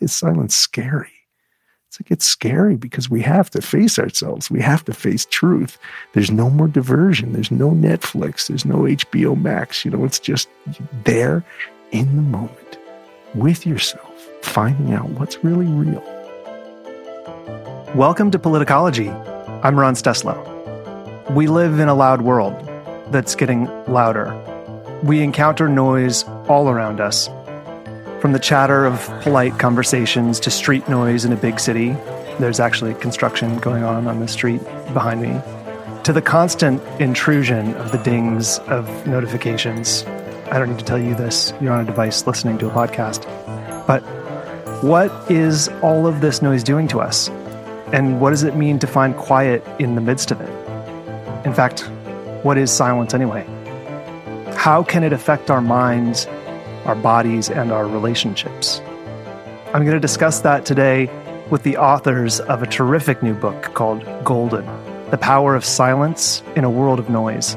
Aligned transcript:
is 0.00 0.12
silence 0.12 0.54
scary? 0.54 1.12
It's 1.88 2.00
like 2.00 2.10
it's 2.10 2.24
scary 2.24 2.76
because 2.76 3.10
we 3.10 3.20
have 3.22 3.50
to 3.50 3.60
face 3.60 3.98
ourselves. 3.98 4.50
We 4.50 4.60
have 4.60 4.84
to 4.84 4.94
face 4.94 5.26
truth. 5.26 5.76
There's 6.12 6.30
no 6.30 6.48
more 6.48 6.68
diversion. 6.68 7.32
There's 7.32 7.50
no 7.50 7.70
Netflix. 7.70 8.46
There's 8.46 8.64
no 8.64 8.82
HBO 8.82 9.40
Max. 9.40 9.84
You 9.84 9.90
know, 9.90 10.04
it's 10.04 10.20
just 10.20 10.48
there 11.04 11.44
in 11.90 12.14
the 12.14 12.22
moment 12.22 12.78
with 13.34 13.66
yourself, 13.66 14.28
finding 14.42 14.94
out 14.94 15.08
what's 15.10 15.42
really 15.42 15.66
real. 15.66 16.02
Welcome 17.96 18.30
to 18.30 18.38
Politicology. 18.38 19.10
I'm 19.64 19.78
Ron 19.78 19.94
Steslow. 19.94 20.38
We 21.32 21.48
live 21.48 21.80
in 21.80 21.88
a 21.88 21.94
loud 21.94 22.22
world 22.22 22.54
that's 23.10 23.34
getting 23.34 23.64
louder. 23.86 24.32
We 25.02 25.22
encounter 25.22 25.68
noise 25.68 26.22
all 26.48 26.68
around 26.68 27.00
us 27.00 27.28
from 28.20 28.32
the 28.32 28.38
chatter 28.38 28.84
of 28.84 29.00
polite 29.22 29.58
conversations 29.58 30.38
to 30.40 30.50
street 30.50 30.86
noise 30.88 31.24
in 31.24 31.32
a 31.32 31.36
big 31.36 31.58
city, 31.58 31.92
there's 32.38 32.60
actually 32.60 32.92
construction 32.94 33.58
going 33.58 33.82
on 33.82 34.06
on 34.06 34.20
the 34.20 34.28
street 34.28 34.62
behind 34.92 35.22
me, 35.22 35.40
to 36.04 36.12
the 36.12 36.20
constant 36.20 36.82
intrusion 37.00 37.74
of 37.76 37.92
the 37.92 37.98
dings 37.98 38.58
of 38.60 39.06
notifications. 39.06 40.04
I 40.50 40.58
don't 40.58 40.68
need 40.68 40.78
to 40.78 40.84
tell 40.84 40.98
you 40.98 41.14
this, 41.14 41.54
you're 41.62 41.72
on 41.72 41.80
a 41.80 41.84
device 41.84 42.26
listening 42.26 42.58
to 42.58 42.66
a 42.66 42.70
podcast. 42.70 43.24
But 43.86 44.00
what 44.82 45.30
is 45.30 45.68
all 45.82 46.06
of 46.06 46.20
this 46.20 46.42
noise 46.42 46.62
doing 46.62 46.88
to 46.88 47.00
us? 47.00 47.30
And 47.92 48.20
what 48.20 48.30
does 48.30 48.42
it 48.42 48.54
mean 48.54 48.78
to 48.80 48.86
find 48.86 49.16
quiet 49.16 49.64
in 49.78 49.94
the 49.94 50.00
midst 50.02 50.30
of 50.30 50.40
it? 50.42 51.46
In 51.46 51.54
fact, 51.54 51.88
what 52.42 52.58
is 52.58 52.70
silence 52.70 53.14
anyway? 53.14 53.46
How 54.56 54.82
can 54.82 55.04
it 55.04 55.12
affect 55.14 55.50
our 55.50 55.62
minds 55.62 56.26
our 56.84 56.94
bodies, 56.94 57.50
and 57.50 57.72
our 57.72 57.86
relationships. 57.86 58.80
I'm 59.72 59.84
going 59.84 59.92
to 59.92 60.00
discuss 60.00 60.40
that 60.40 60.64
today 60.64 61.08
with 61.50 61.62
the 61.62 61.76
authors 61.76 62.40
of 62.40 62.62
a 62.62 62.66
terrific 62.66 63.22
new 63.22 63.34
book 63.34 63.62
called 63.74 64.04
Golden 64.24 64.64
The 65.10 65.18
Power 65.18 65.54
of 65.54 65.64
Silence 65.64 66.42
in 66.56 66.64
a 66.64 66.70
World 66.70 66.98
of 66.98 67.10
Noise. 67.10 67.56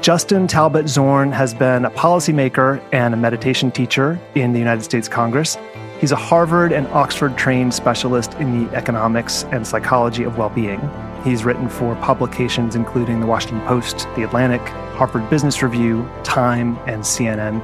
Justin 0.00 0.46
Talbot 0.46 0.88
Zorn 0.88 1.32
has 1.32 1.54
been 1.54 1.84
a 1.84 1.90
policymaker 1.90 2.80
and 2.92 3.14
a 3.14 3.16
meditation 3.16 3.70
teacher 3.70 4.18
in 4.34 4.52
the 4.52 4.58
United 4.58 4.82
States 4.82 5.08
Congress. 5.08 5.58
He's 6.00 6.12
a 6.12 6.16
Harvard 6.16 6.72
and 6.72 6.86
Oxford 6.88 7.36
trained 7.36 7.74
specialist 7.74 8.34
in 8.34 8.64
the 8.64 8.76
economics 8.76 9.44
and 9.50 9.66
psychology 9.66 10.22
of 10.22 10.38
well 10.38 10.50
being. 10.50 10.80
He's 11.24 11.44
written 11.44 11.68
for 11.68 11.96
publications 11.96 12.76
including 12.76 13.20
the 13.20 13.26
Washington 13.26 13.60
Post, 13.66 14.06
The 14.14 14.22
Atlantic, 14.22 14.62
Harvard 14.94 15.28
Business 15.28 15.62
Review, 15.62 16.08
Time, 16.22 16.78
and 16.86 17.02
CNN. 17.02 17.60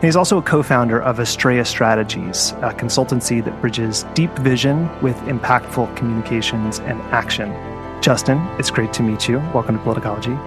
He's 0.00 0.14
also 0.14 0.38
a 0.38 0.42
co 0.42 0.62
founder 0.62 1.02
of 1.02 1.16
Astrea 1.16 1.66
Strategies, 1.66 2.52
a 2.62 2.72
consultancy 2.72 3.44
that 3.44 3.60
bridges 3.60 4.04
deep 4.14 4.30
vision 4.38 4.88
with 5.02 5.16
impactful 5.22 5.96
communications 5.96 6.78
and 6.78 7.00
action. 7.10 7.50
Justin, 8.00 8.38
it's 8.60 8.70
great 8.70 8.92
to 8.92 9.02
meet 9.02 9.28
you. 9.28 9.38
Welcome 9.52 9.76
to 9.76 9.84
Politicology. 9.84 10.38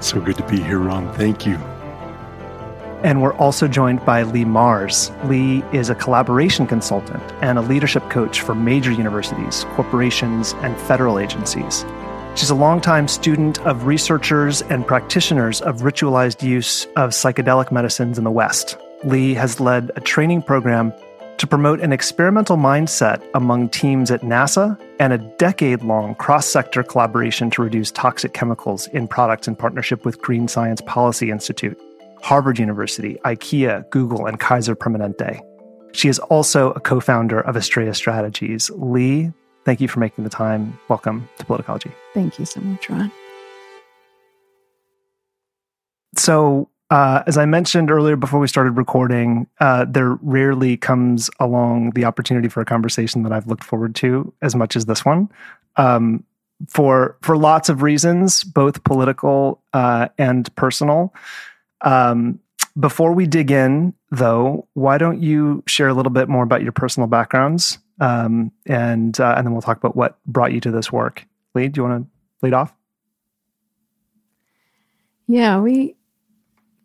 So 0.00 0.20
good 0.20 0.36
to 0.36 0.46
be 0.46 0.60
here, 0.60 0.78
Ron. 0.78 1.12
Thank 1.14 1.44
you. 1.44 1.56
And 3.02 3.20
we're 3.20 3.34
also 3.34 3.66
joined 3.66 4.04
by 4.04 4.22
Leigh 4.22 4.44
Marz. 4.44 5.10
Leigh 5.28 5.64
is 5.76 5.90
a 5.90 5.96
collaboration 5.96 6.64
consultant 6.64 7.22
and 7.42 7.58
a 7.58 7.62
leadership 7.62 8.08
coach 8.10 8.42
for 8.42 8.54
major 8.54 8.92
universities, 8.92 9.64
corporations, 9.70 10.52
and 10.58 10.80
federal 10.82 11.18
agencies. 11.18 11.84
She's 12.36 12.50
a 12.50 12.54
longtime 12.54 13.08
student 13.08 13.60
of 13.66 13.86
researchers 13.86 14.62
and 14.62 14.86
practitioners 14.86 15.60
of 15.60 15.78
ritualized 15.78 16.42
use 16.42 16.84
of 16.96 17.10
psychedelic 17.10 17.72
medicines 17.72 18.18
in 18.18 18.24
the 18.24 18.30
West. 18.30 18.78
Leigh 19.04 19.34
has 19.34 19.60
led 19.60 19.90
a 19.96 20.00
training 20.00 20.42
program 20.42 20.92
to 21.36 21.46
promote 21.46 21.80
an 21.80 21.92
experimental 21.92 22.56
mindset 22.56 23.22
among 23.34 23.68
teams 23.68 24.10
at 24.10 24.22
NASA 24.22 24.80
and 24.98 25.12
a 25.12 25.18
decade 25.36 25.82
long 25.82 26.14
cross 26.14 26.46
sector 26.46 26.82
collaboration 26.82 27.50
to 27.50 27.62
reduce 27.62 27.90
toxic 27.90 28.32
chemicals 28.32 28.86
in 28.88 29.06
products 29.06 29.46
in 29.46 29.56
partnership 29.56 30.04
with 30.04 30.22
Green 30.22 30.48
Science 30.48 30.80
Policy 30.86 31.30
Institute, 31.30 31.78
Harvard 32.22 32.58
University, 32.58 33.18
IKEA, 33.24 33.88
Google, 33.90 34.26
and 34.26 34.40
Kaiser 34.40 34.74
Permanente. 34.74 35.40
She 35.92 36.08
is 36.08 36.18
also 36.18 36.70
a 36.72 36.80
co 36.80 36.98
founder 37.00 37.40
of 37.40 37.56
Astrea 37.56 37.94
Strategies. 37.94 38.70
Leigh, 38.70 39.32
thank 39.64 39.80
you 39.80 39.88
for 39.88 40.00
making 40.00 40.24
the 40.24 40.30
time. 40.30 40.78
Welcome 40.88 41.28
to 41.38 41.44
Politicology. 41.44 41.92
Thank 42.14 42.38
you 42.38 42.46
so 42.46 42.60
much, 42.60 42.88
Ron. 42.88 43.12
So, 46.16 46.70
uh, 46.94 47.24
as 47.26 47.36
I 47.36 47.44
mentioned 47.44 47.90
earlier 47.90 48.14
before 48.14 48.38
we 48.38 48.46
started 48.46 48.76
recording, 48.76 49.48
uh, 49.58 49.84
there 49.84 50.16
rarely 50.22 50.76
comes 50.76 51.28
along 51.40 51.90
the 51.90 52.04
opportunity 52.04 52.48
for 52.48 52.60
a 52.60 52.64
conversation 52.64 53.24
that 53.24 53.32
I've 53.32 53.48
looked 53.48 53.64
forward 53.64 53.96
to 53.96 54.32
as 54.42 54.54
much 54.54 54.76
as 54.76 54.86
this 54.86 55.04
one. 55.04 55.28
Um, 55.74 56.22
for 56.68 57.16
for 57.20 57.36
lots 57.36 57.68
of 57.68 57.82
reasons, 57.82 58.44
both 58.44 58.84
political 58.84 59.60
uh, 59.72 60.06
and 60.18 60.54
personal. 60.54 61.12
Um, 61.80 62.38
before 62.78 63.12
we 63.12 63.26
dig 63.26 63.50
in, 63.50 63.92
though, 64.12 64.68
why 64.74 64.96
don't 64.96 65.20
you 65.20 65.64
share 65.66 65.88
a 65.88 65.94
little 65.94 66.12
bit 66.12 66.28
more 66.28 66.44
about 66.44 66.62
your 66.62 66.70
personal 66.70 67.08
backgrounds, 67.08 67.78
um, 67.98 68.52
and 68.66 69.18
uh, 69.18 69.34
and 69.36 69.44
then 69.44 69.52
we'll 69.52 69.62
talk 69.62 69.78
about 69.78 69.96
what 69.96 70.24
brought 70.26 70.52
you 70.52 70.60
to 70.60 70.70
this 70.70 70.92
work. 70.92 71.26
Leigh, 71.56 71.66
do 71.66 71.80
you 71.80 71.88
want 71.88 72.04
to 72.04 72.10
lead 72.40 72.54
off? 72.54 72.72
Yeah, 75.26 75.58
we 75.58 75.96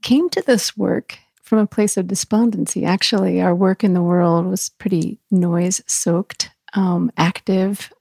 came 0.01 0.29
to 0.29 0.41
this 0.41 0.77
work 0.77 1.19
from 1.41 1.59
a 1.59 1.67
place 1.67 1.97
of 1.97 2.07
despondency. 2.07 2.85
Actually, 2.85 3.41
our 3.41 3.55
work 3.55 3.83
in 3.83 3.93
the 3.93 4.03
world 4.03 4.45
was 4.45 4.69
pretty 4.69 5.19
noise 5.31 5.81
soaked, 5.87 6.51
um, 6.73 7.11
active, 7.17 7.91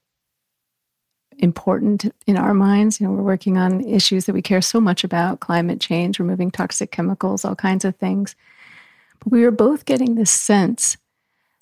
important 1.39 2.13
in 2.27 2.37
our 2.37 2.53
minds. 2.53 2.99
You 2.99 3.07
know, 3.07 3.13
we're 3.13 3.23
working 3.23 3.57
on 3.57 3.83
issues 3.83 4.25
that 4.25 4.33
we 4.33 4.41
care 4.41 4.61
so 4.61 4.79
much 4.79 5.03
about 5.03 5.39
climate 5.39 5.79
change, 5.79 6.19
removing 6.19 6.51
toxic 6.51 6.91
chemicals, 6.91 7.43
all 7.43 7.55
kinds 7.55 7.85
of 7.85 7.95
things. 7.95 8.35
But 9.19 9.31
we 9.31 9.43
were 9.43 9.51
both 9.51 9.85
getting 9.85 10.15
this 10.15 10.31
sense 10.31 10.97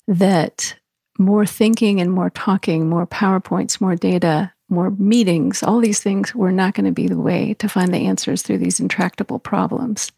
that 0.06 0.76
more 1.18 1.46
thinking 1.46 2.00
and 2.00 2.12
more 2.12 2.30
talking, 2.30 2.88
more 2.88 3.06
PowerPoints, 3.06 3.80
more 3.80 3.96
data, 3.96 4.52
more 4.68 4.90
meetings, 4.90 5.62
all 5.62 5.80
these 5.80 6.00
things 6.00 6.34
were 6.34 6.52
not 6.52 6.74
going 6.74 6.84
to 6.84 6.92
be 6.92 7.08
the 7.08 7.18
way 7.18 7.54
to 7.54 7.68
find 7.68 7.92
the 7.92 8.06
answers 8.06 8.42
through 8.42 8.58
these 8.58 8.80
intractable 8.80 9.38
problems. 9.38 10.12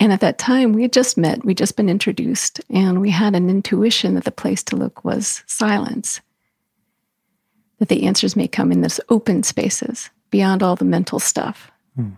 And 0.00 0.12
at 0.12 0.20
that 0.20 0.38
time, 0.38 0.72
we 0.72 0.82
had 0.82 0.92
just 0.92 1.18
met, 1.18 1.44
we'd 1.44 1.58
just 1.58 1.76
been 1.76 1.88
introduced, 1.88 2.60
and 2.70 3.00
we 3.00 3.10
had 3.10 3.34
an 3.34 3.50
intuition 3.50 4.14
that 4.14 4.24
the 4.24 4.30
place 4.30 4.62
to 4.64 4.76
look 4.76 5.04
was 5.04 5.42
silence. 5.46 6.20
That 7.78 7.88
the 7.88 8.04
answers 8.04 8.36
may 8.36 8.48
come 8.48 8.70
in 8.70 8.80
those 8.80 9.00
open 9.08 9.42
spaces 9.42 10.10
beyond 10.30 10.62
all 10.62 10.76
the 10.76 10.84
mental 10.84 11.18
stuff. 11.18 11.70
Hmm. 11.96 12.10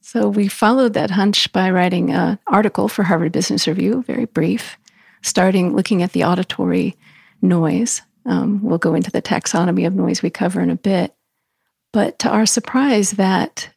So 0.00 0.28
we 0.28 0.48
followed 0.48 0.94
that 0.94 1.10
hunch 1.10 1.50
by 1.52 1.70
writing 1.70 2.10
an 2.10 2.38
article 2.46 2.88
for 2.88 3.02
Harvard 3.02 3.32
Business 3.32 3.66
Review, 3.68 4.02
very 4.06 4.26
brief, 4.26 4.76
starting 5.22 5.74
looking 5.74 6.02
at 6.02 6.12
the 6.12 6.24
auditory 6.24 6.96
noise. 7.40 8.02
Um, 8.26 8.62
we'll 8.62 8.78
go 8.78 8.94
into 8.94 9.10
the 9.10 9.22
taxonomy 9.22 9.86
of 9.86 9.94
noise 9.94 10.22
we 10.22 10.30
cover 10.30 10.60
in 10.60 10.70
a 10.70 10.76
bit. 10.76 11.14
But 11.92 12.18
to 12.20 12.28
our 12.28 12.46
surprise, 12.46 13.12
that 13.12 13.70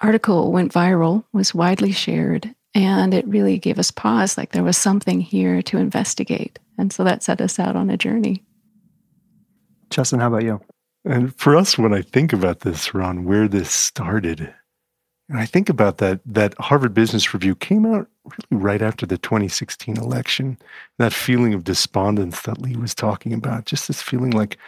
article 0.00 0.52
went 0.52 0.72
viral, 0.72 1.24
was 1.32 1.54
widely 1.54 1.92
shared, 1.92 2.54
and 2.74 3.12
it 3.14 3.26
really 3.26 3.58
gave 3.58 3.78
us 3.78 3.90
pause, 3.90 4.38
like 4.38 4.52
there 4.52 4.64
was 4.64 4.76
something 4.76 5.20
here 5.20 5.62
to 5.62 5.78
investigate. 5.78 6.58
And 6.78 6.92
so 6.92 7.04
that 7.04 7.22
set 7.22 7.40
us 7.40 7.58
out 7.58 7.76
on 7.76 7.90
a 7.90 7.96
journey. 7.96 8.44
Justin, 9.90 10.20
how 10.20 10.28
about 10.28 10.44
you? 10.44 10.60
And 11.04 11.34
for 11.36 11.56
us, 11.56 11.78
when 11.78 11.92
I 11.92 12.02
think 12.02 12.32
about 12.32 12.60
this, 12.60 12.94
Ron, 12.94 13.24
where 13.24 13.48
this 13.48 13.70
started, 13.70 14.54
and 15.28 15.38
I 15.38 15.46
think 15.46 15.68
about 15.68 15.98
that, 15.98 16.20
that 16.26 16.54
Harvard 16.58 16.92
Business 16.92 17.32
Review 17.32 17.54
came 17.54 17.86
out 17.86 18.08
really 18.24 18.62
right 18.62 18.82
after 18.82 19.06
the 19.06 19.18
2016 19.18 19.96
election. 19.96 20.58
That 20.98 21.12
feeling 21.12 21.54
of 21.54 21.64
despondence 21.64 22.42
that 22.42 22.60
Leigh 22.60 22.76
was 22.76 22.94
talking 22.94 23.32
about, 23.32 23.64
just 23.64 23.88
this 23.88 24.02
feeling 24.02 24.32
like, 24.32 24.58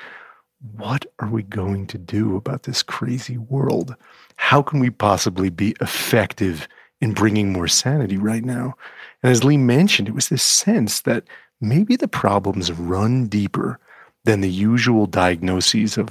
what 0.76 1.04
are 1.18 1.28
we 1.28 1.42
going 1.42 1.88
to 1.88 1.98
do 1.98 2.36
about 2.36 2.62
this 2.62 2.82
crazy 2.82 3.36
world? 3.36 3.96
How 4.36 4.62
can 4.62 4.78
we 4.78 4.90
possibly 4.90 5.50
be 5.50 5.74
effective 5.80 6.68
in 7.02 7.12
bringing 7.12 7.52
more 7.52 7.68
sanity 7.68 8.16
right 8.16 8.44
now. 8.44 8.74
And 9.22 9.32
as 9.32 9.42
Leigh 9.44 9.56
mentioned, 9.56 10.08
it 10.08 10.14
was 10.14 10.28
this 10.28 10.42
sense 10.42 11.00
that 11.00 11.24
maybe 11.60 11.96
the 11.96 12.08
problems 12.08 12.72
run 12.72 13.26
deeper 13.26 13.78
than 14.24 14.40
the 14.40 14.50
usual 14.50 15.06
diagnoses 15.06 15.98
of 15.98 16.10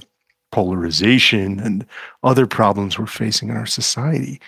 polarization 0.51 1.61
and 1.61 1.85
other 2.23 2.45
problems 2.45 2.99
we're 2.99 3.05
facing 3.05 3.49
in 3.49 3.55
our 3.55 3.65
society. 3.65 4.41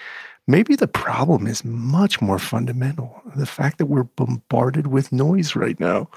Maybe 0.45 0.75
the 0.75 0.89
problem 0.89 1.47
is 1.47 1.63
much 1.63 2.21
more 2.21 2.37
fundamental 2.37 3.21
the 3.35 3.45
fact 3.45 3.77
that 3.77 3.85
we're 3.85 4.03
bombarded 4.03 4.87
with 4.87 5.13
noise 5.13 5.55
right 5.55 5.79
now. 5.79 6.09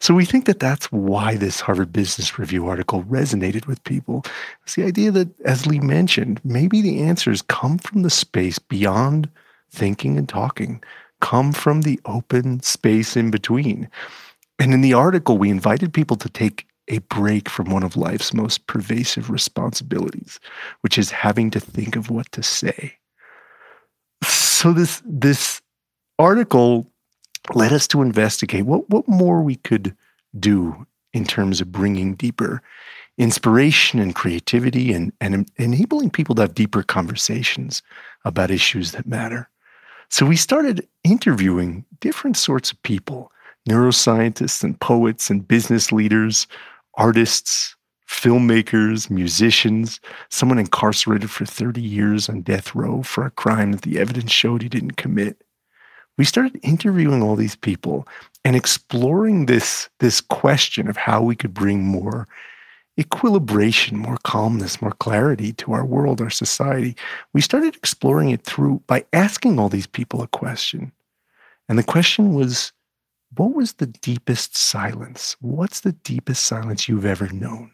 So 0.00 0.12
we 0.12 0.24
think 0.24 0.46
that 0.46 0.58
that's 0.58 0.90
why 0.90 1.36
this 1.36 1.60
Harvard 1.60 1.92
Business 1.92 2.36
Review 2.38 2.66
article 2.66 3.04
resonated 3.04 3.66
with 3.66 3.82
people. 3.84 4.24
It's 4.64 4.74
the 4.74 4.84
idea 4.84 5.12
that, 5.12 5.28
as 5.42 5.66
Leigh 5.66 5.78
mentioned, 5.78 6.40
maybe 6.44 6.82
the 6.82 7.00
answers 7.00 7.42
come 7.42 7.78
from 7.78 8.02
the 8.02 8.10
space 8.10 8.58
beyond 8.58 9.30
thinking 9.70 10.16
and 10.18 10.28
talking 10.28 10.82
come 11.20 11.52
from 11.52 11.82
the 11.82 12.00
open 12.04 12.60
space 12.62 13.16
in 13.16 13.30
between. 13.30 13.88
And 14.58 14.72
in 14.72 14.80
the 14.80 14.94
article, 14.94 15.38
we 15.38 15.50
invited 15.50 15.92
people 15.92 16.16
to 16.16 16.28
take 16.28 16.66
a 16.88 16.98
break 16.98 17.48
from 17.48 17.70
one 17.70 17.82
of 17.82 17.96
life's 17.96 18.32
most 18.32 18.66
pervasive 18.66 19.30
responsibilities, 19.30 20.40
which 20.80 20.96
is 20.96 21.10
having 21.10 21.50
to 21.50 21.60
think 21.60 21.96
of 21.96 22.10
what 22.10 22.30
to 22.32 22.42
say. 22.42 22.96
So 24.24 24.72
this 24.72 25.02
this 25.04 25.60
article 26.18 26.90
led 27.54 27.72
us 27.72 27.86
to 27.88 28.02
investigate 28.02 28.64
what, 28.64 28.88
what 28.90 29.06
more 29.06 29.42
we 29.42 29.56
could 29.56 29.96
do 30.38 30.86
in 31.12 31.24
terms 31.24 31.60
of 31.60 31.72
bringing 31.72 32.14
deeper 32.14 32.62
inspiration 33.16 33.98
and 33.98 34.14
creativity 34.14 34.92
and, 34.92 35.12
and 35.20 35.50
enabling 35.56 36.10
people 36.10 36.34
to 36.36 36.42
have 36.42 36.54
deeper 36.54 36.82
conversations 36.82 37.82
about 38.24 38.50
issues 38.50 38.92
that 38.92 39.06
matter. 39.06 39.48
So 40.10 40.24
we 40.26 40.36
started 40.36 40.86
interviewing 41.04 41.84
different 42.00 42.36
sorts 42.36 42.72
of 42.72 42.82
people 42.82 43.32
neuroscientists 43.68 44.64
and 44.64 44.80
poets 44.80 45.28
and 45.28 45.46
business 45.46 45.92
leaders, 45.92 46.46
artists, 46.94 47.76
filmmakers, 48.08 49.10
musicians, 49.10 50.00
someone 50.30 50.58
incarcerated 50.58 51.30
for 51.30 51.44
30 51.44 51.82
years 51.82 52.30
on 52.30 52.40
death 52.40 52.74
row 52.74 53.02
for 53.02 53.26
a 53.26 53.30
crime 53.30 53.72
that 53.72 53.82
the 53.82 53.98
evidence 53.98 54.32
showed 54.32 54.62
he 54.62 54.68
didn't 54.70 54.96
commit. 54.96 55.44
We 56.16 56.24
started 56.24 56.58
interviewing 56.62 57.22
all 57.22 57.36
these 57.36 57.56
people 57.56 58.08
and 58.44 58.56
exploring 58.56 59.46
this, 59.46 59.90
this 60.00 60.22
question 60.22 60.88
of 60.88 60.96
how 60.96 61.22
we 61.22 61.36
could 61.36 61.52
bring 61.52 61.84
more 61.84 62.26
equilibration, 62.98 63.96
more 63.96 64.18
calmness, 64.24 64.82
more 64.82 64.92
clarity 64.92 65.52
to 65.54 65.72
our 65.72 65.86
world, 65.86 66.20
our 66.20 66.30
society. 66.30 66.96
We 67.32 67.40
started 67.40 67.76
exploring 67.76 68.30
it 68.30 68.42
through 68.42 68.82
by 68.88 69.06
asking 69.12 69.58
all 69.58 69.68
these 69.68 69.86
people 69.86 70.20
a 70.20 70.26
question. 70.26 70.92
And 71.68 71.78
the 71.78 71.84
question 71.84 72.34
was, 72.34 72.72
what 73.36 73.54
was 73.54 73.74
the 73.74 73.86
deepest 73.86 74.56
silence? 74.56 75.36
What's 75.40 75.80
the 75.80 75.92
deepest 75.92 76.44
silence 76.44 76.88
you've 76.88 77.06
ever 77.06 77.28
known? 77.28 77.70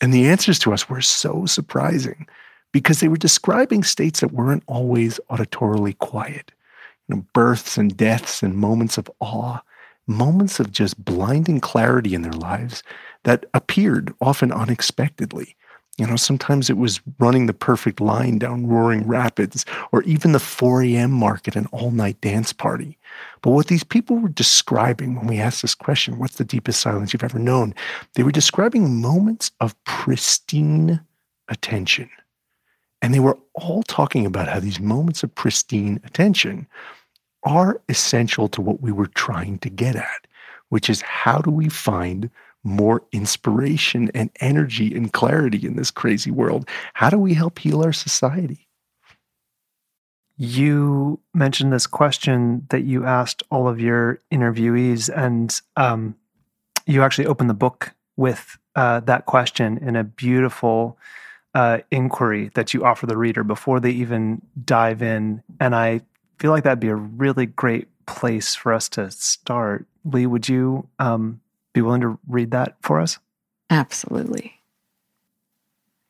And 0.00 0.14
the 0.14 0.28
answers 0.28 0.60
to 0.60 0.72
us 0.72 0.88
were 0.88 1.00
so 1.00 1.44
surprising 1.46 2.26
because 2.72 3.00
they 3.00 3.08
were 3.08 3.16
describing 3.16 3.82
states 3.82 4.20
that 4.20 4.32
weren't 4.32 4.62
always 4.68 5.18
auditorily 5.28 5.98
quiet. 5.98 6.52
You 7.08 7.16
know, 7.16 7.26
births 7.32 7.76
and 7.76 7.96
deaths 7.96 8.44
and 8.44 8.54
moments 8.54 8.96
of 8.96 9.10
awe, 9.18 9.58
moments 10.06 10.60
of 10.60 10.70
just 10.70 11.02
blinding 11.04 11.58
clarity 11.58 12.14
in 12.14 12.22
their 12.22 12.32
lives 12.32 12.84
that 13.24 13.46
appeared 13.54 14.14
often 14.20 14.52
unexpectedly. 14.52 15.56
You 15.98 16.06
know, 16.06 16.16
sometimes 16.16 16.70
it 16.70 16.76
was 16.76 17.00
running 17.18 17.46
the 17.46 17.52
perfect 17.52 18.00
line 18.00 18.38
down 18.38 18.68
roaring 18.68 19.06
rapids 19.06 19.64
or 19.90 20.02
even 20.04 20.30
the 20.30 20.38
4 20.38 20.84
a.m. 20.84 21.10
mark 21.10 21.48
at 21.48 21.56
an 21.56 21.66
all 21.72 21.90
night 21.90 22.20
dance 22.20 22.52
party. 22.52 22.96
But 23.42 23.50
what 23.50 23.66
these 23.66 23.82
people 23.82 24.16
were 24.18 24.28
describing 24.28 25.16
when 25.16 25.26
we 25.26 25.40
asked 25.40 25.62
this 25.62 25.74
question, 25.74 26.18
what's 26.18 26.36
the 26.36 26.44
deepest 26.44 26.80
silence 26.80 27.12
you've 27.12 27.24
ever 27.24 27.40
known? 27.40 27.74
They 28.14 28.22
were 28.22 28.30
describing 28.30 29.00
moments 29.00 29.50
of 29.60 29.74
pristine 29.84 31.00
attention. 31.48 32.08
And 33.02 33.12
they 33.12 33.20
were 33.20 33.38
all 33.54 33.82
talking 33.82 34.24
about 34.24 34.48
how 34.48 34.60
these 34.60 34.80
moments 34.80 35.24
of 35.24 35.34
pristine 35.34 36.00
attention 36.04 36.68
are 37.42 37.80
essential 37.88 38.48
to 38.48 38.60
what 38.60 38.80
we 38.80 38.92
were 38.92 39.06
trying 39.06 39.58
to 39.58 39.70
get 39.70 39.96
at, 39.96 40.26
which 40.68 40.88
is 40.88 41.00
how 41.02 41.38
do 41.38 41.50
we 41.50 41.68
find 41.68 42.30
more 42.64 43.02
inspiration 43.12 44.10
and 44.14 44.30
energy 44.40 44.94
and 44.94 45.12
clarity 45.12 45.66
in 45.66 45.76
this 45.76 45.90
crazy 45.90 46.30
world? 46.30 46.68
How 46.94 47.10
do 47.10 47.18
we 47.18 47.34
help 47.34 47.58
heal 47.58 47.82
our 47.82 47.92
society? 47.92 48.68
You 50.36 51.18
mentioned 51.34 51.72
this 51.72 51.86
question 51.86 52.66
that 52.70 52.84
you 52.84 53.04
asked 53.04 53.42
all 53.50 53.68
of 53.68 53.80
your 53.80 54.20
interviewees, 54.32 55.10
and 55.14 55.60
um, 55.76 56.14
you 56.86 57.02
actually 57.02 57.26
opened 57.26 57.50
the 57.50 57.54
book 57.54 57.92
with 58.16 58.56
uh, 58.76 59.00
that 59.00 59.26
question 59.26 59.78
in 59.78 59.96
a 59.96 60.04
beautiful 60.04 60.96
uh, 61.54 61.78
inquiry 61.90 62.50
that 62.54 62.72
you 62.72 62.84
offer 62.84 63.06
the 63.06 63.16
reader 63.16 63.42
before 63.42 63.80
they 63.80 63.90
even 63.90 64.40
dive 64.64 65.02
in. 65.02 65.42
And 65.58 65.74
I 65.74 66.02
feel 66.38 66.52
like 66.52 66.62
that'd 66.62 66.78
be 66.78 66.88
a 66.88 66.94
really 66.94 67.46
great 67.46 67.88
place 68.06 68.54
for 68.54 68.72
us 68.72 68.88
to 68.90 69.10
start. 69.10 69.86
Lee, 70.04 70.26
would 70.26 70.48
you 70.48 70.88
um, 71.00 71.40
be 71.78 71.82
willing 71.82 72.00
to 72.00 72.18
read 72.26 72.50
that 72.50 72.76
for 72.82 73.00
us? 73.00 73.18
Absolutely. 73.70 74.54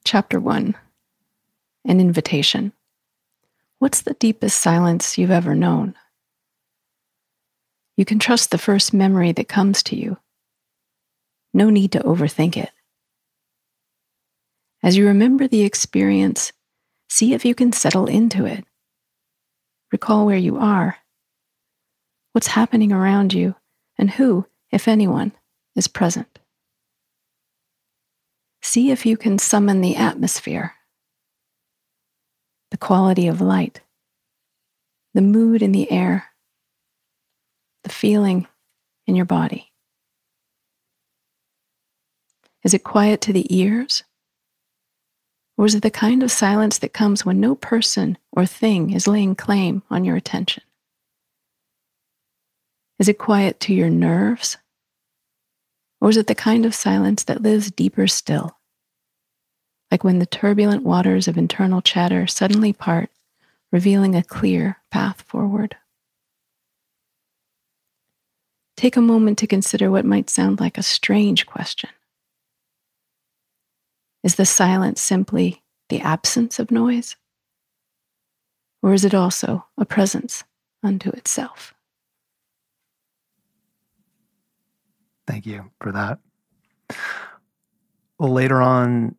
Chapter 0.04 0.40
one 0.40 0.74
An 1.84 2.00
invitation. 2.00 2.72
What's 3.78 4.02
the 4.02 4.14
deepest 4.14 4.58
silence 4.58 5.18
you've 5.18 5.30
ever 5.30 5.54
known? 5.54 5.94
You 7.96 8.04
can 8.04 8.18
trust 8.18 8.50
the 8.50 8.58
first 8.58 8.94
memory 8.94 9.32
that 9.32 9.48
comes 9.48 9.82
to 9.84 9.96
you. 9.96 10.16
No 11.52 11.70
need 11.70 11.92
to 11.92 12.00
overthink 12.00 12.56
it. 12.56 12.70
As 14.82 14.96
you 14.96 15.06
remember 15.06 15.48
the 15.48 15.62
experience, 15.62 16.52
see 17.08 17.34
if 17.34 17.44
you 17.44 17.54
can 17.54 17.72
settle 17.72 18.06
into 18.06 18.46
it. 18.46 18.64
Recall 19.92 20.26
where 20.26 20.36
you 20.36 20.58
are, 20.58 20.96
what's 22.32 22.48
happening 22.48 22.92
around 22.92 23.32
you, 23.32 23.54
and 23.96 24.10
who, 24.10 24.46
if 24.70 24.86
anyone, 24.86 25.32
is 25.78 25.88
present. 25.88 26.38
See 28.60 28.90
if 28.90 29.06
you 29.06 29.16
can 29.16 29.38
summon 29.38 29.80
the 29.80 29.96
atmosphere 29.96 30.74
the 32.70 32.76
quality 32.76 33.26
of 33.26 33.40
light, 33.40 33.80
the 35.14 35.22
mood 35.22 35.62
in 35.62 35.72
the 35.72 35.90
air, 35.90 36.26
the 37.82 37.88
feeling 37.88 38.46
in 39.06 39.16
your 39.16 39.24
body. 39.24 39.72
Is 42.62 42.74
it 42.74 42.84
quiet 42.84 43.22
to 43.22 43.32
the 43.32 43.46
ears? 43.56 44.02
Or 45.56 45.64
is 45.64 45.74
it 45.74 45.82
the 45.82 45.90
kind 45.90 46.22
of 46.22 46.30
silence 46.30 46.78
that 46.78 46.92
comes 46.92 47.24
when 47.24 47.40
no 47.40 47.54
person 47.54 48.18
or 48.32 48.44
thing 48.44 48.92
is 48.92 49.08
laying 49.08 49.34
claim 49.34 49.82
on 49.90 50.04
your 50.04 50.16
attention? 50.16 50.62
Is 52.98 53.08
it 53.08 53.18
quiet 53.18 53.60
to 53.60 53.74
your 53.74 53.90
nerves? 53.90 54.56
Or 56.00 56.10
is 56.10 56.16
it 56.16 56.26
the 56.26 56.34
kind 56.34 56.64
of 56.64 56.74
silence 56.74 57.24
that 57.24 57.42
lives 57.42 57.70
deeper 57.70 58.06
still? 58.06 58.58
like 59.90 60.04
when 60.04 60.18
the 60.18 60.26
turbulent 60.26 60.84
waters 60.84 61.28
of 61.28 61.38
internal 61.38 61.80
chatter 61.80 62.26
suddenly 62.26 62.72
part, 62.72 63.10
revealing 63.72 64.14
a 64.14 64.22
clear 64.22 64.78
path 64.90 65.22
forward. 65.22 65.76
Take 68.76 68.96
a 68.96 69.02
moment 69.02 69.38
to 69.38 69.46
consider 69.46 69.90
what 69.90 70.04
might 70.04 70.30
sound 70.30 70.60
like 70.60 70.78
a 70.78 70.82
strange 70.82 71.46
question. 71.46 71.90
Is 74.22 74.36
the 74.36 74.46
silence 74.46 75.00
simply 75.00 75.62
the 75.88 76.00
absence 76.00 76.58
of 76.58 76.70
noise? 76.70 77.16
Or 78.82 78.92
is 78.92 79.04
it 79.04 79.14
also 79.14 79.66
a 79.76 79.84
presence 79.84 80.44
unto 80.82 81.10
itself? 81.10 81.74
Thank 85.28 85.44
you 85.44 85.70
for 85.80 85.92
that. 85.92 86.18
Later 88.18 88.60
on 88.60 89.14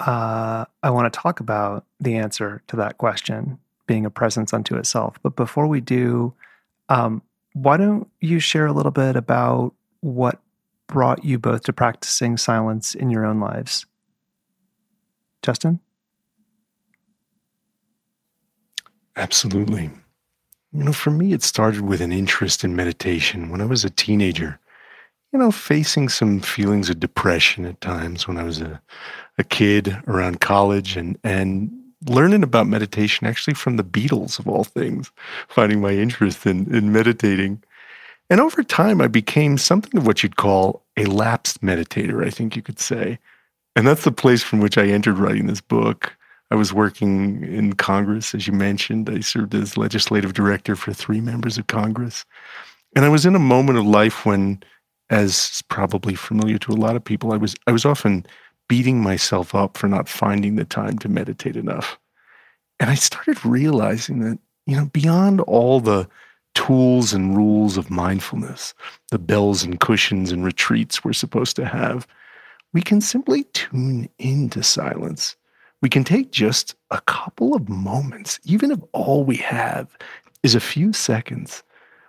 uh, 0.00 0.64
I 0.82 0.90
want 0.90 1.12
to 1.12 1.18
talk 1.18 1.40
about 1.40 1.84
the 2.00 2.16
answer 2.16 2.62
to 2.68 2.76
that 2.76 2.96
question, 2.96 3.58
being 3.86 4.06
a 4.06 4.10
presence 4.10 4.54
unto 4.54 4.76
itself. 4.76 5.18
But 5.22 5.36
before 5.36 5.66
we 5.66 5.82
do, 5.82 6.32
um, 6.88 7.22
why 7.52 7.76
don't 7.76 8.08
you 8.20 8.40
share 8.40 8.66
a 8.66 8.72
little 8.72 8.90
bit 8.90 9.14
about 9.16 9.74
what 10.00 10.40
brought 10.86 11.24
you 11.24 11.38
both 11.38 11.64
to 11.64 11.72
practicing 11.72 12.38
silence 12.38 12.94
in 12.94 13.10
your 13.10 13.26
own 13.26 13.40
lives? 13.40 13.84
Justin? 15.42 15.78
Absolutely. 19.16 19.90
You 20.72 20.84
know, 20.84 20.92
for 20.92 21.10
me, 21.10 21.34
it 21.34 21.42
started 21.42 21.82
with 21.82 22.00
an 22.00 22.12
interest 22.12 22.64
in 22.64 22.74
meditation 22.74 23.50
when 23.50 23.60
I 23.60 23.66
was 23.66 23.84
a 23.84 23.90
teenager 23.90 24.58
you 25.32 25.38
know, 25.38 25.50
facing 25.50 26.08
some 26.08 26.40
feelings 26.40 26.90
of 26.90 27.00
depression 27.00 27.64
at 27.64 27.80
times 27.80 28.26
when 28.26 28.36
I 28.36 28.42
was 28.42 28.60
a, 28.60 28.80
a 29.38 29.44
kid 29.44 29.96
around 30.06 30.40
college 30.40 30.96
and, 30.96 31.18
and 31.22 31.70
learning 32.06 32.42
about 32.42 32.66
meditation 32.66 33.26
actually 33.26 33.54
from 33.54 33.76
the 33.76 33.84
Beatles 33.84 34.38
of 34.38 34.48
all 34.48 34.64
things, 34.64 35.10
finding 35.48 35.80
my 35.80 35.92
interest 35.92 36.46
in, 36.46 36.72
in 36.74 36.92
meditating. 36.92 37.62
And 38.28 38.40
over 38.40 38.62
time, 38.62 39.00
I 39.00 39.08
became 39.08 39.58
something 39.58 39.96
of 39.98 40.06
what 40.06 40.22
you'd 40.22 40.36
call 40.36 40.82
a 40.96 41.04
lapsed 41.04 41.62
meditator, 41.62 42.24
I 42.24 42.30
think 42.30 42.56
you 42.56 42.62
could 42.62 42.78
say. 42.78 43.18
And 43.76 43.86
that's 43.86 44.04
the 44.04 44.12
place 44.12 44.42
from 44.42 44.60
which 44.60 44.78
I 44.78 44.86
entered 44.86 45.18
writing 45.18 45.46
this 45.46 45.60
book. 45.60 46.16
I 46.50 46.56
was 46.56 46.72
working 46.72 47.44
in 47.44 47.74
Congress, 47.74 48.34
as 48.34 48.46
you 48.46 48.52
mentioned. 48.52 49.08
I 49.08 49.20
served 49.20 49.54
as 49.54 49.76
legislative 49.76 50.32
director 50.32 50.74
for 50.74 50.92
three 50.92 51.20
members 51.20 51.58
of 51.58 51.68
Congress. 51.68 52.24
And 52.96 53.04
I 53.04 53.08
was 53.08 53.24
in 53.24 53.36
a 53.36 53.40
moment 53.40 53.78
of 53.78 53.86
life 53.86 54.26
when 54.26 54.62
as 55.10 55.62
probably 55.68 56.14
familiar 56.14 56.58
to 56.58 56.72
a 56.72 56.74
lot 56.74 56.96
of 56.96 57.04
people, 57.04 57.32
I 57.32 57.36
was 57.36 57.54
I 57.66 57.72
was 57.72 57.84
often 57.84 58.24
beating 58.68 59.02
myself 59.02 59.54
up 59.54 59.76
for 59.76 59.88
not 59.88 60.08
finding 60.08 60.54
the 60.54 60.64
time 60.64 60.98
to 61.00 61.08
meditate 61.08 61.56
enough. 61.56 61.98
And 62.78 62.88
I 62.88 62.94
started 62.94 63.44
realizing 63.44 64.20
that, 64.20 64.38
you 64.66 64.76
know, 64.76 64.86
beyond 64.86 65.40
all 65.42 65.80
the 65.80 66.08
tools 66.54 67.12
and 67.12 67.36
rules 67.36 67.76
of 67.76 67.90
mindfulness, 67.90 68.74
the 69.10 69.18
bells 69.18 69.62
and 69.62 69.80
cushions 69.80 70.32
and 70.32 70.44
retreats 70.44 71.04
we're 71.04 71.12
supposed 71.12 71.56
to 71.56 71.66
have, 71.66 72.06
we 72.72 72.80
can 72.80 73.00
simply 73.00 73.44
tune 73.52 74.08
into 74.18 74.62
silence. 74.62 75.36
We 75.82 75.88
can 75.88 76.04
take 76.04 76.30
just 76.30 76.74
a 76.90 77.00
couple 77.02 77.54
of 77.54 77.68
moments, 77.68 78.38
even 78.44 78.70
if 78.70 78.78
all 78.92 79.24
we 79.24 79.36
have 79.36 79.96
is 80.42 80.54
a 80.54 80.60
few 80.60 80.92
seconds. 80.92 81.62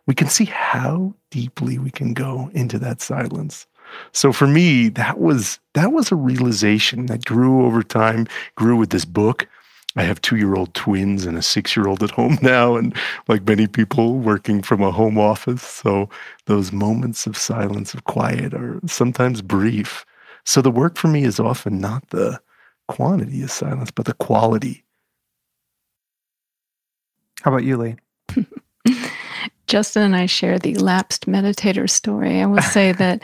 We 0.07 0.15
can 0.15 0.27
see 0.27 0.45
how 0.45 1.13
deeply 1.29 1.77
we 1.77 1.91
can 1.91 2.13
go 2.13 2.49
into 2.53 2.79
that 2.79 3.01
silence. 3.01 3.67
So 4.13 4.31
for 4.31 4.47
me, 4.47 4.89
that 4.89 5.19
was 5.19 5.59
that 5.73 5.91
was 5.91 6.11
a 6.11 6.15
realization 6.15 7.07
that 7.07 7.25
grew 7.25 7.65
over 7.65 7.83
time, 7.83 8.27
grew 8.55 8.77
with 8.77 8.89
this 8.89 9.05
book. 9.05 9.47
I 9.97 10.03
have 10.03 10.21
two 10.21 10.37
year 10.37 10.55
old 10.55 10.73
twins 10.73 11.25
and 11.25 11.37
a 11.37 11.41
six 11.41 11.75
year 11.75 11.87
old 11.87 12.01
at 12.01 12.11
home 12.11 12.37
now, 12.41 12.75
and 12.77 12.95
like 13.27 13.45
many 13.45 13.67
people 13.67 14.17
working 14.17 14.61
from 14.61 14.81
a 14.81 14.91
home 14.91 15.17
office. 15.17 15.61
So 15.61 16.09
those 16.45 16.71
moments 16.71 17.27
of 17.27 17.37
silence, 17.37 17.93
of 17.93 18.05
quiet, 18.05 18.53
are 18.53 18.79
sometimes 18.87 19.41
brief. 19.41 20.05
So 20.45 20.61
the 20.61 20.71
work 20.71 20.97
for 20.97 21.07
me 21.07 21.23
is 21.23 21.39
often 21.39 21.79
not 21.79 22.09
the 22.09 22.39
quantity 22.87 23.43
of 23.43 23.51
silence, 23.51 23.91
but 23.91 24.05
the 24.05 24.13
quality. 24.13 24.83
How 27.43 27.51
about 27.51 27.63
you, 27.63 27.77
Leigh? 27.77 27.97
Justin 29.71 30.03
and 30.03 30.15
I 30.17 30.25
share 30.25 30.59
the 30.59 30.75
lapsed 30.75 31.27
meditator 31.27 31.89
story. 31.89 32.41
I 32.41 32.45
will 32.45 32.61
say 32.61 32.91
that 33.03 33.21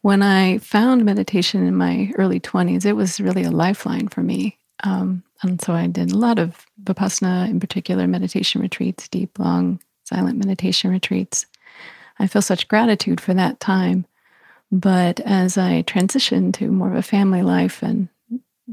when 0.00 0.22
I 0.22 0.56
found 0.56 1.04
meditation 1.04 1.66
in 1.66 1.76
my 1.76 2.10
early 2.16 2.40
20s, 2.40 2.86
it 2.86 2.94
was 2.94 3.20
really 3.20 3.44
a 3.44 3.50
lifeline 3.50 4.08
for 4.08 4.22
me. 4.22 4.56
Um, 4.82 5.22
and 5.42 5.60
so 5.60 5.74
I 5.74 5.88
did 5.88 6.12
a 6.12 6.16
lot 6.16 6.38
of 6.38 6.64
Vipassana, 6.82 7.50
in 7.50 7.60
particular, 7.60 8.06
meditation 8.06 8.62
retreats, 8.62 9.08
deep, 9.08 9.38
long, 9.38 9.78
silent 10.04 10.38
meditation 10.38 10.90
retreats. 10.90 11.44
I 12.18 12.26
feel 12.26 12.40
such 12.40 12.68
gratitude 12.68 13.20
for 13.20 13.34
that 13.34 13.60
time. 13.60 14.06
But 14.72 15.20
as 15.20 15.58
I 15.58 15.82
transitioned 15.82 16.54
to 16.54 16.70
more 16.70 16.88
of 16.88 16.96
a 16.96 17.02
family 17.02 17.42
life 17.42 17.82
and 17.82 18.08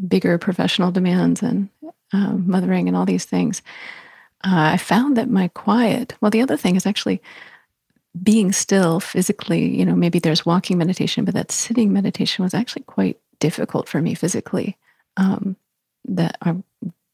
bigger 0.08 0.38
professional 0.38 0.92
demands 0.94 1.44
and 1.44 1.68
uh, 2.14 2.34
mothering 2.38 2.88
and 2.88 2.96
all 2.96 3.06
these 3.06 3.26
things, 3.26 3.62
uh, 4.48 4.72
I 4.74 4.77
found 4.77 5.18
that 5.18 5.30
my 5.30 5.50
quiet, 5.50 6.16
well, 6.22 6.32
the 6.32 6.42
other 6.42 6.58
thing 6.58 6.75
is 6.75 6.86
actually 6.86 7.22
being 8.24 8.51
still 8.51 9.00
physically, 9.00 9.77
you 9.77 9.86
know, 9.86 9.96
maybe 9.96 10.20
there's 10.20 10.46
walking 10.46 10.77
meditation, 10.77 11.25
but 11.25 11.34
that 11.34 11.51
sitting 11.51 11.92
meditation 11.92 12.44
was 12.44 12.54
actually 12.54 12.84
quite 12.84 13.20
difficult 13.39 13.89
for 13.89 14.01
me 14.01 14.16
physically. 14.16 14.77
Um, 15.18 15.56
that 16.06 16.38
I 16.42 16.56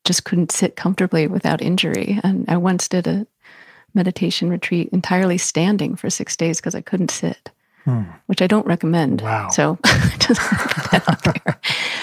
just 0.05 0.25
couldn't 0.25 0.51
sit 0.51 0.75
comfortably 0.75 1.27
without 1.27 1.61
injury. 1.61 2.19
And 2.23 2.45
I 2.47 2.57
once 2.57 2.87
did 2.87 3.07
a 3.07 3.25
meditation 3.93 4.49
retreat 4.49 4.89
entirely 4.91 5.37
standing 5.37 5.95
for 5.95 6.09
six 6.09 6.35
days 6.35 6.59
because 6.59 6.75
I 6.75 6.81
couldn't 6.81 7.11
sit 7.11 7.49
hmm. 7.85 8.03
which 8.27 8.41
I 8.41 8.47
don't 8.47 8.65
recommend. 8.65 9.21
Wow. 9.21 9.49
So 9.49 9.77
just 10.19 10.41
put 10.41 10.91
that 10.91 11.03
out 11.07 11.23
there. 11.23 11.59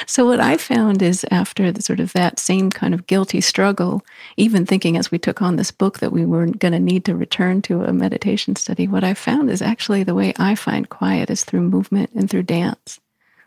So 0.06 0.26
what 0.26 0.40
I 0.40 0.56
found 0.56 1.02
is 1.02 1.24
after 1.30 1.70
the 1.70 1.82
sort 1.82 2.00
of 2.00 2.12
that 2.14 2.38
same 2.38 2.70
kind 2.70 2.94
of 2.94 3.06
guilty 3.06 3.40
struggle, 3.40 4.02
even 4.36 4.66
thinking 4.66 4.96
as 4.96 5.10
we 5.10 5.18
took 5.18 5.40
on 5.40 5.56
this 5.56 5.70
book 5.70 6.00
that 6.00 6.12
we 6.12 6.24
weren't 6.24 6.58
going 6.58 6.72
to 6.72 6.80
need 6.80 7.04
to 7.04 7.14
return 7.14 7.62
to 7.62 7.84
a 7.84 7.92
meditation 7.92 8.56
study, 8.56 8.88
what 8.88 9.04
I 9.04 9.14
found 9.14 9.50
is 9.50 9.62
actually 9.62 10.02
the 10.02 10.14
way 10.14 10.32
I 10.38 10.54
find 10.54 10.88
quiet 10.88 11.30
is 11.30 11.44
through 11.44 11.62
movement 11.62 12.10
and 12.14 12.28
through 12.28 12.42
dance. 12.44 12.98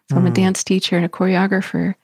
So 0.10 0.18
I'm 0.18 0.26
a 0.26 0.30
hmm. 0.30 0.36
dance 0.36 0.64
teacher 0.64 0.96
and 0.96 1.06
a 1.06 1.10
choreographer. 1.10 1.96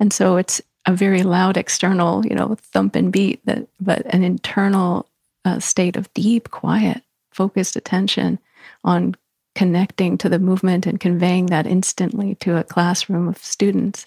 And 0.00 0.12
so 0.12 0.36
it's 0.36 0.62
a 0.86 0.94
very 0.94 1.22
loud 1.22 1.56
external, 1.56 2.24
you 2.24 2.34
know, 2.34 2.56
thump 2.60 2.96
and 2.96 3.12
beat 3.12 3.44
that 3.44 3.68
but 3.80 4.06
an 4.06 4.22
internal 4.22 5.06
uh, 5.44 5.58
state 5.60 5.96
of 5.96 6.12
deep 6.14 6.50
quiet, 6.50 7.02
focused 7.30 7.76
attention 7.76 8.38
on 8.84 9.16
connecting 9.58 10.16
to 10.16 10.28
the 10.28 10.38
movement 10.38 10.86
and 10.86 11.00
conveying 11.00 11.46
that 11.46 11.66
instantly 11.66 12.36
to 12.36 12.56
a 12.56 12.62
classroom 12.62 13.26
of 13.26 13.36
students 13.38 14.06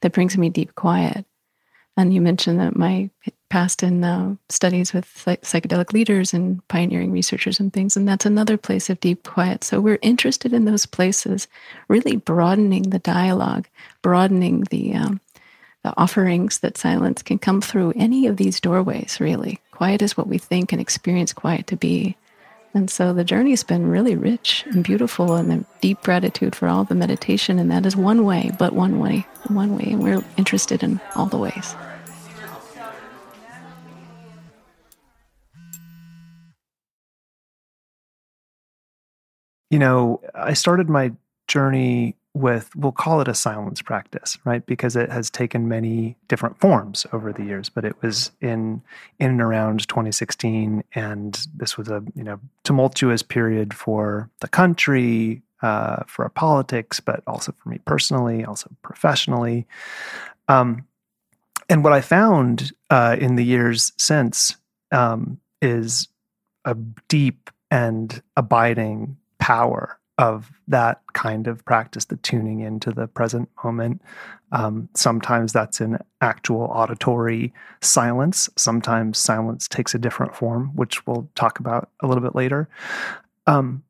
that 0.00 0.10
brings 0.10 0.36
me 0.36 0.50
deep 0.50 0.74
quiet. 0.74 1.24
And 1.96 2.12
you 2.12 2.20
mentioned 2.20 2.58
that 2.58 2.74
my 2.74 3.08
past 3.48 3.84
in 3.84 4.02
uh, 4.02 4.34
studies 4.48 4.92
with 4.92 5.06
psych- 5.16 5.42
psychedelic 5.42 5.92
leaders 5.92 6.34
and 6.34 6.66
pioneering 6.66 7.12
researchers 7.12 7.60
and 7.60 7.72
things, 7.72 7.96
and 7.96 8.08
that's 8.08 8.26
another 8.26 8.56
place 8.56 8.90
of 8.90 8.98
deep 8.98 9.22
quiet. 9.22 9.62
So 9.62 9.80
we're 9.80 10.00
interested 10.02 10.52
in 10.52 10.64
those 10.64 10.84
places, 10.84 11.46
really 11.86 12.16
broadening 12.16 12.90
the 12.90 12.98
dialogue, 12.98 13.68
broadening 14.02 14.64
the 14.70 14.94
um, 14.94 15.20
the 15.84 15.94
offerings 15.96 16.58
that 16.58 16.76
silence 16.76 17.22
can 17.22 17.38
come 17.38 17.60
through 17.60 17.92
any 17.94 18.26
of 18.26 18.36
these 18.36 18.58
doorways. 18.58 19.20
Really, 19.20 19.60
quiet 19.70 20.02
is 20.02 20.16
what 20.16 20.26
we 20.26 20.38
think 20.38 20.72
and 20.72 20.80
experience 20.80 21.32
quiet 21.32 21.68
to 21.68 21.76
be. 21.76 22.16
And 22.74 22.90
so 22.90 23.12
the 23.12 23.24
journey's 23.24 23.64
been 23.64 23.86
really 23.88 24.14
rich 24.14 24.64
and 24.66 24.84
beautiful, 24.84 25.34
and 25.34 25.64
deep 25.80 26.00
gratitude 26.02 26.54
for 26.54 26.68
all 26.68 26.84
the 26.84 26.94
meditation. 26.94 27.58
And 27.58 27.70
that 27.70 27.86
is 27.86 27.96
one 27.96 28.24
way, 28.24 28.52
but 28.58 28.72
one 28.72 28.98
way, 29.00 29.26
one 29.48 29.76
way. 29.76 29.88
And 29.92 30.02
we're 30.02 30.22
interested 30.36 30.82
in 30.82 31.00
all 31.16 31.26
the 31.26 31.38
ways. 31.38 31.74
You 39.70 39.78
know, 39.78 40.20
I 40.34 40.52
started 40.52 40.88
my 40.88 41.12
journey 41.46 42.16
with, 42.34 42.74
we'll 42.76 42.92
call 42.92 43.20
it 43.20 43.28
a 43.28 43.34
silence 43.34 43.82
practice, 43.82 44.38
right? 44.44 44.64
Because 44.64 44.96
it 44.96 45.10
has 45.10 45.30
taken 45.30 45.68
many 45.68 46.16
different 46.28 46.60
forms 46.60 47.06
over 47.12 47.32
the 47.32 47.44
years. 47.44 47.68
But 47.68 47.84
it 47.84 48.00
was 48.02 48.30
in 48.40 48.82
in 49.18 49.30
and 49.30 49.40
around 49.40 49.88
2016, 49.88 50.84
and 50.94 51.46
this 51.54 51.76
was 51.76 51.88
a 51.88 52.02
you 52.14 52.22
know 52.22 52.38
tumultuous 52.64 53.22
period 53.22 53.74
for 53.74 54.30
the 54.40 54.48
country, 54.48 55.42
uh, 55.62 56.04
for 56.06 56.24
our 56.24 56.30
politics, 56.30 57.00
but 57.00 57.22
also 57.26 57.52
for 57.62 57.68
me 57.68 57.78
personally, 57.84 58.44
also 58.44 58.70
professionally. 58.82 59.66
Um, 60.48 60.86
and 61.68 61.84
what 61.84 61.92
I 61.92 62.00
found 62.00 62.72
uh, 62.90 63.16
in 63.18 63.36
the 63.36 63.44
years 63.44 63.92
since 63.98 64.56
um, 64.92 65.38
is 65.60 66.08
a 66.64 66.74
deep 67.08 67.50
and 67.70 68.22
abiding 68.36 69.16
power 69.38 69.98
of 70.18 70.52
that 70.66 71.00
kind 71.14 71.46
of 71.46 71.64
practice, 71.64 72.04
the 72.06 72.16
tuning 72.16 72.60
into 72.60 72.90
the 72.90 73.06
present 73.06 73.48
moment. 73.64 74.02
Um, 74.50 74.88
sometimes 74.94 75.52
that's 75.52 75.80
in 75.80 75.98
actual 76.20 76.62
auditory 76.62 77.52
silence. 77.80 78.48
Sometimes 78.56 79.18
silence 79.18 79.68
takes 79.68 79.94
a 79.94 79.98
different 79.98 80.34
form, 80.34 80.74
which 80.74 81.06
we'll 81.06 81.30
talk 81.34 81.60
about 81.60 81.90
a 82.02 82.06
little 82.06 82.22
bit 82.22 82.34
later. 82.34 82.68
Um, 83.46 83.84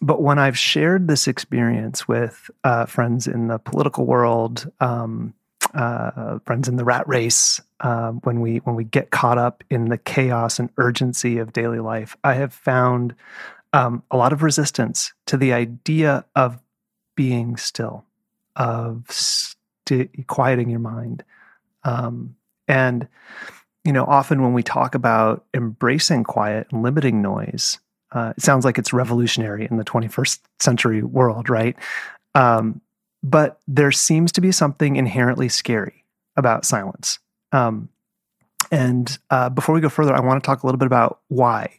but 0.00 0.22
when 0.22 0.38
I've 0.38 0.56
shared 0.56 1.08
this 1.08 1.26
experience 1.28 2.08
with 2.08 2.50
uh, 2.64 2.86
friends 2.86 3.26
in 3.26 3.48
the 3.48 3.58
political 3.58 4.06
world, 4.06 4.70
um, 4.80 5.34
uh, 5.74 6.38
friends 6.46 6.68
in 6.68 6.76
the 6.76 6.84
rat 6.84 7.06
race, 7.06 7.60
uh, 7.80 8.12
when 8.12 8.40
we 8.40 8.58
when 8.58 8.76
we 8.76 8.84
get 8.84 9.10
caught 9.10 9.38
up 9.38 9.62
in 9.70 9.86
the 9.86 9.98
chaos 9.98 10.58
and 10.58 10.70
urgency 10.78 11.38
of 11.38 11.52
daily 11.52 11.80
life, 11.80 12.16
I 12.24 12.34
have 12.34 12.54
found 12.54 13.14
um, 13.78 14.02
a 14.10 14.16
lot 14.16 14.32
of 14.32 14.42
resistance 14.42 15.12
to 15.28 15.36
the 15.36 15.52
idea 15.52 16.24
of 16.34 16.58
being 17.14 17.56
still, 17.56 18.04
of 18.56 19.04
st- 19.08 20.26
quieting 20.26 20.68
your 20.68 20.80
mind. 20.80 21.22
Um, 21.84 22.34
and, 22.66 23.06
you 23.84 23.92
know, 23.92 24.04
often 24.04 24.42
when 24.42 24.52
we 24.52 24.64
talk 24.64 24.96
about 24.96 25.44
embracing 25.54 26.24
quiet 26.24 26.66
and 26.72 26.82
limiting 26.82 27.22
noise, 27.22 27.78
uh, 28.10 28.32
it 28.36 28.42
sounds 28.42 28.64
like 28.64 28.78
it's 28.78 28.92
revolutionary 28.92 29.68
in 29.70 29.76
the 29.76 29.84
21st 29.84 30.40
century 30.58 31.02
world, 31.04 31.48
right? 31.48 31.76
Um, 32.34 32.80
but 33.22 33.60
there 33.68 33.92
seems 33.92 34.32
to 34.32 34.40
be 34.40 34.50
something 34.50 34.96
inherently 34.96 35.48
scary 35.48 36.04
about 36.36 36.64
silence. 36.64 37.20
Um, 37.52 37.90
and 38.72 39.16
uh, 39.30 39.50
before 39.50 39.72
we 39.76 39.80
go 39.80 39.88
further, 39.88 40.16
I 40.16 40.20
want 40.20 40.42
to 40.42 40.46
talk 40.46 40.64
a 40.64 40.66
little 40.66 40.78
bit 40.78 40.86
about 40.86 41.20
why 41.28 41.78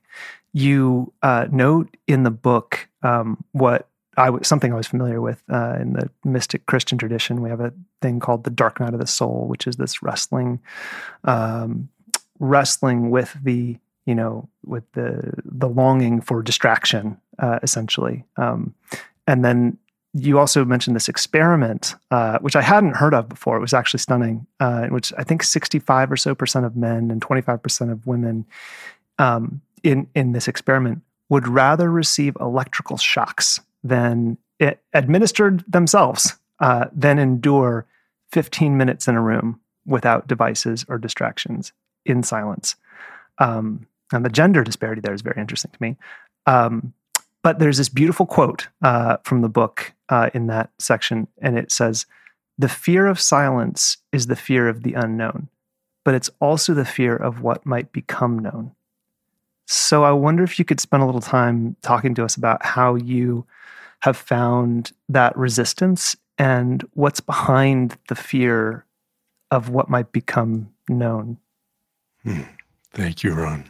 you 0.53 1.13
uh, 1.21 1.47
note 1.51 1.95
in 2.07 2.23
the 2.23 2.31
book 2.31 2.87
um, 3.03 3.43
what 3.51 3.87
I 4.17 4.41
something 4.41 4.73
I 4.73 4.75
was 4.75 4.87
familiar 4.87 5.21
with 5.21 5.41
uh, 5.51 5.77
in 5.79 5.93
the 5.93 6.09
mystic 6.23 6.65
Christian 6.65 6.97
tradition. 6.97 7.41
We 7.41 7.49
have 7.49 7.61
a 7.61 7.73
thing 8.01 8.19
called 8.19 8.43
the 8.43 8.49
dark 8.49 8.79
night 8.79 8.93
of 8.93 8.99
the 8.99 9.07
soul, 9.07 9.45
which 9.47 9.65
is 9.65 9.77
this 9.77 10.03
wrestling, 10.03 10.59
um, 11.23 11.89
wrestling 12.39 13.11
with 13.11 13.35
the 13.41 13.77
you 14.05 14.15
know 14.15 14.49
with 14.65 14.83
the 14.93 15.33
the 15.45 15.69
longing 15.69 16.21
for 16.21 16.41
distraction, 16.41 17.17
uh, 17.39 17.59
essentially. 17.63 18.25
Um, 18.35 18.75
and 19.25 19.45
then 19.45 19.77
you 20.13 20.39
also 20.39 20.65
mentioned 20.65 20.95
this 20.95 21.07
experiment, 21.07 21.95
uh, 22.11 22.39
which 22.39 22.55
I 22.55 22.61
hadn't 22.61 22.97
heard 22.97 23.13
of 23.13 23.29
before. 23.29 23.55
It 23.55 23.61
was 23.61 23.73
actually 23.73 23.99
stunning, 23.99 24.47
uh, 24.59 24.81
in 24.85 24.93
which 24.93 25.13
I 25.17 25.23
think 25.23 25.43
65 25.43 26.11
or 26.11 26.17
so 26.17 26.33
percent 26.33 26.65
of 26.65 26.75
men 26.75 27.11
and 27.11 27.21
25 27.21 27.63
percent 27.63 27.91
of 27.91 28.05
women 28.05 28.45
um, 29.19 29.61
in 29.83 30.07
in 30.15 30.31
this 30.31 30.47
experiment 30.47 31.01
would 31.29 31.47
rather 31.47 31.91
receive 31.91 32.35
electrical 32.39 32.97
shocks 32.97 33.59
than 33.83 34.37
it 34.59 34.81
administered 34.93 35.63
themselves 35.67 36.35
uh, 36.59 36.85
than 36.91 37.19
endure 37.19 37.85
15 38.31 38.77
minutes 38.77 39.07
in 39.07 39.15
a 39.15 39.21
room 39.21 39.59
without 39.85 40.27
devices 40.27 40.85
or 40.89 40.97
distractions 40.97 41.71
in 42.05 42.23
silence. 42.23 42.75
Um, 43.37 43.87
And 44.11 44.25
the 44.25 44.29
gender 44.29 44.63
disparity 44.63 45.01
there 45.01 45.13
is 45.13 45.21
very 45.21 45.39
interesting 45.39 45.71
to 45.71 45.81
me. 45.81 45.95
Um, 46.45 46.93
but 47.43 47.59
there's 47.59 47.77
this 47.77 47.89
beautiful 47.89 48.25
quote 48.25 48.67
uh, 48.81 49.17
from 49.23 49.41
the 49.41 49.49
book 49.49 49.93
uh, 50.09 50.29
in 50.33 50.47
that 50.47 50.71
section, 50.77 51.27
and 51.41 51.57
it 51.57 51.71
says, 51.71 52.05
The 52.57 52.69
fear 52.69 53.07
of 53.07 53.19
silence 53.19 53.97
is 54.11 54.27
the 54.27 54.35
fear 54.35 54.67
of 54.67 54.83
the 54.83 54.93
unknown, 54.93 55.47
but 56.03 56.15
it's 56.15 56.29
also 56.41 56.73
the 56.73 56.85
fear 56.85 57.15
of 57.15 57.41
what 57.41 57.65
might 57.65 57.91
become 57.91 58.39
known. 58.39 58.71
So 59.71 60.03
I 60.03 60.11
wonder 60.13 60.43
if 60.43 60.57
you 60.57 60.65
could 60.65 60.79
spend 60.79 61.03
a 61.03 61.05
little 61.05 61.21
time 61.21 61.75
talking 61.83 62.15
to 62.15 62.25
us 62.25 62.35
about 62.35 62.65
how 62.65 62.95
you 62.95 63.45
have 63.99 64.17
found 64.17 64.91
that 65.09 65.37
resistance 65.37 66.17
and 66.39 66.83
what's 66.95 67.19
behind 67.19 67.95
the 68.07 68.15
fear 68.15 68.83
of 69.51 69.69
what 69.69 69.87
might 69.87 70.11
become 70.11 70.73
known. 70.89 71.37
Hmm. 72.23 72.41
Thank 72.93 73.23
you, 73.23 73.35
Ron. 73.35 73.69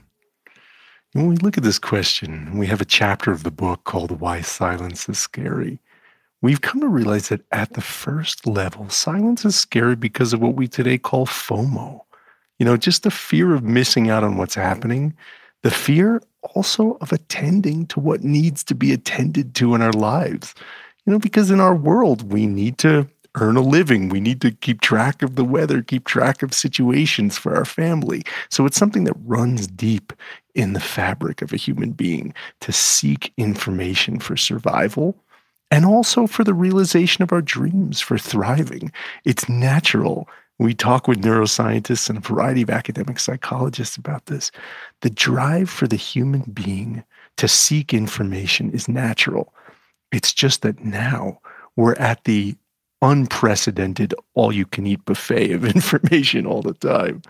When 1.11 1.27
we 1.27 1.35
look 1.35 1.57
at 1.57 1.65
this 1.65 1.79
question, 1.79 2.57
we 2.57 2.67
have 2.67 2.79
a 2.79 2.85
chapter 2.85 3.33
of 3.33 3.43
the 3.43 3.51
book 3.51 3.83
called 3.83 4.21
Why 4.21 4.39
Silence 4.39 5.09
is 5.09 5.19
Scary. 5.19 5.81
We've 6.41 6.61
come 6.61 6.79
to 6.79 6.87
realize 6.87 7.27
that 7.27 7.41
at 7.51 7.73
the 7.73 7.81
first 7.81 8.47
level, 8.47 8.87
silence 8.87 9.43
is 9.43 9.57
scary 9.57 9.97
because 9.97 10.31
of 10.31 10.39
what 10.39 10.55
we 10.55 10.69
today 10.69 10.97
call 10.97 11.25
FOMO. 11.25 11.99
You 12.57 12.65
know, 12.65 12.77
just 12.77 13.03
the 13.03 13.11
fear 13.11 13.53
of 13.53 13.63
missing 13.63 14.09
out 14.09 14.23
on 14.23 14.37
what's 14.37 14.55
happening, 14.55 15.13
the 15.63 15.71
fear 15.71 16.21
also 16.55 16.97
of 17.01 17.11
attending 17.11 17.85
to 17.87 17.99
what 17.99 18.23
needs 18.23 18.63
to 18.65 18.75
be 18.75 18.93
attended 18.93 19.55
to 19.55 19.75
in 19.75 19.81
our 19.81 19.93
lives. 19.93 20.55
You 21.05 21.13
know, 21.13 21.19
because 21.19 21.51
in 21.51 21.59
our 21.59 21.75
world, 21.75 22.31
we 22.31 22.45
need 22.45 22.77
to 22.79 23.07
earn 23.35 23.57
a 23.57 23.61
living. 23.61 24.09
We 24.09 24.19
need 24.19 24.41
to 24.41 24.51
keep 24.51 24.81
track 24.81 25.21
of 25.21 25.35
the 25.35 25.43
weather, 25.43 25.81
keep 25.81 26.05
track 26.05 26.41
of 26.41 26.53
situations 26.53 27.37
for 27.37 27.55
our 27.55 27.65
family. 27.65 28.23
So 28.49 28.65
it's 28.65 28.77
something 28.77 29.03
that 29.03 29.15
runs 29.25 29.67
deep 29.67 30.13
in 30.55 30.73
the 30.73 30.79
fabric 30.79 31.41
of 31.41 31.53
a 31.53 31.57
human 31.57 31.91
being 31.91 32.33
to 32.61 32.71
seek 32.71 33.31
information 33.37 34.19
for 34.19 34.35
survival 34.35 35.15
and 35.71 35.85
also 35.85 36.25
for 36.25 36.43
the 36.43 36.53
realization 36.53 37.21
of 37.23 37.31
our 37.31 37.41
dreams, 37.41 38.01
for 38.01 38.17
thriving. 38.17 38.91
It's 39.25 39.47
natural. 39.47 40.27
We 40.59 40.73
talk 40.73 41.07
with 41.07 41.21
neuroscientists 41.21 42.09
and 42.09 42.17
a 42.17 42.21
variety 42.21 42.61
of 42.61 42.69
academic 42.69 43.19
psychologists 43.19 43.95
about 43.95 44.25
this. 44.25 44.51
The 45.01 45.09
drive 45.09 45.69
for 45.69 45.87
the 45.87 45.95
human 45.95 46.41
being 46.41 47.03
to 47.37 47.47
seek 47.47 47.93
information 47.93 48.69
is 48.71 48.89
natural. 48.89 49.53
It's 50.11 50.33
just 50.33 50.61
that 50.63 50.83
now 50.83 51.39
we're 51.77 51.95
at 51.95 52.25
the 52.25 52.55
unprecedented 53.01 54.13
all 54.33 54.51
you 54.51 54.65
can 54.65 54.85
eat 54.85 55.05
buffet 55.05 55.53
of 55.53 55.63
information 55.75 56.45
all 56.45 56.61
the 56.61 56.73
time. 56.73 57.21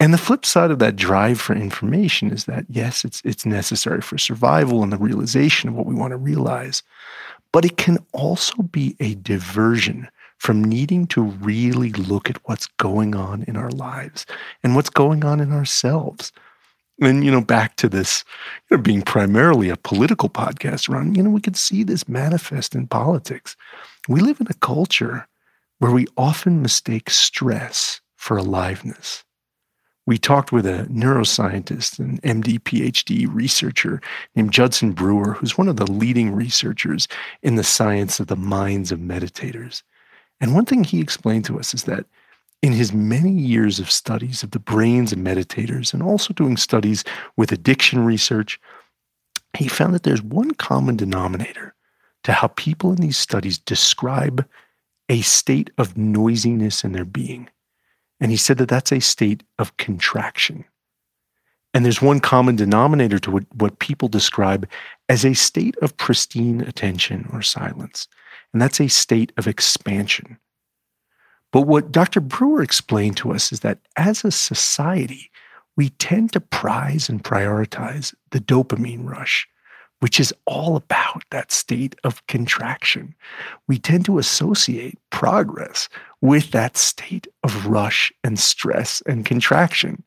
And 0.00 0.14
the 0.14 0.18
flip 0.18 0.46
side 0.46 0.70
of 0.70 0.78
that 0.78 0.96
drive 0.96 1.40
for 1.40 1.54
information 1.54 2.30
is 2.30 2.44
that 2.44 2.64
yes, 2.70 3.04
it's 3.04 3.20
it's 3.24 3.44
necessary 3.44 4.00
for 4.00 4.16
survival 4.16 4.82
and 4.82 4.92
the 4.92 4.96
realization 4.96 5.68
of 5.68 5.74
what 5.74 5.86
we 5.86 5.94
want 5.94 6.12
to 6.12 6.16
realize, 6.16 6.82
but 7.52 7.64
it 7.64 7.76
can 7.76 7.98
also 8.12 8.62
be 8.62 8.96
a 9.00 9.16
diversion 9.16 10.08
from 10.38 10.62
needing 10.62 11.06
to 11.08 11.22
really 11.22 11.92
look 11.92 12.30
at 12.30 12.38
what's 12.48 12.66
going 12.78 13.14
on 13.14 13.42
in 13.48 13.56
our 13.56 13.70
lives 13.70 14.24
and 14.62 14.74
what's 14.74 14.90
going 14.90 15.24
on 15.24 15.40
in 15.40 15.52
ourselves. 15.52 16.32
And 17.00 17.24
you 17.24 17.30
know, 17.30 17.40
back 17.40 17.76
to 17.76 17.88
this, 17.88 18.24
you 18.70 18.76
know, 18.76 18.82
being 18.82 19.02
primarily 19.02 19.68
a 19.68 19.76
political 19.76 20.28
podcast, 20.28 20.88
Ron, 20.88 21.14
you 21.14 21.22
know, 21.22 21.30
we 21.30 21.40
could 21.40 21.56
see 21.56 21.82
this 21.82 22.08
manifest 22.08 22.74
in 22.74 22.86
politics. 22.86 23.56
We 24.08 24.20
live 24.20 24.40
in 24.40 24.48
a 24.48 24.54
culture 24.54 25.26
where 25.78 25.92
we 25.92 26.06
often 26.16 26.62
mistake 26.62 27.10
stress 27.10 28.00
for 28.16 28.36
aliveness. 28.36 29.24
We 30.06 30.18
talked 30.18 30.52
with 30.52 30.64
a 30.64 30.86
neuroscientist, 30.90 31.98
an 31.98 32.18
MD, 32.22 32.58
PhD 32.60 33.28
researcher 33.30 34.00
named 34.34 34.52
Judson 34.52 34.92
Brewer, 34.92 35.34
who's 35.34 35.58
one 35.58 35.68
of 35.68 35.76
the 35.76 35.90
leading 35.90 36.32
researchers 36.32 37.06
in 37.42 37.56
the 37.56 37.62
science 37.62 38.18
of 38.18 38.28
the 38.28 38.34
minds 38.34 38.90
of 38.90 39.00
meditators. 39.00 39.82
And 40.40 40.54
one 40.54 40.64
thing 40.64 40.84
he 40.84 41.00
explained 41.00 41.44
to 41.46 41.58
us 41.58 41.74
is 41.74 41.84
that 41.84 42.06
in 42.62 42.72
his 42.72 42.92
many 42.92 43.30
years 43.30 43.78
of 43.78 43.90
studies 43.90 44.42
of 44.42 44.50
the 44.50 44.58
brains 44.58 45.12
of 45.12 45.18
meditators 45.18 45.92
and 45.92 46.02
also 46.02 46.34
doing 46.34 46.56
studies 46.56 47.04
with 47.36 47.52
addiction 47.52 48.04
research, 48.04 48.60
he 49.56 49.68
found 49.68 49.94
that 49.94 50.02
there's 50.02 50.22
one 50.22 50.52
common 50.52 50.96
denominator 50.96 51.74
to 52.24 52.32
how 52.32 52.48
people 52.48 52.90
in 52.90 52.96
these 53.00 53.16
studies 53.16 53.58
describe 53.58 54.46
a 55.08 55.20
state 55.22 55.70
of 55.78 55.96
noisiness 55.96 56.84
in 56.84 56.92
their 56.92 57.04
being. 57.04 57.48
And 58.20 58.30
he 58.30 58.36
said 58.36 58.58
that 58.58 58.68
that's 58.68 58.92
a 58.92 59.00
state 59.00 59.44
of 59.58 59.76
contraction. 59.76 60.64
And 61.72 61.84
there's 61.84 62.02
one 62.02 62.20
common 62.20 62.56
denominator 62.56 63.18
to 63.20 63.30
what, 63.30 63.44
what 63.54 63.78
people 63.78 64.08
describe 64.08 64.68
as 65.08 65.24
a 65.24 65.34
state 65.34 65.76
of 65.80 65.96
pristine 65.96 66.60
attention 66.60 67.28
or 67.32 67.42
silence. 67.42 68.08
And 68.52 68.62
that's 68.62 68.80
a 68.80 68.88
state 68.88 69.32
of 69.36 69.46
expansion. 69.46 70.38
But 71.52 71.62
what 71.62 71.92
Dr. 71.92 72.20
Brewer 72.20 72.62
explained 72.62 73.16
to 73.18 73.32
us 73.32 73.52
is 73.52 73.60
that 73.60 73.78
as 73.96 74.24
a 74.24 74.30
society, 74.30 75.30
we 75.76 75.90
tend 75.90 76.32
to 76.32 76.40
prize 76.40 77.08
and 77.08 77.22
prioritize 77.22 78.14
the 78.30 78.40
dopamine 78.40 79.08
rush 79.08 79.48
which 80.00 80.20
is 80.20 80.32
all 80.46 80.76
about 80.76 81.24
that 81.30 81.50
state 81.50 81.96
of 82.04 82.24
contraction. 82.26 83.14
We 83.66 83.78
tend 83.78 84.04
to 84.06 84.18
associate 84.18 84.98
progress 85.10 85.88
with 86.20 86.50
that 86.52 86.76
state 86.76 87.26
of 87.42 87.66
rush 87.66 88.12
and 88.22 88.38
stress 88.38 89.02
and 89.06 89.26
contraction. 89.26 90.02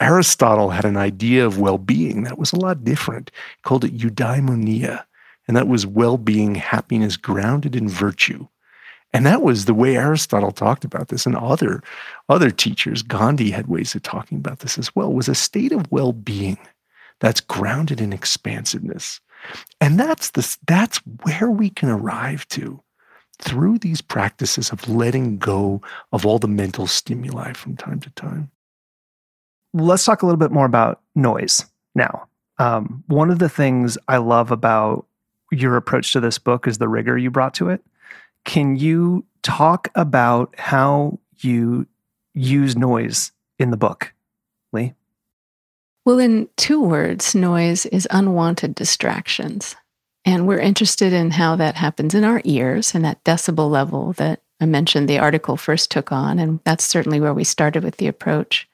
Aristotle 0.00 0.70
had 0.70 0.84
an 0.84 0.96
idea 0.96 1.46
of 1.46 1.58
well 1.58 1.78
being 1.78 2.24
that 2.24 2.38
was 2.38 2.52
a 2.52 2.58
lot 2.58 2.84
different. 2.84 3.30
He 3.56 3.62
called 3.62 3.84
it 3.84 3.96
eudaimonia, 3.96 5.04
and 5.46 5.56
that 5.56 5.68
was 5.68 5.86
well 5.86 6.16
being, 6.16 6.54
happiness 6.54 7.16
grounded 7.16 7.76
in 7.76 7.88
virtue. 7.88 8.46
And 9.12 9.24
that 9.26 9.42
was 9.42 9.64
the 9.64 9.74
way 9.74 9.96
Aristotle 9.96 10.50
talked 10.50 10.84
about 10.84 11.08
this, 11.08 11.24
and 11.24 11.36
other, 11.36 11.82
other 12.28 12.50
teachers, 12.50 13.02
Gandhi 13.02 13.52
had 13.52 13.68
ways 13.68 13.94
of 13.94 14.02
talking 14.02 14.38
about 14.38 14.58
this 14.58 14.76
as 14.76 14.94
well, 14.96 15.12
was 15.12 15.28
a 15.28 15.34
state 15.34 15.72
of 15.72 15.90
well 15.92 16.12
being 16.12 16.58
that's 17.20 17.40
grounded 17.40 18.00
in 18.00 18.12
expansiveness. 18.12 19.20
And 19.80 20.00
that's 20.00 20.30
the, 20.32 20.56
that's 20.66 20.98
where 21.22 21.50
we 21.50 21.70
can 21.70 21.88
arrive 21.88 22.48
to 22.48 22.82
through 23.38 23.78
these 23.78 24.00
practices 24.00 24.70
of 24.70 24.88
letting 24.88 25.38
go 25.38 25.80
of 26.12 26.24
all 26.24 26.38
the 26.38 26.48
mental 26.48 26.86
stimuli 26.86 27.52
from 27.52 27.76
time 27.76 28.00
to 28.00 28.10
time. 28.10 28.50
Let's 29.72 30.04
talk 30.04 30.22
a 30.22 30.26
little 30.26 30.38
bit 30.38 30.52
more 30.52 30.66
about 30.66 31.02
noise 31.14 31.64
now. 31.94 32.26
Um, 32.58 33.02
one 33.08 33.30
of 33.30 33.40
the 33.40 33.48
things 33.48 33.98
I 34.06 34.18
love 34.18 34.50
about 34.50 35.06
your 35.60 35.76
approach 35.76 36.12
to 36.12 36.20
this 36.20 36.38
book 36.38 36.66
is 36.66 36.78
the 36.78 36.88
rigor 36.88 37.16
you 37.16 37.30
brought 37.30 37.54
to 37.54 37.68
it. 37.70 37.84
Can 38.44 38.76
you 38.76 39.24
talk 39.42 39.88
about 39.94 40.54
how 40.58 41.18
you 41.38 41.86
use 42.34 42.76
noise 42.76 43.32
in 43.58 43.70
the 43.70 43.76
book, 43.76 44.12
Leigh? 44.72 44.94
Well, 46.04 46.18
in 46.18 46.48
two 46.56 46.82
words, 46.82 47.34
noise 47.34 47.86
is 47.86 48.06
unwanted 48.10 48.74
distractions. 48.74 49.74
And 50.24 50.46
we're 50.46 50.58
interested 50.58 51.12
in 51.12 51.30
how 51.30 51.56
that 51.56 51.76
happens 51.76 52.14
in 52.14 52.24
our 52.24 52.40
ears 52.44 52.94
and 52.94 53.04
that 53.04 53.22
decibel 53.24 53.70
level 53.70 54.12
that 54.14 54.40
I 54.60 54.66
mentioned 54.66 55.08
the 55.08 55.18
article 55.18 55.56
first 55.56 55.90
took 55.90 56.12
on. 56.12 56.38
And 56.38 56.60
that's 56.64 56.84
certainly 56.84 57.20
where 57.20 57.34
we 57.34 57.44
started 57.44 57.84
with 57.84 57.98
the 57.98 58.06
approach. 58.06 58.68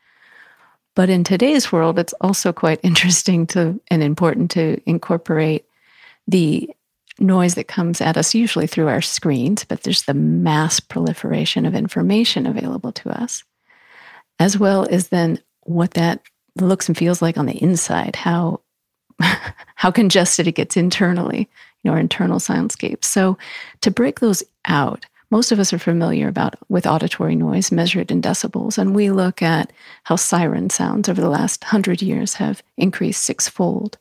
But 0.94 1.08
in 1.08 1.24
today's 1.24 1.72
world, 1.72 1.98
it's 1.98 2.14
also 2.20 2.52
quite 2.52 2.80
interesting 2.84 3.46
to 3.48 3.80
and 3.88 4.02
important 4.02 4.50
to 4.52 4.80
incorporate 4.86 5.64
the 6.30 6.70
noise 7.18 7.54
that 7.54 7.68
comes 7.68 8.00
at 8.00 8.16
us 8.16 8.34
usually 8.34 8.66
through 8.66 8.88
our 8.88 9.02
screens, 9.02 9.64
but 9.64 9.82
there's 9.82 10.02
the 10.02 10.14
mass 10.14 10.80
proliferation 10.80 11.66
of 11.66 11.74
information 11.74 12.46
available 12.46 12.92
to 12.92 13.10
us, 13.10 13.44
as 14.38 14.58
well 14.58 14.86
as 14.90 15.08
then 15.08 15.38
what 15.62 15.92
that 15.92 16.22
looks 16.56 16.88
and 16.88 16.96
feels 16.96 17.20
like 17.20 17.36
on 17.36 17.46
the 17.46 17.62
inside, 17.62 18.16
how 18.16 18.60
how 19.74 19.90
congested 19.90 20.46
it 20.46 20.52
gets 20.52 20.76
internally, 20.76 21.48
you 21.82 21.90
know, 21.90 21.92
our 21.92 22.00
internal 22.00 22.38
soundscapes. 22.38 23.04
So 23.04 23.36
to 23.82 23.90
break 23.90 24.20
those 24.20 24.42
out, 24.64 25.04
most 25.30 25.52
of 25.52 25.60
us 25.60 25.72
are 25.72 25.78
familiar 25.78 26.26
about 26.26 26.54
with 26.68 26.86
auditory 26.86 27.36
noise 27.36 27.70
measured 27.70 28.10
in 28.10 28.22
decibels, 28.22 28.78
and 28.78 28.94
we 28.94 29.10
look 29.10 29.42
at 29.42 29.72
how 30.04 30.16
siren 30.16 30.70
sounds 30.70 31.08
over 31.08 31.20
the 31.20 31.28
last 31.28 31.64
hundred 31.64 32.00
years 32.02 32.34
have 32.34 32.62
increased 32.78 33.24
sixfold. 33.24 33.98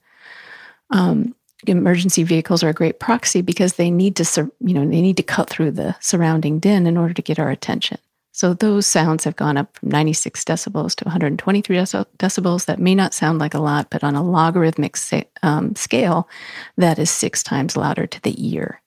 Um, 0.91 1.35
emergency 1.67 2.23
vehicles 2.23 2.63
are 2.63 2.69
a 2.69 2.73
great 2.73 2.99
proxy 2.99 3.41
because 3.41 3.73
they 3.73 3.91
need 3.91 4.15
to, 4.17 4.51
you 4.59 4.73
know, 4.73 4.81
they 4.81 5.01
need 5.01 5.17
to 5.17 5.23
cut 5.23 5.49
through 5.49 5.71
the 5.71 5.95
surrounding 5.99 6.59
din 6.59 6.87
in 6.87 6.97
order 6.97 7.13
to 7.13 7.21
get 7.21 7.39
our 7.39 7.49
attention. 7.49 7.97
So 8.31 8.53
those 8.53 8.85
sounds 8.85 9.25
have 9.25 9.35
gone 9.35 9.57
up 9.57 9.77
from 9.77 9.89
96 9.89 10.45
decibels 10.45 10.95
to 10.95 11.03
123 11.05 11.75
decibels. 11.75 12.65
That 12.65 12.79
may 12.79 12.95
not 12.95 13.13
sound 13.13 13.39
like 13.39 13.53
a 13.53 13.59
lot, 13.59 13.89
but 13.89 14.03
on 14.03 14.15
a 14.15 14.23
logarithmic 14.23 14.95
um, 15.43 15.75
scale, 15.75 16.29
that 16.77 16.99
is 16.99 17.09
six 17.09 17.43
times 17.43 17.75
louder 17.75 18.07
to 18.07 18.21
the 18.21 18.35
ear. 18.37 18.81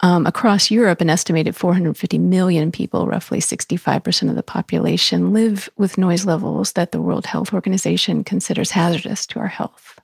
Um, 0.00 0.26
across 0.26 0.70
Europe, 0.70 1.00
an 1.00 1.08
estimated 1.08 1.56
450 1.56 2.18
million 2.18 2.70
people, 2.72 3.06
roughly 3.06 3.38
65% 3.38 4.28
of 4.28 4.34
the 4.34 4.42
population, 4.42 5.32
live 5.32 5.70
with 5.78 5.96
noise 5.96 6.26
levels 6.26 6.72
that 6.72 6.92
the 6.92 7.00
World 7.00 7.26
Health 7.26 7.54
Organization 7.54 8.24
considers 8.24 8.72
hazardous 8.72 9.26
to 9.28 9.38
our 9.38 9.46
health. 9.46 9.95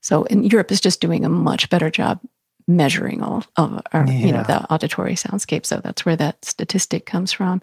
So, 0.00 0.24
and 0.24 0.50
Europe 0.50 0.72
is 0.72 0.80
just 0.80 1.00
doing 1.00 1.24
a 1.24 1.28
much 1.28 1.68
better 1.70 1.90
job 1.90 2.20
measuring 2.66 3.22
all 3.22 3.44
of 3.56 3.82
our, 3.92 4.06
yeah. 4.06 4.12
you 4.12 4.32
know, 4.32 4.44
the 4.44 4.72
auditory 4.72 5.14
soundscape. 5.14 5.66
So 5.66 5.80
that's 5.82 6.04
where 6.04 6.16
that 6.16 6.44
statistic 6.44 7.04
comes 7.06 7.32
from. 7.32 7.60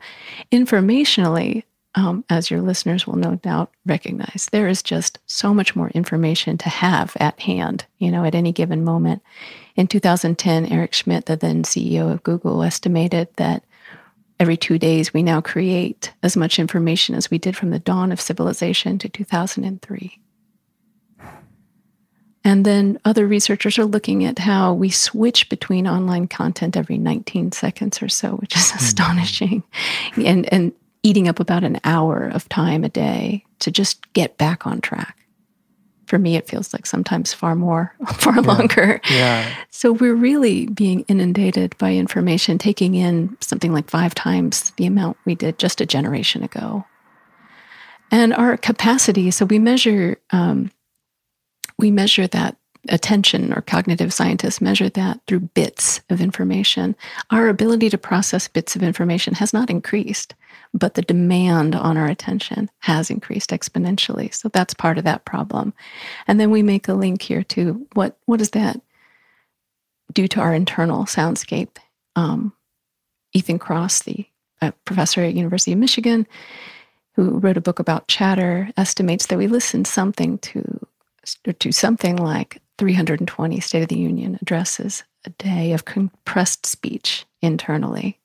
Informationally, 0.52 1.63
um, 1.95 2.23
as 2.30 2.52
your 2.52 2.62
listeners 2.62 3.08
will 3.08 3.15
no 3.15 3.36
doubt 3.36 3.71
recognize, 3.86 4.47
there 4.52 4.67
is 4.67 4.84
just 4.84 5.19
so 5.26 5.54
much 5.54 5.76
more 5.76 5.89
information 5.89 6.58
to 6.60 6.69
have 6.69 7.15
at 7.19 7.39
hand, 7.39 7.86
you 7.97 8.12
know, 8.12 8.23
at 8.23 8.36
any 8.36 8.52
given 8.52 8.84
moment. 8.84 9.23
In 9.76 9.88
2010, 9.88 10.67
Eric 10.67 10.93
Schmidt, 10.93 11.26
the 11.26 11.36
then 11.36 11.63
CEO 11.63 12.12
of 12.12 12.23
Google, 12.23 12.62
estimated 12.62 13.30
that 13.38 13.63
every 14.39 14.58
two 14.58 14.78
days 14.78 15.13
we 15.13 15.23
now 15.23 15.41
create 15.41 16.13
as 16.21 16.38
much 16.38 16.60
information 16.60 17.15
as 17.15 17.32
we 17.32 17.39
did 17.39 17.58
from 17.58 17.71
the 17.71 17.80
dawn 17.80 18.12
of 18.12 18.21
civilization 18.21 19.00
to 19.00 19.10
2003. 19.10 20.19
And 22.47 22.63
then 22.63 22.97
other 23.03 23.27
researchers 23.27 23.77
are 23.77 23.83
looking 23.83 24.23
at 24.23 24.39
how 24.39 24.73
we 24.73 24.89
switch 24.89 25.49
between 25.49 25.86
online 25.86 26.29
content 26.29 26.77
every 26.77 26.97
19 26.97 27.51
seconds 27.51 28.01
or 28.01 28.07
so, 28.07 28.38
which 28.38 28.55
is 28.55 28.71
hmm. 28.71 28.77
astonishing, 28.77 29.63
and, 30.15 30.51
and 30.53 30.71
eating 31.03 31.27
up 31.27 31.41
about 31.41 31.65
an 31.65 31.77
hour 31.83 32.29
of 32.29 32.47
time 32.47 32.86
a 32.86 32.89
day 32.89 33.43
to 33.60 33.69
just 33.69 34.13
get 34.13 34.38
back 34.38 34.65
on 34.65 34.79
track. 34.79 35.17
For 36.05 36.17
me, 36.17 36.38
it 36.38 36.47
feels 36.47 36.71
like 36.71 36.86
sometimes 36.86 37.33
far 37.33 37.53
more, 37.53 37.93
far 38.13 38.36
yeah. 38.36 38.41
longer. 38.41 39.01
Yeah. 39.10 39.53
So 39.69 39.91
we're 39.91 40.15
really 40.15 40.67
being 40.67 41.01
inundated 41.10 41.77
by 41.77 41.95
information, 41.95 42.57
taking 42.57 42.95
in 42.95 43.36
something 43.41 43.73
like 43.73 43.89
five 43.89 44.15
times 44.15 44.71
the 44.77 44.86
amount 44.86 45.17
we 45.25 45.36
did 45.36 45.60
just 45.60 45.81
a 45.81 45.86
generation 45.86 46.43
ago. 46.43 46.86
And 48.10 48.33
our 48.33 48.55
capacity, 48.55 49.31
so 49.31 49.43
we 49.43 49.60
measure 49.60 50.17
um, 50.31 50.71
we 51.77 51.91
measure 51.91 52.27
that 52.27 52.58
attention 52.89 53.53
or 53.53 53.62
cognitive 53.62 54.13
scientists 54.13 54.62
measure 54.62 54.89
that 54.89 55.19
through 55.27 55.39
bits 55.39 56.01
of 56.10 56.21
information. 56.21 56.95
Our 57.32 57.47
ability 57.47 57.89
to 57.89 57.97
process 57.97 58.47
bits 58.47 58.75
of 58.75 58.84
information 58.84 59.34
has 59.36 59.53
not 59.53 59.69
increased, 59.69 60.36
but 60.73 60.93
the 60.93 61.01
demand 61.01 61.75
on 61.75 61.97
our 61.97 62.08
attention 62.08 62.69
has 62.80 63.10
increased 63.10 63.49
exponentially. 63.49 64.34
So 64.34 64.49
that's 64.49 64.73
part 64.73 64.97
of 64.97 65.03
that 65.03 65.25
problem. 65.25 65.73
And 66.27 66.39
then 66.39 66.51
we 66.51 66.63
make 66.63 66.88
a 66.88 66.93
link 66.93 67.21
here 67.21 67.43
to 67.43 67.88
what 67.93 68.17
what 68.25 68.38
does 68.39 68.51
that 68.51 68.82
do 70.13 70.27
to 70.30 70.39
our 70.39 70.53
internal 70.53 71.06
soundscape? 71.06 71.77
Um, 72.15 72.53
Ethan 73.34 73.60
Kross, 73.60 74.03
the 74.03 74.25
uh, 74.62 74.71
professor 74.86 75.21
at 75.21 75.36
University 75.36 75.73
of 75.73 75.80
Michigan, 75.80 76.25
who 77.13 77.39
wrote 77.39 77.58
a 77.58 77.62
book 77.62 77.80
about 77.80 78.08
chatter, 78.08 78.69
estimates 78.77 79.27
that 79.27 79.38
we 79.38 79.47
listen 79.47 79.86
something 79.86 80.38
to 80.39 80.87
to 81.60 81.72
something 81.72 82.16
like 82.18 82.62
320 82.78 83.60
State 83.60 83.84
of 83.84 83.90
the 83.90 83.98
Union 83.98 84.38
addresses 84.42 85.04
a 85.26 85.30
day 85.32 85.74
of 85.74 85.86
compressed 85.86 86.66
speech 86.66 87.26
internally. 87.42 88.20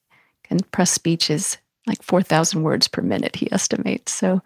Compressed 0.45 0.95
speech 0.95 1.31
is 1.31 1.59
like 1.87 2.03
4,000 2.03 2.63
words 2.63 2.87
per 2.89 3.03
minute, 3.03 3.37
he 3.37 3.51
estimates. 3.51 4.13
So 4.13 4.41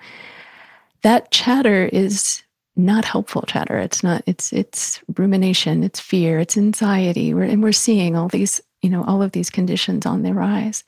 that 1.03 1.31
chatter 1.31 1.87
is 1.93 2.43
not 2.77 3.05
helpful 3.05 3.43
chatter. 3.43 3.79
It's 3.79 4.03
not, 4.03 4.23
it's, 4.27 4.53
it's 4.53 5.01
rumination, 5.17 5.83
it's 5.83 6.01
fear, 6.01 6.39
it's 6.39 6.57
anxiety. 6.57 7.33
We're, 7.35 7.45
and 7.45 7.63
we're 7.63 7.73
seeing 7.73 8.17
all 8.17 8.29
these, 8.29 8.61
you 8.83 8.91
know, 8.91 9.05
all 9.05 9.23
of 9.23 9.33
these 9.33 9.51
conditions 9.51 10.07
on 10.07 10.23
the 10.23 10.35
rise. 10.35 10.85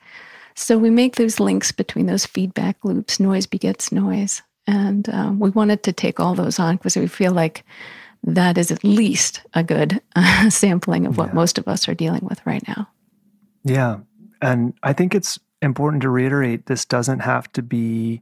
So 0.54 0.76
we 0.76 0.90
make 0.90 1.16
those 1.16 1.40
links 1.40 1.72
between 1.72 2.06
those 2.06 2.26
feedback 2.26 2.84
loops. 2.84 3.20
Noise 3.20 3.46
begets 3.46 3.92
noise. 3.92 4.42
And 4.68 5.08
um, 5.08 5.40
we 5.40 5.48
wanted 5.48 5.82
to 5.84 5.94
take 5.94 6.20
all 6.20 6.34
those 6.34 6.58
on 6.58 6.76
because 6.76 6.94
we 6.94 7.06
feel 7.06 7.32
like 7.32 7.64
that 8.22 8.58
is 8.58 8.70
at 8.70 8.84
least 8.84 9.40
a 9.54 9.64
good 9.64 10.00
uh, 10.14 10.50
sampling 10.50 11.06
of 11.06 11.16
what 11.16 11.28
yeah. 11.28 11.34
most 11.34 11.56
of 11.56 11.66
us 11.66 11.88
are 11.88 11.94
dealing 11.94 12.20
with 12.22 12.44
right 12.44 12.62
now. 12.68 12.86
Yeah. 13.64 14.00
And 14.42 14.74
I 14.82 14.92
think 14.92 15.14
it's 15.14 15.40
important 15.62 16.02
to 16.02 16.10
reiterate 16.10 16.66
this 16.66 16.84
doesn't 16.84 17.20
have 17.20 17.50
to 17.52 17.62
be 17.62 18.20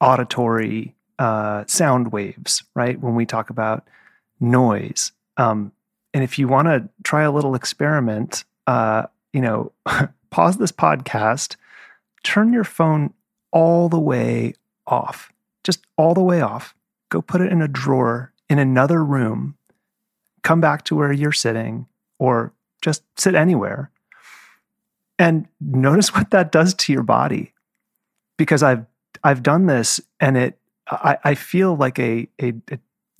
auditory 0.00 0.96
uh, 1.20 1.64
sound 1.68 2.10
waves, 2.10 2.64
right? 2.74 3.00
When 3.00 3.14
we 3.14 3.24
talk 3.24 3.48
about 3.48 3.86
noise. 4.40 5.12
Um, 5.36 5.70
and 6.12 6.24
if 6.24 6.40
you 6.40 6.48
want 6.48 6.66
to 6.66 6.88
try 7.04 7.22
a 7.22 7.30
little 7.30 7.54
experiment, 7.54 8.44
uh, 8.66 9.04
you 9.32 9.40
know, 9.40 9.70
pause 10.30 10.56
this 10.56 10.72
podcast, 10.72 11.54
turn 12.24 12.52
your 12.52 12.64
phone 12.64 13.14
all 13.52 13.88
the 13.88 13.98
way 13.98 14.54
off 14.84 15.32
just 15.68 15.84
all 15.98 16.14
the 16.14 16.22
way 16.22 16.40
off, 16.40 16.74
go 17.10 17.20
put 17.20 17.42
it 17.42 17.52
in 17.52 17.60
a 17.60 17.68
drawer 17.68 18.32
in 18.48 18.58
another 18.58 19.04
room, 19.04 19.54
come 20.42 20.62
back 20.62 20.82
to 20.82 20.96
where 20.96 21.12
you're 21.12 21.30
sitting, 21.30 21.86
or 22.18 22.54
just 22.80 23.02
sit 23.18 23.34
anywhere 23.34 23.90
and 25.18 25.46
notice 25.60 26.14
what 26.14 26.30
that 26.30 26.50
does 26.50 26.72
to 26.72 26.92
your 26.92 27.02
body. 27.02 27.52
Because 28.38 28.62
I've 28.62 28.86
I've 29.22 29.42
done 29.42 29.66
this 29.66 30.00
and 30.20 30.38
it 30.38 30.58
I, 30.90 31.18
I 31.22 31.34
feel 31.34 31.76
like 31.76 31.98
a, 31.98 32.26
a, 32.40 32.54
a 32.70 32.78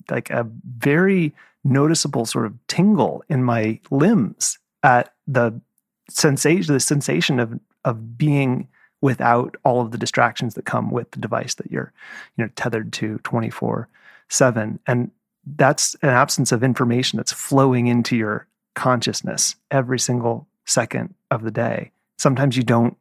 like 0.09 0.31
a 0.31 0.47
very 0.79 1.35
noticeable 1.63 2.25
sort 2.25 2.47
of 2.47 2.55
tingle 2.65 3.23
in 3.29 3.43
my 3.43 3.79
limbs 3.91 4.57
at 4.81 5.13
the 5.27 5.61
sensation 6.09 6.73
the 6.73 6.79
sensation 6.79 7.39
of 7.39 7.59
of 7.85 8.17
being 8.17 8.69
without 9.01 9.55
all 9.63 9.81
of 9.81 9.91
the 9.91 9.97
distractions 9.97 10.55
that 10.55 10.65
come 10.65 10.91
with 10.91 11.09
the 11.11 11.19
device 11.19 11.55
that 11.55 11.71
you're 11.71 11.93
you 12.37 12.43
know 12.43 12.49
tethered 12.55 12.91
to 12.93 13.17
24 13.19 13.87
7 14.29 14.79
and 14.87 15.11
that's 15.55 15.95
an 16.01 16.09
absence 16.09 16.51
of 16.51 16.63
information 16.63 17.17
that's 17.17 17.31
flowing 17.31 17.87
into 17.87 18.15
your 18.15 18.47
consciousness 18.75 19.55
every 19.71 19.99
single 19.99 20.47
second 20.65 21.13
of 21.31 21.43
the 21.43 21.51
day. 21.51 21.91
Sometimes 22.17 22.55
you 22.55 22.63
don't 22.63 22.97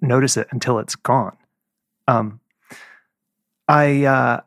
notice 0.00 0.36
it 0.36 0.48
until 0.50 0.78
it's 0.78 0.96
gone. 0.96 1.36
Um, 2.08 2.40
i 3.68 4.04
uh, 4.04 4.40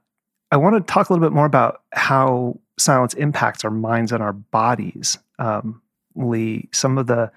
i 0.51 0.57
want 0.57 0.75
to 0.75 0.93
talk 0.93 1.09
a 1.09 1.13
little 1.13 1.25
bit 1.25 1.33
more 1.33 1.45
about 1.45 1.81
how 1.93 2.59
silence 2.77 3.13
impacts 3.13 3.63
our 3.63 3.71
minds 3.71 4.11
and 4.11 4.21
our 4.21 4.33
bodies. 4.33 5.17
Um, 5.39 5.81
leigh 6.15 6.67
some 6.71 6.97
of 6.97 7.07
the 7.07 7.31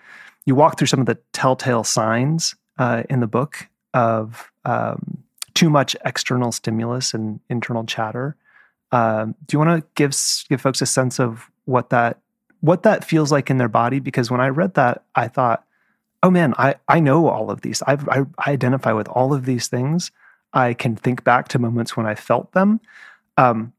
you 0.44 0.54
walk 0.54 0.78
through 0.78 0.88
some 0.88 1.00
of 1.00 1.06
the 1.06 1.18
telltale 1.32 1.84
signs 1.84 2.54
uh, 2.78 3.02
in 3.08 3.20
the 3.20 3.26
book 3.26 3.68
of 3.94 4.50
um, 4.64 5.22
too 5.54 5.70
much 5.70 5.96
external 6.04 6.52
stimulus 6.52 7.14
and 7.14 7.40
internal 7.48 7.84
chatter. 7.84 8.36
Um, 8.92 9.34
do 9.46 9.54
you 9.54 9.58
want 9.58 9.80
to 9.80 9.86
give 9.94 10.14
give 10.48 10.60
folks 10.60 10.80
a 10.82 10.86
sense 10.86 11.18
of 11.18 11.50
what 11.64 11.90
that 11.90 12.20
what 12.60 12.82
that 12.82 13.04
feels 13.04 13.32
like 13.32 13.50
in 13.50 13.58
their 13.58 13.68
body? 13.68 14.00
Because 14.00 14.30
when 14.30 14.40
I 14.40 14.48
read 14.48 14.74
that, 14.74 15.04
I 15.14 15.28
thought, 15.28 15.64
oh 16.22 16.30
man, 16.30 16.54
I 16.58 16.76
I 16.88 17.00
know 17.00 17.28
all 17.28 17.50
of 17.50 17.62
these. 17.62 17.82
I've, 17.86 18.08
I 18.08 18.24
I 18.38 18.52
identify 18.52 18.92
with 18.92 19.08
all 19.08 19.34
of 19.34 19.44
these 19.44 19.68
things. 19.68 20.10
I 20.52 20.74
can 20.74 20.96
think 20.96 21.24
back 21.24 21.48
to 21.48 21.58
moments 21.58 21.96
when 21.96 22.06
I 22.06 22.14
felt 22.14 22.52
them. 22.52 22.80
Um, 23.36 23.72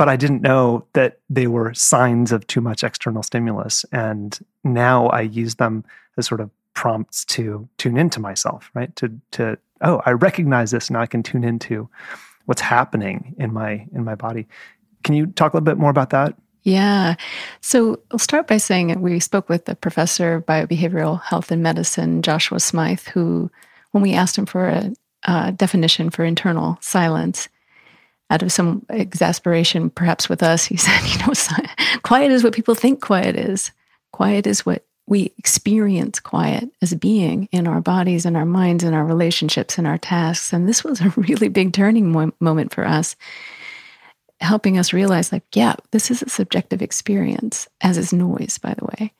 but 0.00 0.08
I 0.08 0.16
didn't 0.16 0.40
know 0.40 0.86
that 0.94 1.18
they 1.28 1.46
were 1.46 1.74
signs 1.74 2.32
of 2.32 2.46
too 2.46 2.62
much 2.62 2.82
external 2.82 3.22
stimulus. 3.22 3.84
And 3.92 4.38
now 4.64 5.08
I 5.08 5.20
use 5.20 5.56
them 5.56 5.84
as 6.16 6.26
sort 6.26 6.40
of 6.40 6.50
prompts 6.74 7.24
to 7.26 7.68
tune 7.78 7.96
into 7.96 8.20
myself, 8.20 8.70
right? 8.74 8.94
To 8.96 9.10
to 9.32 9.58
oh, 9.80 10.02
I 10.06 10.12
recognize 10.12 10.70
this, 10.70 10.90
now 10.90 11.00
I 11.00 11.06
can 11.06 11.22
tune 11.22 11.44
into 11.44 11.88
what's 12.46 12.60
happening 12.60 13.34
in 13.38 13.52
my 13.52 13.86
in 13.94 14.04
my 14.04 14.14
body. 14.14 14.46
Can 15.04 15.14
you 15.14 15.26
talk 15.26 15.52
a 15.52 15.56
little 15.56 15.64
bit 15.64 15.78
more 15.78 15.90
about 15.90 16.10
that? 16.10 16.34
Yeah. 16.62 17.14
So 17.60 18.00
I'll 18.10 18.18
start 18.18 18.46
by 18.46 18.58
saying 18.58 19.00
we 19.00 19.18
spoke 19.18 19.48
with 19.48 19.68
a 19.68 19.74
professor 19.74 20.34
of 20.34 20.46
biobehavioral 20.46 21.22
health 21.22 21.50
and 21.50 21.62
medicine, 21.62 22.20
Joshua 22.20 22.60
Smyth, 22.60 23.08
who, 23.08 23.50
when 23.92 24.02
we 24.02 24.12
asked 24.12 24.36
him 24.36 24.44
for 24.44 24.68
a, 24.68 24.92
a 25.24 25.52
definition 25.52 26.10
for 26.10 26.22
internal 26.22 26.76
silence, 26.82 27.48
out 28.30 28.42
of 28.42 28.52
some 28.52 28.84
exasperation, 28.90 29.90
perhaps 29.90 30.28
with 30.28 30.42
us, 30.42 30.64
he 30.64 30.76
said, 30.78 31.00
you 31.02 31.18
know, 31.26 31.32
quiet 32.02 32.30
is 32.30 32.44
what 32.44 32.54
people 32.54 32.74
think 32.74 33.00
quiet 33.00 33.36
is. 33.36 33.72
Quiet 34.12 34.46
is 34.46 34.66
what 34.66 34.84
we 35.10 35.34
experience 35.38 36.20
quiet 36.20 36.70
as 36.80 36.94
being 36.94 37.48
in 37.50 37.66
our 37.66 37.80
bodies 37.80 38.24
and 38.24 38.36
our 38.36 38.46
minds 38.46 38.84
and 38.84 38.94
our 38.94 39.04
relationships 39.04 39.76
and 39.76 39.84
our 39.84 39.98
tasks. 39.98 40.52
And 40.52 40.68
this 40.68 40.84
was 40.84 41.00
a 41.00 41.08
really 41.16 41.48
big 41.48 41.72
turning 41.72 42.12
mo- 42.12 42.32
moment 42.38 42.72
for 42.72 42.86
us, 42.86 43.16
helping 44.40 44.78
us 44.78 44.92
realize, 44.92 45.32
like, 45.32 45.42
yeah, 45.52 45.74
this 45.90 46.12
is 46.12 46.22
a 46.22 46.28
subjective 46.28 46.80
experience, 46.80 47.66
as 47.80 47.98
is 47.98 48.12
noise, 48.12 48.56
by 48.58 48.72
the 48.72 48.84
way. 48.84 49.12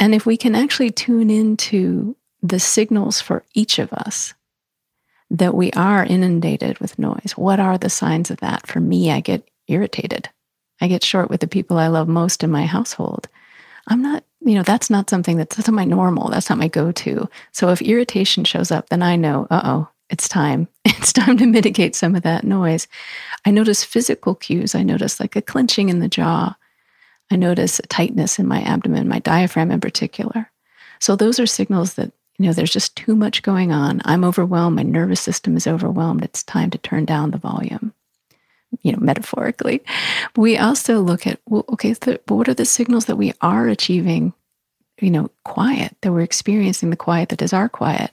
And 0.00 0.16
if 0.16 0.26
we 0.26 0.36
can 0.36 0.56
actually 0.56 0.90
tune 0.90 1.30
into 1.30 2.16
the 2.42 2.58
signals 2.58 3.20
for 3.20 3.44
each 3.54 3.78
of 3.78 3.92
us 3.92 4.34
that 5.30 5.54
we 5.54 5.70
are 5.72 6.04
inundated 6.04 6.80
with 6.80 6.98
noise, 6.98 7.34
what 7.36 7.60
are 7.60 7.78
the 7.78 7.88
signs 7.88 8.32
of 8.32 8.38
that? 8.38 8.66
For 8.66 8.80
me, 8.80 9.12
I 9.12 9.20
get 9.20 9.48
irritated. 9.68 10.28
I 10.80 10.88
get 10.88 11.04
short 11.04 11.30
with 11.30 11.40
the 11.40 11.46
people 11.46 11.78
I 11.78 11.86
love 11.86 12.08
most 12.08 12.42
in 12.42 12.50
my 12.50 12.66
household. 12.66 13.28
I'm 13.86 14.02
not 14.02 14.24
you 14.40 14.54
know, 14.54 14.62
that's 14.62 14.90
not 14.90 15.10
something 15.10 15.36
that's, 15.36 15.56
that's 15.56 15.68
not 15.68 15.74
my 15.74 15.84
normal. 15.84 16.30
That's 16.30 16.48
not 16.48 16.58
my 16.58 16.68
go 16.68 16.92
to. 16.92 17.28
So 17.52 17.68
if 17.68 17.82
irritation 17.82 18.44
shows 18.44 18.70
up, 18.70 18.88
then 18.88 19.02
I 19.02 19.16
know, 19.16 19.46
uh 19.50 19.60
oh, 19.64 19.88
it's 20.08 20.28
time. 20.28 20.68
It's 21.00 21.14
time 21.14 21.38
to 21.38 21.46
mitigate 21.46 21.94
some 21.94 22.14
of 22.14 22.24
that 22.24 22.44
noise. 22.44 22.86
I 23.46 23.50
notice 23.50 23.82
physical 23.82 24.34
cues. 24.34 24.74
I 24.74 24.82
notice 24.82 25.18
like 25.18 25.34
a 25.34 25.40
clenching 25.40 25.88
in 25.88 26.00
the 26.00 26.08
jaw. 26.08 26.54
I 27.30 27.36
notice 27.36 27.78
a 27.78 27.86
tightness 27.86 28.38
in 28.38 28.46
my 28.46 28.60
abdomen, 28.60 29.08
my 29.08 29.20
diaphragm 29.20 29.70
in 29.70 29.80
particular. 29.80 30.50
So 30.98 31.16
those 31.16 31.40
are 31.40 31.46
signals 31.46 31.94
that, 31.94 32.12
you 32.38 32.44
know, 32.44 32.52
there's 32.52 32.72
just 32.72 32.96
too 32.96 33.16
much 33.16 33.42
going 33.42 33.72
on. 33.72 34.02
I'm 34.04 34.24
overwhelmed. 34.24 34.76
My 34.76 34.82
nervous 34.82 35.22
system 35.22 35.56
is 35.56 35.66
overwhelmed. 35.66 36.22
It's 36.22 36.42
time 36.42 36.68
to 36.68 36.78
turn 36.78 37.06
down 37.06 37.30
the 37.30 37.38
volume 37.38 37.94
you 38.82 38.92
know, 38.92 38.98
metaphorically. 39.00 39.82
We 40.36 40.56
also 40.56 41.00
look 41.00 41.26
at, 41.26 41.40
well, 41.46 41.64
okay, 41.70 41.94
so, 41.94 42.18
what 42.28 42.48
are 42.48 42.54
the 42.54 42.64
signals 42.64 43.06
that 43.06 43.16
we 43.16 43.32
are 43.40 43.68
achieving, 43.68 44.32
you 45.00 45.10
know, 45.10 45.30
quiet, 45.44 45.96
that 46.00 46.12
we're 46.12 46.20
experiencing 46.20 46.90
the 46.90 46.96
quiet 46.96 47.30
that 47.30 47.42
is 47.42 47.52
our 47.52 47.68
quiet? 47.68 48.10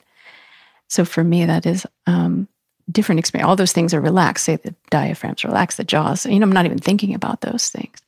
So 0.88 1.04
for 1.04 1.22
me, 1.22 1.44
that 1.44 1.66
is 1.66 1.86
um, 2.06 2.48
different 2.90 3.18
experience. 3.18 3.48
All 3.48 3.56
those 3.56 3.72
things 3.72 3.94
are 3.94 4.00
relaxed, 4.00 4.44
say 4.46 4.56
the 4.56 4.74
diaphragms 4.90 5.44
relax, 5.44 5.76
the 5.76 5.84
jaws. 5.84 6.26
You 6.26 6.38
know, 6.38 6.44
I'm 6.44 6.52
not 6.52 6.64
even 6.66 6.78
thinking 6.78 7.14
about 7.14 7.42
those 7.42 7.68
things. 7.68 7.98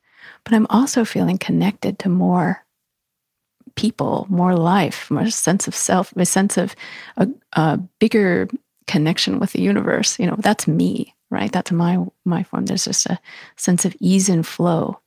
But 0.44 0.54
I'm 0.54 0.66
also 0.70 1.04
feeling 1.04 1.36
connected 1.36 1.98
to 2.00 2.08
more 2.08 2.64
people, 3.76 4.26
more 4.30 4.56
life, 4.56 5.10
more 5.10 5.28
sense 5.28 5.68
of 5.68 5.74
self, 5.74 6.12
a 6.16 6.24
sense 6.24 6.56
of 6.56 6.74
a, 7.18 7.28
a 7.52 7.76
bigger 7.98 8.48
connection 8.86 9.38
with 9.38 9.52
the 9.52 9.60
universe. 9.60 10.18
You 10.18 10.26
know, 10.26 10.36
that's 10.38 10.66
me 10.66 11.14
right? 11.30 11.50
That's 11.50 11.72
my 11.72 12.04
my 12.24 12.42
form. 12.42 12.66
There's 12.66 12.84
just 12.84 13.06
a 13.06 13.18
sense 13.56 13.84
of 13.84 13.96
ease 14.00 14.28
and 14.28 14.46
flow. 14.46 15.00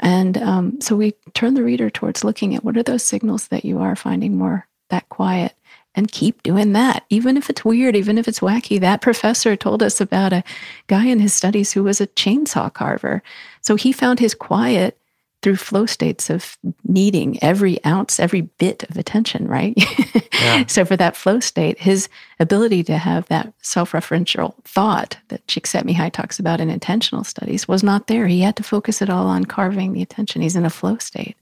And 0.00 0.38
um, 0.38 0.80
so 0.80 0.96
we 0.96 1.14
turn 1.34 1.54
the 1.54 1.62
reader 1.62 1.90
towards 1.90 2.24
looking 2.24 2.54
at 2.54 2.64
what 2.64 2.76
are 2.76 2.82
those 2.82 3.02
signals 3.02 3.48
that 3.48 3.64
you 3.64 3.78
are 3.78 3.94
finding 3.94 4.36
more 4.36 4.66
that 4.88 5.08
quiet 5.08 5.54
and 5.94 6.10
keep 6.10 6.42
doing 6.42 6.72
that. 6.72 7.04
Even 7.10 7.36
if 7.36 7.50
it's 7.50 7.64
weird, 7.64 7.96
even 7.96 8.16
if 8.16 8.28
it's 8.28 8.40
wacky. 8.40 8.78
That 8.78 9.02
professor 9.02 9.56
told 9.56 9.82
us 9.82 10.00
about 10.00 10.32
a 10.32 10.44
guy 10.86 11.06
in 11.06 11.18
his 11.18 11.34
studies 11.34 11.72
who 11.72 11.82
was 11.82 12.00
a 12.00 12.06
chainsaw 12.06 12.72
carver. 12.72 13.22
So 13.60 13.76
he 13.76 13.92
found 13.92 14.20
his 14.20 14.34
quiet 14.34 14.98
through 15.42 15.56
flow 15.56 15.86
states 15.86 16.28
of 16.28 16.58
needing 16.84 17.42
every 17.42 17.82
ounce, 17.84 18.20
every 18.20 18.42
bit 18.42 18.82
of 18.90 18.96
attention, 18.96 19.48
right? 19.48 19.74
Yeah. 20.34 20.66
so 20.68 20.84
for 20.84 20.96
that 20.96 21.16
flow 21.16 21.40
state, 21.40 21.78
his 21.78 22.08
ability 22.38 22.82
to 22.84 22.98
have 22.98 23.26
that 23.28 23.52
self-referential 23.62 24.54
thought 24.64 25.16
that 25.28 25.46
Csikszentmihalyi 25.46 26.12
talks 26.12 26.38
about 26.38 26.60
in 26.60 26.68
intentional 26.68 27.24
studies 27.24 27.66
was 27.66 27.82
not 27.82 28.06
there. 28.06 28.26
He 28.26 28.40
had 28.40 28.56
to 28.56 28.62
focus 28.62 29.00
it 29.00 29.08
all 29.08 29.26
on 29.26 29.44
carving 29.44 29.92
the 29.92 30.02
attention. 30.02 30.42
He's 30.42 30.56
in 30.56 30.66
a 30.66 30.70
flow 30.70 30.98
state. 30.98 31.36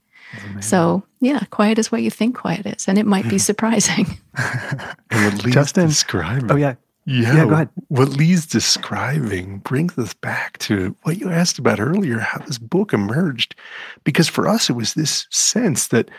So 0.61 1.03
yeah, 1.21 1.39
quiet 1.49 1.79
is 1.79 1.91
what 1.91 2.03
you 2.03 2.11
think 2.11 2.37
quiet 2.37 2.65
is, 2.65 2.87
and 2.87 2.97
it 2.97 3.05
might 3.05 3.23
be 3.23 3.31
hmm. 3.31 3.37
surprising. 3.37 4.05
and 4.37 5.33
what 5.33 5.43
Leigh's 5.43 5.53
Justin, 5.53 5.87
describing. 5.87 6.51
Oh 6.51 6.55
yeah, 6.55 6.75
yeah, 7.05 7.35
yeah, 7.35 7.45
go 7.45 7.53
ahead. 7.53 7.69
What 7.87 8.09
Leigh's 8.09 8.45
describing 8.45 9.59
brings 9.59 9.97
us 9.97 10.13
back 10.13 10.57
to 10.59 10.95
what 11.03 11.17
you 11.17 11.29
asked 11.29 11.57
about 11.57 11.79
earlier, 11.79 12.19
how 12.19 12.39
this 12.39 12.57
book 12.57 12.93
emerged. 12.93 13.55
Because 14.03 14.27
for 14.27 14.47
us, 14.47 14.69
it 14.69 14.73
was 14.73 14.93
this 14.93 15.27
sense 15.29 15.87
that 15.87 16.09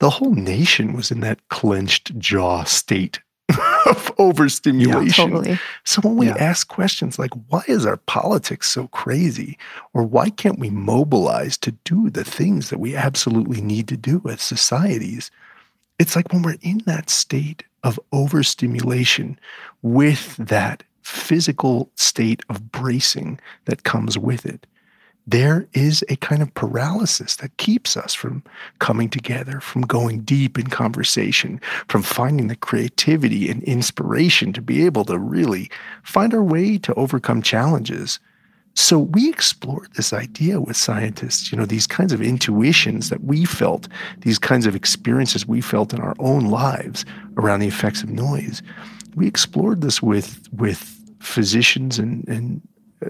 the 0.00 0.10
whole 0.10 0.34
nation 0.34 0.92
was 0.92 1.10
in 1.10 1.20
that 1.20 1.48
clenched 1.48 2.18
jaw 2.18 2.64
state 2.64 3.20
of 3.86 4.12
overstimulation. 4.18 5.28
Yeah, 5.28 5.34
totally. 5.34 5.58
So 5.84 6.00
when 6.02 6.16
we 6.16 6.26
yeah. 6.26 6.36
ask 6.36 6.68
questions 6.68 7.18
like, 7.18 7.30
why 7.48 7.62
is 7.68 7.86
our 7.86 7.98
politics 7.98 8.68
so 8.70 8.88
crazy? 8.88 9.56
Or 9.92 10.02
why 10.02 10.30
can't 10.30 10.58
we 10.58 10.70
mobilize 10.70 11.56
to 11.58 11.72
do 11.84 12.10
the 12.10 12.24
things 12.24 12.70
that 12.70 12.80
we 12.80 12.96
absolutely 12.96 13.60
need 13.60 13.88
to 13.88 13.96
do 13.96 14.20
as 14.28 14.42
societies? 14.42 15.30
It's 15.98 16.16
like 16.16 16.32
when 16.32 16.42
we're 16.42 16.56
in 16.60 16.78
that 16.86 17.08
state 17.08 17.64
of 17.84 18.00
overstimulation 18.12 19.38
with 19.82 20.36
that 20.36 20.82
physical 21.02 21.90
state 21.94 22.42
of 22.48 22.72
bracing 22.72 23.38
that 23.66 23.84
comes 23.84 24.18
with 24.18 24.44
it, 24.44 24.66
there 25.26 25.66
is 25.72 26.04
a 26.08 26.16
kind 26.16 26.42
of 26.42 26.52
paralysis 26.54 27.36
that 27.36 27.56
keeps 27.56 27.96
us 27.96 28.12
from 28.12 28.42
coming 28.78 29.08
together, 29.08 29.60
from 29.60 29.82
going 29.82 30.20
deep 30.20 30.58
in 30.58 30.66
conversation, 30.66 31.60
from 31.88 32.02
finding 32.02 32.48
the 32.48 32.56
creativity 32.56 33.48
and 33.48 33.62
inspiration 33.62 34.52
to 34.52 34.60
be 34.60 34.84
able 34.84 35.04
to 35.06 35.18
really 35.18 35.70
find 36.02 36.34
our 36.34 36.42
way 36.42 36.76
to 36.78 36.92
overcome 36.94 37.40
challenges. 37.40 38.18
So 38.74 38.98
we 38.98 39.28
explored 39.28 39.92
this 39.94 40.12
idea 40.12 40.60
with 40.60 40.76
scientists, 40.76 41.52
you 41.52 41.58
know, 41.58 41.64
these 41.64 41.86
kinds 41.86 42.12
of 42.12 42.20
intuitions 42.20 43.08
that 43.08 43.22
we 43.22 43.44
felt, 43.44 43.88
these 44.18 44.38
kinds 44.38 44.66
of 44.66 44.74
experiences 44.74 45.46
we 45.46 45.60
felt 45.60 45.94
in 45.94 46.00
our 46.00 46.14
own 46.18 46.46
lives 46.46 47.04
around 47.36 47.60
the 47.60 47.68
effects 47.68 48.02
of 48.02 48.10
noise. 48.10 48.62
We 49.14 49.28
explored 49.28 49.80
this 49.80 50.02
with 50.02 50.48
with 50.52 51.00
physicians 51.20 51.98
and, 51.98 52.26
and 52.28 52.60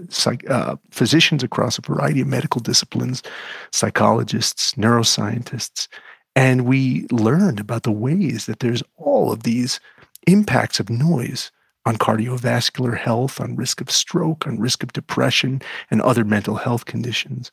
psych, 0.09 0.47
uh, 0.49 0.75
physicians 0.91 1.43
across 1.43 1.77
a 1.77 1.81
variety 1.81 2.21
of 2.21 2.27
medical 2.27 2.61
disciplines, 2.61 3.23
psychologists, 3.71 4.73
neuroscientists, 4.73 5.87
and 6.35 6.65
we 6.65 7.07
learned 7.11 7.59
about 7.59 7.83
the 7.83 7.91
ways 7.91 8.45
that 8.45 8.59
there's 8.59 8.83
all 8.97 9.31
of 9.31 9.43
these 9.43 9.79
impacts 10.27 10.79
of 10.79 10.89
noise 10.89 11.51
on 11.85 11.97
cardiovascular 11.97 12.97
health, 12.97 13.39
on 13.39 13.55
risk 13.55 13.79
of 13.81 13.91
stroke, 13.91 14.47
on 14.47 14.59
risk 14.59 14.83
of 14.83 14.93
depression, 14.93 15.61
and 15.91 16.01
other 16.01 16.23
mental 16.23 16.55
health 16.55 16.85
conditions. 16.85 17.51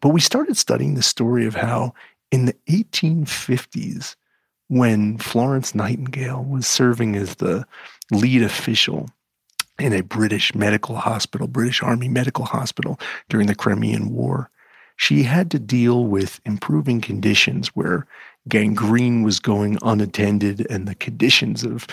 But 0.00 0.10
we 0.10 0.20
started 0.20 0.56
studying 0.56 0.94
the 0.94 1.02
story 1.02 1.46
of 1.46 1.54
how 1.54 1.94
in 2.30 2.46
the 2.46 2.56
1850s, 2.68 4.16
when 4.68 5.18
Florence 5.18 5.74
Nightingale 5.74 6.42
was 6.42 6.66
serving 6.66 7.16
as 7.16 7.36
the 7.36 7.66
lead 8.10 8.42
official 8.42 9.08
in 9.78 9.92
a 9.92 10.02
British 10.02 10.54
medical 10.54 10.96
hospital, 10.96 11.46
British 11.46 11.82
Army 11.82 12.08
medical 12.08 12.44
hospital 12.44 12.98
during 13.28 13.46
the 13.46 13.54
Crimean 13.54 14.10
War. 14.10 14.50
She 14.96 15.24
had 15.24 15.50
to 15.50 15.58
deal 15.58 16.04
with 16.06 16.40
improving 16.44 17.00
conditions 17.00 17.68
where 17.68 18.06
gangrene 18.48 19.22
was 19.22 19.40
going 19.40 19.78
unattended 19.82 20.66
and 20.70 20.86
the 20.86 20.94
conditions 20.94 21.64
of 21.64 21.86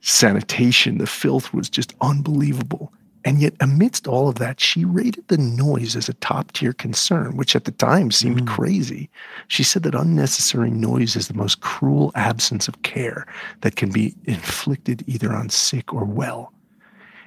sanitation, 0.00 0.98
the 0.98 1.06
filth 1.06 1.52
was 1.52 1.68
just 1.68 1.94
unbelievable. 2.00 2.92
And 3.22 3.40
yet, 3.40 3.52
amidst 3.60 4.08
all 4.08 4.30
of 4.30 4.36
that, 4.36 4.60
she 4.60 4.84
rated 4.84 5.28
the 5.28 5.36
noise 5.36 5.94
as 5.94 6.08
a 6.08 6.14
top 6.14 6.52
tier 6.52 6.72
concern, 6.72 7.36
which 7.36 7.54
at 7.54 7.64
the 7.64 7.70
time 7.72 8.10
seemed 8.10 8.42
mm. 8.42 8.46
crazy. 8.46 9.10
She 9.48 9.62
said 9.62 9.82
that 9.82 9.94
unnecessary 9.94 10.70
noise 10.70 11.16
is 11.16 11.28
the 11.28 11.34
most 11.34 11.60
cruel 11.60 12.12
absence 12.14 12.66
of 12.66 12.82
care 12.82 13.26
that 13.60 13.76
can 13.76 13.92
be 13.92 14.14
inflicted 14.24 15.04
either 15.06 15.34
on 15.34 15.50
sick 15.50 15.92
or 15.92 16.04
well. 16.04 16.54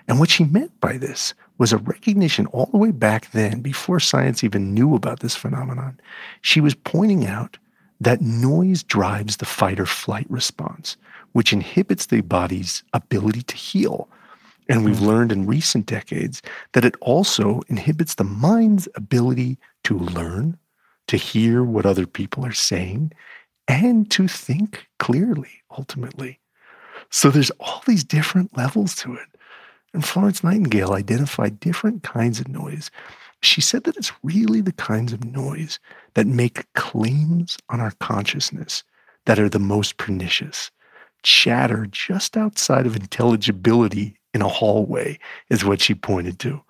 And 0.07 0.19
what 0.19 0.31
she 0.31 0.45
meant 0.45 0.77
by 0.81 0.97
this 0.97 1.36
was 1.59 1.71
a 1.71 1.77
recognition 1.77 2.47
all 2.47 2.65
the 2.71 2.77
way 2.77 2.91
back 2.91 3.29
then, 3.31 3.62
before 3.62 3.99
science 3.99 4.43
even 4.43 4.73
knew 4.73 4.95
about 4.95 5.19
this 5.19 5.36
phenomenon. 5.36 5.99
She 6.41 6.59
was 6.59 6.73
pointing 6.73 7.27
out 7.27 7.57
that 8.03 8.21
noise 8.21 8.83
drives 8.83 9.37
the 9.37 9.45
fight 9.45 9.79
or 9.79 9.85
flight 9.85 10.25
response, 10.29 10.97
which 11.33 11.53
inhibits 11.53 12.07
the 12.07 12.21
body's 12.21 12.83
ability 12.93 13.41
to 13.43 13.55
heal. 13.55 14.09
And 14.69 14.85
we've 14.85 14.95
mm-hmm. 14.95 15.05
learned 15.05 15.31
in 15.31 15.45
recent 15.45 15.85
decades 15.85 16.41
that 16.71 16.85
it 16.85 16.95
also 17.01 17.61
inhibits 17.67 18.15
the 18.15 18.23
mind's 18.23 18.87
ability 18.95 19.57
to 19.83 19.97
learn, 19.97 20.57
to 21.07 21.17
hear 21.17 21.63
what 21.63 21.85
other 21.85 22.07
people 22.07 22.45
are 22.45 22.53
saying, 22.53 23.11
and 23.67 24.09
to 24.11 24.27
think 24.27 24.87
clearly, 24.99 25.61
ultimately. 25.77 26.39
So 27.09 27.29
there's 27.29 27.51
all 27.59 27.81
these 27.85 28.03
different 28.03 28.55
levels 28.57 28.95
to 28.97 29.13
it. 29.13 29.27
And 29.93 30.03
Florence 30.03 30.43
Nightingale 30.43 30.93
identified 30.93 31.59
different 31.59 32.03
kinds 32.03 32.39
of 32.39 32.47
noise. 32.47 32.89
She 33.43 33.62
said 33.62 33.84
that 33.84 33.97
it's 33.97 34.12
really 34.23 34.62
the 34.62 34.71
kinds 34.73 35.12
of 35.12 35.25
noise 35.25 35.79
that 36.13 36.27
make 36.27 36.71
claims 36.73 37.58
on 37.69 37.82
our 37.82 37.91
consciousness 37.99 38.84
that 39.25 39.39
are 39.39 39.49
the 39.49 39.60
most 39.60 39.97
pernicious. 39.97 40.71
Chatter 41.23 41.86
just 41.88 42.38
outside 42.38 42.86
of 42.86 42.95
intelligibility 42.95 44.15
in 44.34 44.41
a 44.41 44.47
hallway 44.47 45.19
is 45.49 45.65
what 45.65 45.82
she 45.82 45.93
pointed 45.93 46.39
to. 46.39 46.62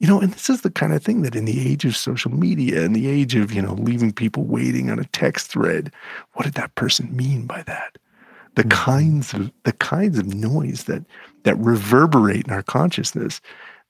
You 0.00 0.08
know, 0.08 0.20
and 0.20 0.32
this 0.32 0.50
is 0.50 0.62
the 0.62 0.70
kind 0.70 0.92
of 0.92 1.02
thing 1.02 1.22
that 1.22 1.36
in 1.36 1.46
the 1.46 1.70
age 1.70 1.84
of 1.84 1.96
social 1.96 2.30
media, 2.30 2.82
in 2.82 2.92
the 2.92 3.08
age 3.08 3.34
of, 3.34 3.52
you 3.52 3.62
know, 3.62 3.74
leaving 3.74 4.12
people 4.12 4.44
waiting 4.44 4.90
on 4.90 4.98
a 4.98 5.04
text 5.04 5.48
thread, 5.48 5.92
what 6.32 6.44
did 6.44 6.54
that 6.54 6.74
person 6.74 7.14
mean 7.14 7.46
by 7.46 7.62
that? 7.62 7.96
the 8.56 8.62
mm-hmm. 8.62 8.70
kinds 8.70 9.34
of 9.34 9.52
the 9.62 9.72
kinds 9.72 10.18
of 10.18 10.34
noise 10.34 10.84
that 10.84 11.04
that 11.44 11.56
reverberate 11.58 12.46
in 12.46 12.52
our 12.52 12.62
consciousness 12.62 13.40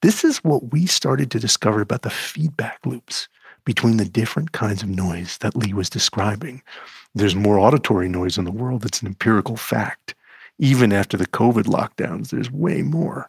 this 0.03 0.25
is 0.25 0.39
what 0.39 0.73
we 0.73 0.87
started 0.87 1.31
to 1.31 1.41
discover 1.41 1.81
about 1.81 2.03
the 2.03 2.11
feedback 2.11 2.79
loops 2.85 3.29
between 3.65 3.97
the 3.97 4.05
different 4.05 4.53
kinds 4.53 4.83
of 4.83 4.89
noise 4.89 5.39
that 5.39 5.57
leigh 5.57 5.73
was 5.73 5.91
describing. 5.91 6.63
There's 7.15 7.35
more 7.35 7.59
auditory 7.59 8.09
noise 8.09 8.39
in 8.39 8.45
the 8.45 8.53
world. 8.53 8.83
That's 8.83 9.01
an 9.01 9.09
empirical 9.09 9.57
fact. 9.57 10.15
Even 10.59 10.93
after 10.93 11.17
the 11.17 11.27
covid 11.27 11.65
lockdowns 11.65 12.31
there's 12.31 12.51
way 12.51 12.83
more. 12.83 13.29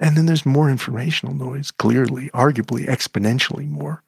And 0.00 0.16
then 0.16 0.26
there's 0.26 0.44
more 0.44 0.68
informational 0.68 1.34
noise 1.34 1.70
clearly 1.70 2.28
arguably 2.30 2.86
exponentially 2.86 3.68
more. 3.68 4.02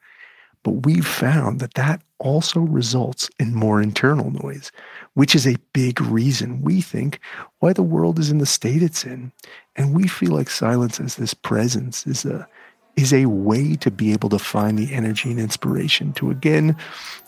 But 0.62 0.84
we've 0.84 1.06
found 1.06 1.60
that 1.60 1.74
that 1.74 2.02
also 2.18 2.60
results 2.60 3.30
in 3.38 3.54
more 3.54 3.80
internal 3.80 4.30
noise, 4.30 4.72
which 5.14 5.34
is 5.34 5.46
a 5.46 5.56
big 5.72 6.00
reason 6.00 6.62
we 6.62 6.80
think 6.80 7.20
why 7.60 7.72
the 7.72 7.82
world 7.82 8.18
is 8.18 8.30
in 8.30 8.38
the 8.38 8.46
state 8.46 8.82
it's 8.82 9.04
in. 9.04 9.32
And 9.78 9.94
we 9.94 10.08
feel 10.08 10.32
like 10.32 10.50
silence 10.50 10.98
as 10.98 11.14
this 11.14 11.32
presence 11.32 12.04
is 12.06 12.24
a 12.24 12.46
is 12.96 13.12
a 13.12 13.26
way 13.26 13.76
to 13.76 13.92
be 13.92 14.12
able 14.12 14.28
to 14.28 14.40
find 14.40 14.76
the 14.76 14.92
energy 14.92 15.30
and 15.30 15.38
inspiration 15.38 16.12
to 16.14 16.32
again, 16.32 16.76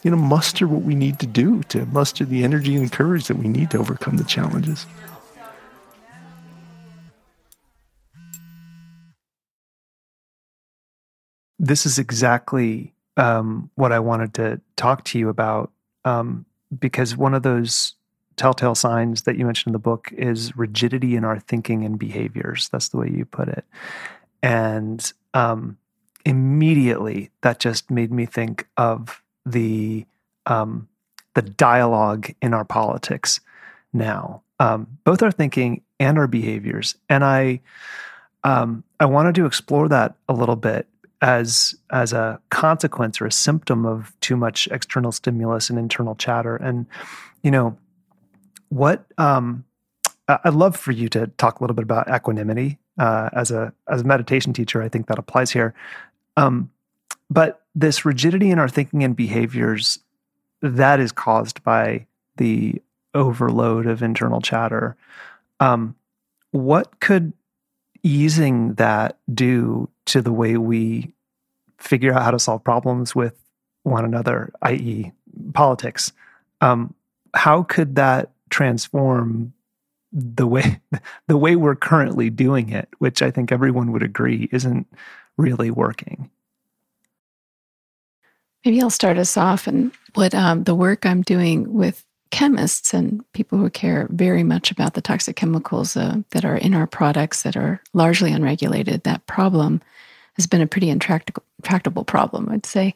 you 0.03 0.11
know, 0.11 0.17
muster 0.17 0.67
what 0.67 0.83
we 0.83 0.97
need 0.97 1.21
to 1.21 1.29
do, 1.29 1.63
to 1.65 1.87
muster 1.87 2.25
the 2.25 2.43
energy 2.43 2.75
and 2.75 2.91
courage 2.91 3.29
that 3.29 3.37
we 3.37 3.47
need 3.47 3.71
to 3.71 3.79
overcome 3.79 4.17
the 4.17 4.25
challenges. 4.25 4.85
This 11.61 11.87
is 11.87 12.01
exactly 12.01 12.93
um, 13.17 13.71
what 13.77 13.93
I 13.93 14.01
wanted 14.01 14.35
to 14.35 14.61
talk 14.75 15.05
to 15.05 15.21
you 15.21 15.29
about 15.29 15.71
um, 16.05 16.47
because 16.77 17.17
one 17.17 17.35
of 17.35 17.45
those 17.45 17.95
telltale 18.41 18.75
signs 18.75 19.25
that 19.25 19.37
you 19.37 19.45
mentioned 19.45 19.69
in 19.69 19.73
the 19.75 19.79
book 19.79 20.11
is 20.17 20.57
rigidity 20.57 21.15
in 21.15 21.25
our 21.27 21.39
thinking 21.39 21.85
and 21.85 21.99
behaviors. 21.99 22.71
That's 22.71 22.89
the 22.89 22.97
way 22.97 23.11
you 23.11 23.27
put 23.27 23.49
it. 23.49 23.67
And 24.43 25.13
um, 25.35 25.77
immediately 26.25 27.31
that 27.43 27.61
just 27.61 27.91
made 27.91 28.11
me 28.11 28.25
think 28.25 28.67
of 28.79 29.23
the 29.45 30.07
um, 30.47 30.89
the 31.35 31.43
dialogue 31.43 32.31
in 32.41 32.55
our 32.55 32.65
politics 32.65 33.41
now, 33.93 34.43
um, 34.59 34.87
both 35.05 35.23
our 35.23 35.31
thinking 35.31 35.83
and 36.01 36.17
our 36.17 36.27
behaviors. 36.27 36.95
And 37.11 37.23
I 37.23 37.61
um, 38.43 38.85
I 39.01 39.05
wanted 39.05 39.35
to 39.35 39.45
explore 39.45 39.87
that 39.91 40.15
a 40.31 40.33
little 40.33 40.57
bit 40.57 40.89
as 41.21 41.75
as 41.91 42.15
a 42.15 42.41
consequence 42.49 43.21
or 43.21 43.27
a 43.27 43.33
symptom 43.33 43.85
of 43.85 44.19
too 44.21 44.35
much 44.35 44.67
external 44.69 45.13
stimulus 45.13 45.69
and 45.69 45.79
internal 45.79 46.15
chatter. 46.15 46.57
And 46.57 46.87
you 47.43 47.51
know 47.51 47.77
what 48.71 49.05
um, 49.19 49.65
I'd 50.27 50.55
love 50.55 50.77
for 50.77 50.93
you 50.93 51.09
to 51.11 51.27
talk 51.27 51.61
a 51.61 51.63
little 51.63 51.75
bit 51.75 51.83
about 51.83 52.09
equanimity 52.13 52.79
uh, 52.99 53.29
as 53.33 53.51
a 53.51 53.73
as 53.89 54.01
a 54.01 54.05
meditation 54.05 54.53
teacher. 54.53 54.83
I 54.83 54.89
think 54.89 55.07
that 55.09 55.19
applies 55.19 55.51
here. 55.51 55.75
Um, 56.37 56.71
but 57.29 57.63
this 57.75 58.05
rigidity 58.05 58.51
in 58.51 58.59
our 58.59 58.69
thinking 58.69 59.05
and 59.05 59.15
behaviors 59.15 59.99
that 60.63 61.01
is 61.01 61.13
caused 61.13 61.63
by 61.63 62.07
the 62.37 62.81
overload 63.15 63.87
of 63.87 64.03
internal 64.03 64.41
chatter. 64.41 64.97
Um, 65.59 65.95
what 66.53 67.01
could 67.01 67.33
easing 68.03 68.75
that 68.75 69.19
do 69.33 69.89
to 70.07 70.23
the 70.23 70.33
way 70.33 70.57
we 70.57 71.13
figure 71.79 72.13
out 72.13 72.23
how 72.23 72.31
to 72.31 72.39
solve 72.39 72.65
problems 72.65 73.15
with 73.15 73.35
one 73.83 74.05
another, 74.05 74.53
i.e., 74.63 75.13
politics? 75.55 76.13
Um, 76.61 76.95
how 77.35 77.63
could 77.63 77.97
that 77.97 78.31
transform 78.51 79.53
the 80.13 80.47
way 80.47 80.81
the 81.29 81.37
way 81.37 81.57
we're 81.57 81.77
currently 81.77 82.31
doing 82.31 82.71
it, 82.71 82.89
which 82.99 83.23
I 83.23 83.31
think 83.31 83.53
everyone 83.53 83.93
would 83.93 84.03
agree 84.03 84.49
isn't 84.53 84.87
really 85.37 85.71
working. 85.71 86.31
Maybe 88.65 88.83
I'll 88.83 88.91
start 88.91 89.17
us 89.17 89.37
off 89.37 89.67
and 89.67 89.91
what 90.15 90.35
um, 90.35 90.65
the 90.65 90.75
work 90.75 91.07
I'm 91.07 91.23
doing 91.23 91.73
with 91.73 92.05
chemists 92.31 92.95
and 92.95 93.25
people 93.33 93.59
who 93.59 93.71
care 93.71 94.07
very 94.11 94.43
much 94.43 94.71
about 94.71 94.95
the 94.95 95.01
toxic 95.01 95.37
chemicals 95.37 95.97
uh, 95.97 96.19
that 96.31 96.45
are 96.45 96.57
in 96.57 96.75
our 96.75 96.87
products 96.87 97.43
that 97.43 97.57
are 97.57 97.81
largely 97.95 98.33
unregulated. 98.33 99.03
That 99.03 99.27
problem 99.27 99.81
has 100.35 100.47
been 100.47 100.61
a 100.61 100.67
pretty 100.67 100.91
intractable, 100.91 101.43
intractable 101.59 102.05
problem, 102.05 102.49
I'd 102.51 102.67
say. 102.67 102.95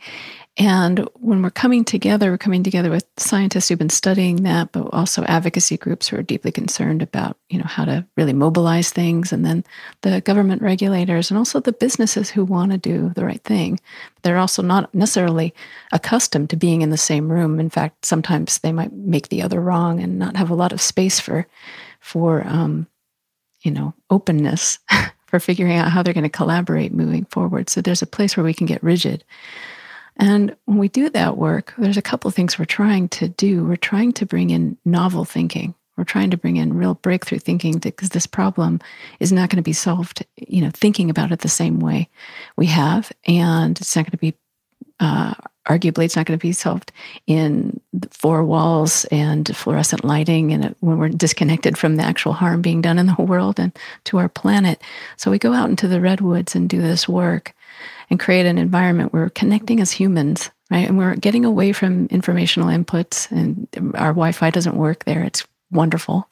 And 0.56 1.08
when 1.14 1.42
we're 1.42 1.50
coming 1.50 1.84
together, 1.84 2.30
we're 2.30 2.38
coming 2.38 2.62
together 2.62 2.88
with 2.88 3.04
scientists 3.16 3.68
who've 3.68 3.78
been 3.78 3.90
studying 3.90 4.44
that, 4.44 4.70
but 4.70 4.88
also 4.92 5.24
advocacy 5.24 5.76
groups 5.76 6.06
who 6.06 6.16
are 6.16 6.22
deeply 6.22 6.52
concerned 6.52 7.02
about, 7.02 7.36
you 7.48 7.58
know, 7.58 7.64
how 7.64 7.84
to 7.84 8.06
really 8.16 8.32
mobilize 8.32 8.90
things, 8.90 9.32
and 9.32 9.44
then 9.44 9.64
the 10.02 10.20
government 10.20 10.62
regulators 10.62 11.28
and 11.28 11.38
also 11.38 11.58
the 11.58 11.72
businesses 11.72 12.30
who 12.30 12.44
want 12.44 12.70
to 12.70 12.78
do 12.78 13.10
the 13.16 13.24
right 13.24 13.42
thing. 13.42 13.80
They're 14.22 14.38
also 14.38 14.62
not 14.62 14.94
necessarily 14.94 15.52
accustomed 15.90 16.50
to 16.50 16.56
being 16.56 16.82
in 16.82 16.90
the 16.90 16.96
same 16.96 17.32
room. 17.32 17.58
In 17.58 17.68
fact, 17.68 18.06
sometimes 18.06 18.58
they 18.58 18.72
might 18.72 18.92
make 18.92 19.30
the 19.30 19.42
other 19.42 19.60
wrong 19.60 20.00
and 20.00 20.20
not 20.20 20.36
have 20.36 20.50
a 20.50 20.54
lot 20.54 20.72
of 20.72 20.80
space 20.80 21.18
for, 21.18 21.48
for, 21.98 22.46
um, 22.46 22.86
you 23.62 23.72
know, 23.72 23.92
openness 24.08 24.78
for 25.26 25.40
figuring 25.40 25.76
out 25.76 25.90
how 25.90 26.00
they're 26.04 26.14
going 26.14 26.22
to 26.22 26.28
collaborate 26.28 26.92
moving 26.92 27.24
forward. 27.24 27.68
So 27.68 27.80
there's 27.80 28.02
a 28.02 28.06
place 28.06 28.36
where 28.36 28.44
we 28.44 28.54
can 28.54 28.68
get 28.68 28.84
rigid. 28.84 29.24
And 30.16 30.55
when 30.66 30.79
we 30.79 30.88
do 30.88 31.09
that 31.11 31.37
work, 31.37 31.74
there's 31.77 31.96
a 31.96 32.03
couple 32.03 32.29
of 32.29 32.35
things 32.35 32.59
we're 32.59 32.64
trying 32.66 33.09
to 33.11 33.29
do. 33.29 33.64
We're 33.64 33.77
trying 33.77 34.12
to 34.12 34.27
bring 34.27 34.50
in 34.50 34.77
novel 34.85 35.24
thinking. 35.24 35.74
We're 35.96 36.05
trying 36.05 36.31
to 36.31 36.37
bring 36.37 36.57
in 36.57 36.74
real 36.74 36.94
breakthrough 36.94 37.38
thinking 37.38 37.79
because 37.79 38.11
this 38.11 38.27
problem 38.27 38.81
is 39.20 39.33
not 39.33 39.48
going 39.48 39.57
to 39.57 39.62
be 39.62 39.72
solved, 39.72 40.24
you 40.37 40.61
know, 40.61 40.70
thinking 40.72 41.09
about 41.09 41.31
it 41.31 41.40
the 41.40 41.48
same 41.48 41.79
way 41.79 42.09
we 42.57 42.66
have. 42.66 43.12
And 43.27 43.81
it's 43.81 43.94
not 43.94 44.05
going 44.05 44.12
to 44.12 44.16
be 44.16 44.35
uh, 45.00 45.35
arguably 45.66 46.05
it's 46.05 46.16
not 46.16 46.27
going 46.27 46.38
to 46.38 46.42
be 46.42 46.53
solved 46.53 46.92
in 47.27 47.81
four 48.11 48.44
walls 48.44 49.07
and 49.07 49.57
fluorescent 49.57 50.05
lighting 50.05 50.53
and 50.53 50.74
when 50.81 50.98
we're 50.98 51.09
disconnected 51.09 51.79
from 51.79 51.96
the 51.96 52.03
actual 52.03 52.33
harm 52.33 52.61
being 52.61 52.83
done 52.83 52.98
in 52.98 53.07
the 53.07 53.14
world 53.18 53.59
and 53.59 53.77
to 54.05 54.18
our 54.18 54.29
planet 54.29 54.81
so 55.16 55.31
we 55.31 55.38
go 55.38 55.53
out 55.53 55.70
into 55.70 55.88
the 55.88 56.00
redwoods 56.00 56.55
and 56.55 56.68
do 56.68 56.83
this 56.83 57.09
work 57.09 57.55
and 58.10 58.20
create 58.20 58.46
an 58.46 58.58
environment 58.58 59.12
where 59.12 59.24
we're 59.24 59.30
connecting 59.30 59.80
as 59.80 59.92
humans 59.92 60.50
right? 60.70 60.88
And 60.88 60.98
we're 60.98 61.14
getting 61.16 61.44
away 61.44 61.72
from 61.72 62.06
informational 62.06 62.68
inputs 62.68 63.30
and 63.30 63.68
our 63.94 64.08
wi-fi 64.08 64.50
doesn't 64.50 64.76
work 64.76 65.04
there. 65.04 65.22
It's 65.22 65.46
wonderful. 65.70 66.28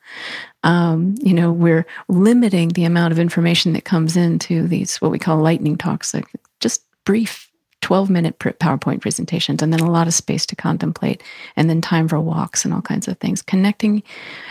Um, 0.62 1.14
you 1.20 1.34
know 1.34 1.50
we're 1.50 1.86
limiting 2.08 2.68
the 2.70 2.84
amount 2.84 3.12
of 3.12 3.18
information 3.18 3.72
that 3.72 3.84
comes 3.84 4.16
into 4.16 4.66
these 4.68 4.98
what 4.98 5.10
we 5.10 5.18
call 5.18 5.38
lightning 5.38 5.76
talks 5.76 6.14
like 6.14 6.26
just 6.60 6.84
brief 7.04 7.50
12 7.80 8.10
minute 8.10 8.38
PowerPoint 8.38 9.00
presentations 9.00 9.60
and 9.60 9.72
then 9.72 9.80
a 9.80 9.90
lot 9.90 10.06
of 10.06 10.14
space 10.14 10.46
to 10.46 10.54
contemplate 10.54 11.20
and 11.56 11.68
then 11.68 11.80
time 11.80 12.06
for 12.06 12.20
walks 12.20 12.64
and 12.64 12.72
all 12.72 12.80
kinds 12.80 13.08
of 13.08 13.18
things. 13.18 13.42
Connecting 13.42 14.04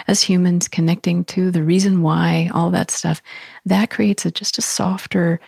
as 0.10 0.22
humans, 0.22 0.68
connecting 0.68 1.24
to 1.26 1.50
the 1.50 1.64
reason 1.64 2.02
why, 2.02 2.50
all 2.54 2.70
that 2.72 2.92
stuff, 2.92 3.22
that 3.66 3.90
creates 3.90 4.26
a, 4.26 4.32
just 4.32 4.58
a 4.58 4.62
softer, 4.62 5.40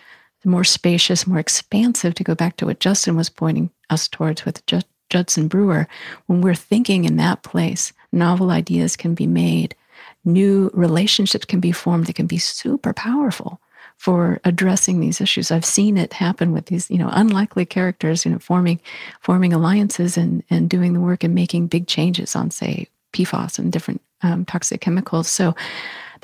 more 0.44 0.64
spacious, 0.64 1.26
more 1.26 1.38
expansive, 1.38 2.14
to 2.14 2.24
go 2.24 2.34
back 2.34 2.56
to 2.56 2.66
what 2.66 2.80
Justin 2.80 3.16
was 3.16 3.28
pointing 3.28 3.70
us 3.90 4.08
towards 4.08 4.44
with 4.44 4.62
Judson 5.10 5.48
Brewer. 5.48 5.86
When 6.26 6.40
we're 6.40 6.54
thinking 6.54 7.04
in 7.04 7.16
that 7.16 7.42
place, 7.42 7.92
novel 8.12 8.50
ideas 8.50 8.96
can 8.96 9.14
be 9.14 9.26
made, 9.26 9.74
new 10.24 10.70
relationships 10.74 11.44
can 11.44 11.60
be 11.60 11.72
formed 11.72 12.06
that 12.06 12.16
can 12.16 12.26
be 12.26 12.38
super 12.38 12.92
powerful 12.92 13.60
for 13.96 14.40
addressing 14.44 15.00
these 15.00 15.20
issues. 15.20 15.50
I've 15.50 15.64
seen 15.64 15.96
it 15.96 16.12
happen 16.12 16.52
with 16.52 16.66
these, 16.66 16.90
you 16.90 16.98
know, 16.98 17.10
unlikely 17.12 17.64
characters, 17.64 18.24
you 18.24 18.32
know, 18.32 18.38
forming 18.38 18.80
forming 19.20 19.52
alliances 19.52 20.16
and 20.16 20.42
and 20.50 20.68
doing 20.68 20.92
the 20.92 21.00
work 21.00 21.24
and 21.24 21.34
making 21.34 21.68
big 21.68 21.86
changes 21.86 22.34
on, 22.34 22.50
say, 22.50 22.88
PFAS 23.12 23.58
and 23.58 23.72
different 23.72 24.02
um, 24.22 24.44
toxic 24.44 24.80
chemicals. 24.80 25.28
So 25.28 25.54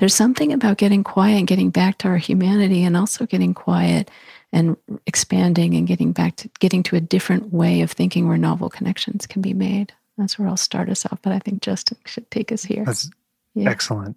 there's 0.00 0.14
something 0.14 0.52
about 0.52 0.78
getting 0.78 1.04
quiet 1.04 1.38
and 1.38 1.46
getting 1.46 1.70
back 1.70 1.98
to 1.98 2.08
our 2.08 2.16
humanity, 2.16 2.82
and 2.82 2.96
also 2.96 3.26
getting 3.26 3.54
quiet 3.54 4.10
and 4.52 4.76
expanding 5.06 5.74
and 5.74 5.86
getting 5.86 6.10
back 6.10 6.34
to 6.36 6.50
getting 6.58 6.82
to 6.82 6.96
a 6.96 7.00
different 7.00 7.52
way 7.52 7.82
of 7.82 7.92
thinking 7.92 8.26
where 8.26 8.38
novel 8.38 8.68
connections 8.68 9.26
can 9.26 9.42
be 9.42 9.54
made. 9.54 9.92
That's 10.18 10.38
where 10.38 10.48
I'll 10.48 10.56
start 10.56 10.88
us 10.88 11.06
off. 11.06 11.20
But 11.22 11.34
I 11.34 11.38
think 11.38 11.62
Justin 11.62 11.98
should 12.06 12.30
take 12.30 12.50
us 12.50 12.64
here. 12.64 12.84
That's 12.84 13.10
yeah. 13.54 13.70
excellent. 13.70 14.16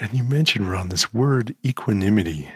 And 0.00 0.12
you 0.14 0.24
mentioned, 0.24 0.70
Ron, 0.70 0.88
this 0.88 1.12
word 1.12 1.54
equanimity. 1.64 2.50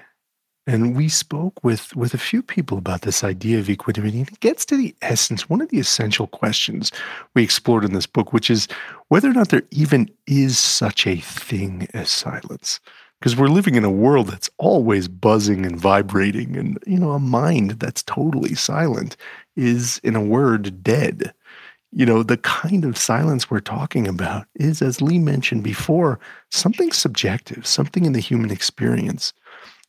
And 0.67 0.97
we 0.97 1.09
spoke 1.11 1.63
with, 1.63 1.95
with 1.95 2.15
a 2.15 2.19
few 2.19 2.43
people 2.43 2.79
about 2.79 3.03
this 3.03 3.23
idea 3.23 3.59
of 3.59 3.69
equanimity. 3.69 4.21
And 4.21 4.29
it 4.29 4.41
gets 4.41 4.65
to 4.67 4.77
the 4.77 4.95
essence, 5.03 5.49
one 5.49 5.61
of 5.61 5.69
the 5.69 5.79
essential 5.79 6.27
questions 6.27 6.91
we 7.35 7.43
explored 7.43 7.85
in 7.85 7.93
this 7.93 8.07
book, 8.07 8.33
which 8.33 8.51
is 8.51 8.67
whether 9.09 9.29
or 9.29 9.35
not 9.35 9.51
there 9.51 9.63
even 9.71 10.11
is 10.27 10.59
such 10.59 11.07
a 11.07 11.17
thing 11.17 11.87
as 11.93 12.09
silence. 12.09 12.81
Because 13.21 13.37
we're 13.37 13.49
living 13.49 13.75
in 13.75 13.85
a 13.85 13.91
world 13.91 14.29
that's 14.29 14.51
always 14.59 15.07
buzzing 15.07 15.67
and 15.67 15.79
vibrating. 15.79 16.57
And, 16.57 16.79
you 16.87 16.99
know, 16.99 17.13
a 17.13 17.19
mind 17.19 17.73
that's 17.73 18.03
totally 18.03 18.55
silent 18.55 19.17
is, 19.57 20.01
in 20.03 20.17
a 20.17 20.25
word, 20.25 20.83
dead 20.83 21.35
you 21.97 22.05
know, 22.05 22.25
the 22.25 22.39
kind 22.39 22.85
of 22.85 22.99
silence 22.99 23.49
we're 23.49 23.61
talking 23.61 24.09
about 24.09 24.47
is, 24.57 24.83
as 24.83 25.01
Leigh 25.01 25.21
mentioned 25.21 25.63
before, 25.63 26.19
something 26.51 26.91
subjective, 26.91 27.65
something 27.65 28.05
in 28.05 28.13
the 28.13 28.21
human 28.21 28.51
experience. 28.51 29.33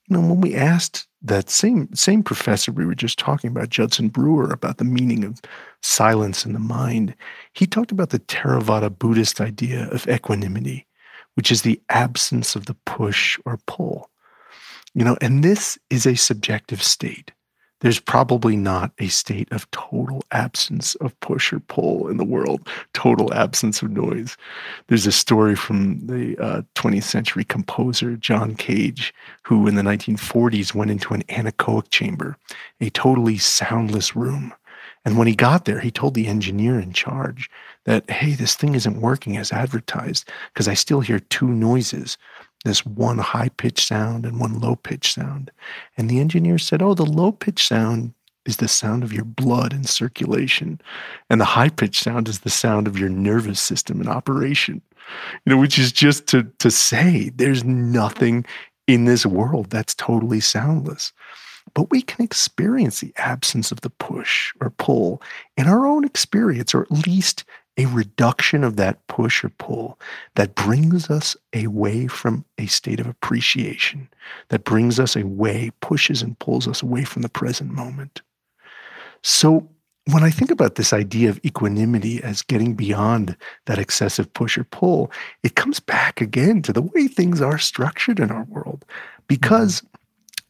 You 0.08 0.18
know, 0.18 0.28
when 0.28 0.41
we 0.41 0.56
asked 0.56 1.08
that 1.24 1.49
same 1.49 1.93
same 1.95 2.22
professor 2.22 2.72
we 2.72 2.86
were 2.86 2.95
just 2.95 3.18
talking 3.18 3.49
about, 3.49 3.70
Judson 3.70 4.10
Brewer, 4.10 4.51
about 4.51 4.78
the 4.78 4.84
meaning 4.84 5.24
of 5.24 5.41
silence 5.82 6.45
in 6.45 6.53
the 6.53 6.60
mind, 6.60 7.16
he 7.53 7.66
talked 7.66 7.91
about 7.91 8.12
the 8.12 8.20
Theravada 8.20 8.95
Buddhist 8.97 9.41
idea 9.41 9.89
of 9.91 10.08
equanimity, 10.08 10.86
which 11.34 11.51
is 11.51 11.64
the 11.64 11.82
absence 11.89 12.56
of 12.56 12.68
the 12.68 12.76
push 12.86 13.39
or 13.45 13.60
pull. 13.66 14.10
You 14.93 15.03
know, 15.03 15.18
and 15.22 15.43
this 15.43 15.78
is 15.89 16.06
a 16.06 16.16
subjective 16.16 16.82
state 16.82 17.32
there's 17.86 18.00
probably 18.00 18.56
not 18.56 18.92
a 18.98 19.10
state 19.10 19.48
of 19.52 19.70
total 19.70 20.24
absence 20.32 20.96
of 20.96 21.20
push 21.20 21.54
or 21.54 21.60
pull 21.60 22.08
in 22.08 22.18
the 22.18 22.24
world, 22.24 22.68
total 22.94 23.32
absence 23.32 23.84
of 23.84 23.92
noise. 23.92 24.38
There's 24.88 25.06
a 25.06 25.12
story 25.12 25.56
from 25.56 26.00
the 26.08 26.36
uh, 26.44 26.62
20th 26.74 27.04
century 27.04 27.44
composer 27.44 28.16
John 28.16 28.56
Cage, 28.56 29.14
who 29.44 29.68
in 29.68 29.76
the 29.76 29.84
1940s 29.84 30.74
went 30.74 30.90
into 30.90 31.14
an 31.14 31.22
anechoic 31.26 31.92
chamber, 31.92 32.36
a 32.82 32.90
totally 32.90 33.38
soundless 33.38 34.16
room. 34.16 34.52
And 35.06 35.16
when 35.16 35.28
he 35.28 35.36
got 35.36 35.66
there, 35.66 35.80
he 35.80 35.92
told 35.92 36.16
the 36.16 36.26
engineer 36.26 36.80
in 36.80 36.92
charge 36.92 37.52
that, 37.84 38.10
hey, 38.10 38.32
this 38.32 38.56
thing 38.56 38.74
isn't 38.74 39.00
working 39.00 39.38
as 39.38 39.52
advertised 39.52 40.28
because 40.52 40.68
I 40.68 40.74
still 40.74 41.02
hear 41.02 41.20
two 41.20 41.50
noises 41.50 42.18
this 42.66 42.86
one 42.86 43.20
high 43.20 43.49
pitched 43.49 43.88
sound 43.88 44.26
and 44.26 44.39
one 44.39 44.59
low 44.59 44.76
pitched 44.76 45.13
sound. 45.13 45.51
And 45.97 46.09
the 46.09 46.20
engineer 46.20 46.57
said, 46.57 46.82
Oh, 46.82 46.93
the 46.93 47.05
low 47.05 47.32
pitched 47.32 47.68
sound 47.68 48.13
is 48.45 48.57
the 48.57 48.68
sound 48.68 49.03
of 49.03 49.13
your 49.13 49.24
blood 49.24 49.74
in 49.74 49.84
circulation. 49.84 50.82
And 51.30 51.39
the 51.39 51.45
high 51.45 51.70
pitched 51.70 52.03
sound 52.03 52.28
is 52.28 52.39
the 52.39 52.49
sound 52.49 52.88
of 52.88 52.99
your 52.99 53.09
nervous 53.09 53.59
system 53.59 54.01
in 54.01 54.07
operation. 54.07 54.82
You 55.45 55.53
know, 55.53 55.57
which 55.57 55.80
is 55.80 55.91
just 55.91 56.28
to, 56.28 56.43
to 56.59 56.72
say 56.72 57.30
there's 57.30 57.63
nothing 57.63 58.45
in 58.88 59.05
this 59.05 59.26
world 59.26 59.70
that's 59.70 59.95
totally 59.95 60.39
soundless. 60.39 61.13
But 61.74 61.89
we 61.89 62.01
can 62.01 62.24
experience 62.24 62.99
the 62.99 63.13
absence 63.18 63.72
of 63.72 63.82
the 63.82 63.89
push 63.89 64.53
or 64.61 64.70
pull 64.70 65.22
in 65.57 65.68
our 65.68 65.86
own 65.86 66.03
experience, 66.03 66.74
or 66.74 66.84
at 66.84 67.07
least 67.07 67.43
a 67.78 67.86
reduction 67.88 68.63
of 68.63 68.78
that 68.78 69.05
push 69.07 69.43
or 69.43 69.49
pull 69.49 69.99
that 70.36 70.55
brings 70.55 71.09
us 71.09 71.36
away 71.53 72.07
from 72.07 72.45
a 72.57 72.67
state 72.67 72.99
of 72.99 73.07
appreciation, 73.07 74.09
that 74.49 74.63
brings 74.63 74.99
us 74.99 75.15
away, 75.15 75.71
pushes 75.82 76.21
and 76.21 76.39
pulls 76.39 76.67
us 76.67 76.82
away 76.82 77.03
from 77.03 77.21
the 77.21 77.30
present 77.30 77.71
moment. 77.71 78.21
So, 79.23 79.69
when 80.11 80.23
I 80.23 80.30
think 80.30 80.51
about 80.51 80.76
this 80.76 80.93
idea 80.93 81.30
of 81.30 81.39
equanimity 81.43 82.21
as 82.21 82.43
getting 82.43 82.76
beyond 82.76 83.36
that 83.65 83.80
excessive 83.80 84.32
push 84.34 84.55
or 84.55 84.63
pull, 84.63 85.11
it 85.41 85.55
comes 85.55 85.80
back 85.80 86.21
again 86.21 86.61
to 86.61 86.71
the 86.71 86.84
way 86.84 87.07
things 87.07 87.41
are 87.41 87.57
structured 87.57 88.19
in 88.19 88.30
our 88.30 88.43
world. 88.43 88.86
Because 89.28 89.82
mm-hmm 89.82 89.95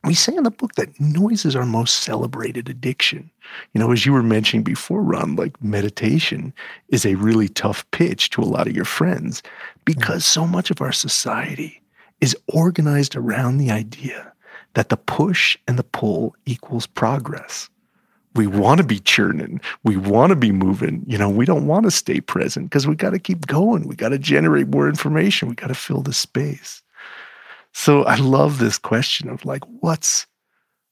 we 0.06 0.14
say 0.14 0.36
in 0.36 0.43
the 0.43 0.51
book 0.51 0.76
that 0.76 0.99
noise 0.99 1.45
is 1.45 1.56
our 1.56 1.66
most 1.66 2.03
celebrated 2.03 2.70
addiction. 2.70 3.30
You 3.74 3.80
know, 3.80 3.91
as 3.91 4.06
you 4.06 4.14
were 4.14 4.24
mentioning 4.24 4.64
before, 4.64 5.01
Ron, 5.01 5.36
like 5.36 5.62
meditation 5.62 6.53
is 6.89 7.06
a 7.06 7.16
really 7.16 7.47
tough 7.47 7.89
pitch 7.91 8.30
to 8.32 8.41
a 8.41 8.43
lot 8.43 8.68
of 8.68 8.76
your 8.76 8.86
friends 8.86 9.41
because 9.84 10.26
so 10.26 10.45
much 10.47 10.72
of 10.72 10.82
our 10.82 10.91
society 10.91 11.82
is 12.22 12.36
organized 12.47 13.16
around 13.16 13.58
the 13.58 13.72
idea 13.72 14.32
that 14.74 14.89
the 14.89 14.97
push 14.97 15.58
and 15.68 15.80
the 15.80 15.84
pull 15.84 16.36
equals 16.45 16.88
progress. 16.88 17.70
We 18.36 18.47
want 18.47 18.80
to 18.80 18.86
be 18.86 18.99
churning. 18.99 19.62
We 19.84 19.95
want 19.95 20.32
to 20.32 20.36
be 20.36 20.51
moving. 20.51 21.03
You 21.08 21.18
know, 21.18 21.30
we 21.30 21.45
don't 21.45 21.68
want 21.68 21.86
to 21.86 21.91
stay 21.91 22.20
present 22.20 22.70
because 22.70 22.86
we 22.86 22.95
got 22.95 23.12
to 23.12 23.20
keep 23.20 23.47
going. 23.47 23.88
We 23.88 23.95
got 23.95 24.10
to 24.10 24.20
generate 24.20 24.68
more 24.68 24.89
information. 24.89 25.47
We 25.47 25.56
got 25.56 25.68
to 25.68 25.76
fill 25.76 26.01
the 26.01 26.14
space. 26.14 26.82
So 27.78 28.03
I 28.05 28.15
love 28.15 28.59
this 28.59 28.78
question 28.78 29.30
of 29.30 29.43
like, 29.43 29.61
what's 29.82 30.26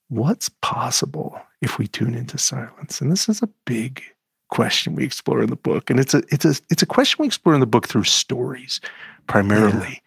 what's 0.10 0.50
possible 0.62 1.42
if 1.62 1.80
we 1.80 1.88
tune 1.88 2.14
into 2.14 2.38
silence? 2.38 3.00
And 3.00 3.10
this 3.10 3.30
is 3.30 3.42
a 3.42 3.50
big 3.66 4.04
question 4.50 4.94
we 4.94 5.06
explore 5.06 5.42
in 5.42 5.50
the 5.50 5.56
book. 5.56 5.90
And 5.90 5.98
it's 5.98 6.14
a 6.14 6.22
it's 6.30 6.44
a 6.44 6.56
it's 6.70 6.84
a 6.84 6.86
question 6.86 7.22
we 7.22 7.28
explore 7.28 7.56
in 7.56 7.62
the 7.62 7.66
book 7.66 7.88
through 7.88 8.04
stories 8.04 8.82
primarily. 9.28 10.02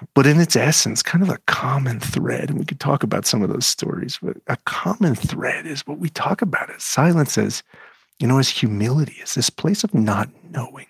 Yeah. 0.00 0.06
But 0.14 0.26
in 0.26 0.40
its 0.40 0.56
essence, 0.56 1.02
kind 1.02 1.22
of 1.22 1.28
a 1.28 1.38
common 1.46 2.00
thread, 2.00 2.48
and 2.48 2.58
we 2.58 2.64
could 2.64 2.80
talk 2.80 3.02
about 3.02 3.26
some 3.26 3.42
of 3.42 3.50
those 3.50 3.66
stories, 3.66 4.18
but 4.22 4.38
a 4.46 4.56
common 4.64 5.14
thread 5.14 5.66
is 5.66 5.86
what 5.86 5.98
we 5.98 6.08
talk 6.08 6.40
about 6.40 6.74
as 6.74 6.82
silence 6.82 7.36
as, 7.36 7.62
you 8.18 8.26
know, 8.26 8.38
as 8.38 8.48
humility, 8.48 9.16
as 9.22 9.34
this 9.34 9.50
place 9.50 9.84
of 9.84 9.92
not 9.92 10.30
knowing. 10.50 10.86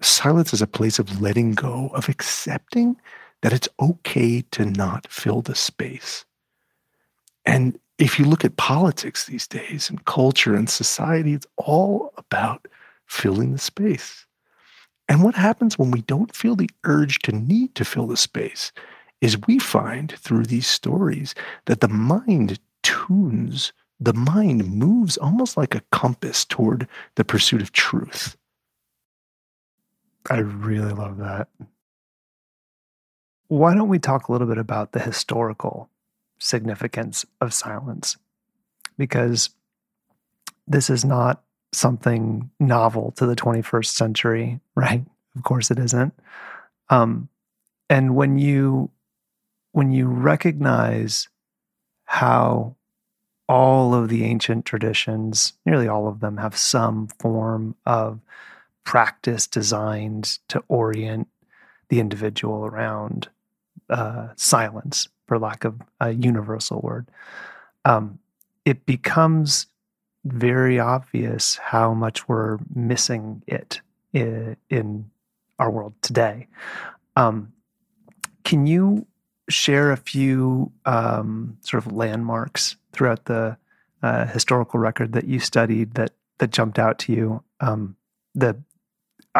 Silence 0.00 0.54
is 0.54 0.62
a 0.62 0.66
place 0.66 0.98
of 0.98 1.20
letting 1.20 1.52
go, 1.52 1.90
of 1.92 2.08
accepting 2.08 2.96
that 3.42 3.52
it's 3.52 3.68
okay 3.80 4.42
to 4.52 4.64
not 4.64 5.06
fill 5.08 5.42
the 5.42 5.54
space. 5.54 6.24
And 7.44 7.78
if 7.98 8.18
you 8.18 8.24
look 8.24 8.44
at 8.44 8.56
politics 8.56 9.24
these 9.24 9.46
days 9.46 9.90
and 9.90 10.04
culture 10.04 10.54
and 10.54 10.68
society, 10.68 11.34
it's 11.34 11.46
all 11.56 12.12
about 12.16 12.66
filling 13.06 13.52
the 13.52 13.58
space. 13.58 14.26
And 15.08 15.24
what 15.24 15.34
happens 15.34 15.78
when 15.78 15.90
we 15.90 16.02
don't 16.02 16.34
feel 16.34 16.54
the 16.54 16.70
urge 16.84 17.18
to 17.20 17.32
need 17.32 17.74
to 17.74 17.84
fill 17.84 18.06
the 18.06 18.16
space 18.16 18.72
is 19.20 19.36
we 19.46 19.58
find 19.58 20.12
through 20.12 20.44
these 20.44 20.66
stories 20.66 21.34
that 21.66 21.80
the 21.80 21.88
mind 21.88 22.58
tunes, 22.82 23.72
the 23.98 24.14
mind 24.14 24.64
moves 24.70 25.16
almost 25.18 25.56
like 25.56 25.74
a 25.74 25.82
compass 25.92 26.44
toward 26.44 26.86
the 27.16 27.24
pursuit 27.24 27.60
of 27.60 27.72
truth. 27.72 28.36
I 30.30 30.38
really 30.38 30.92
love 30.92 31.18
that. 31.18 31.48
Why 33.50 33.74
don't 33.74 33.88
we 33.88 33.98
talk 33.98 34.28
a 34.28 34.32
little 34.32 34.46
bit 34.46 34.58
about 34.58 34.92
the 34.92 35.00
historical 35.00 35.90
significance 36.38 37.26
of 37.40 37.52
silence? 37.52 38.16
Because 38.96 39.50
this 40.68 40.88
is 40.88 41.04
not 41.04 41.42
something 41.72 42.48
novel 42.60 43.10
to 43.16 43.26
the 43.26 43.34
21st 43.34 43.86
century, 43.86 44.60
right? 44.76 45.04
Of 45.34 45.42
course 45.42 45.72
it 45.72 45.80
isn't. 45.80 46.14
Um, 46.90 47.28
and 47.88 48.14
when 48.14 48.38
you 48.38 48.88
when 49.72 49.90
you 49.90 50.06
recognize 50.06 51.28
how 52.04 52.76
all 53.48 53.94
of 53.94 54.08
the 54.08 54.22
ancient 54.26 54.64
traditions, 54.64 55.54
nearly 55.66 55.88
all 55.88 56.06
of 56.06 56.20
them, 56.20 56.36
have 56.36 56.56
some 56.56 57.08
form 57.18 57.74
of 57.84 58.20
practice 58.84 59.48
designed 59.48 60.38
to 60.46 60.62
orient 60.68 61.26
the 61.88 61.98
individual 61.98 62.64
around 62.64 63.28
uh, 63.90 64.28
silence, 64.36 65.08
for 65.26 65.38
lack 65.38 65.64
of 65.64 65.80
a 66.00 66.12
universal 66.12 66.80
word, 66.80 67.06
um, 67.84 68.18
it 68.64 68.86
becomes 68.86 69.66
very 70.24 70.78
obvious 70.78 71.56
how 71.56 71.94
much 71.94 72.28
we're 72.28 72.58
missing 72.74 73.42
it 73.46 73.80
in, 74.12 74.56
in 74.68 75.10
our 75.58 75.70
world 75.70 75.94
today. 76.02 76.46
Um, 77.16 77.52
can 78.44 78.66
you 78.66 79.06
share 79.48 79.92
a 79.92 79.96
few 79.96 80.72
um, 80.84 81.58
sort 81.60 81.84
of 81.84 81.92
landmarks 81.92 82.76
throughout 82.92 83.24
the 83.26 83.56
uh, 84.02 84.26
historical 84.26 84.80
record 84.80 85.12
that 85.12 85.26
you 85.26 85.38
studied 85.38 85.94
that 85.94 86.12
that 86.38 86.50
jumped 86.50 86.78
out 86.78 86.98
to 87.00 87.12
you? 87.12 87.42
Um, 87.60 87.96
the 88.34 88.56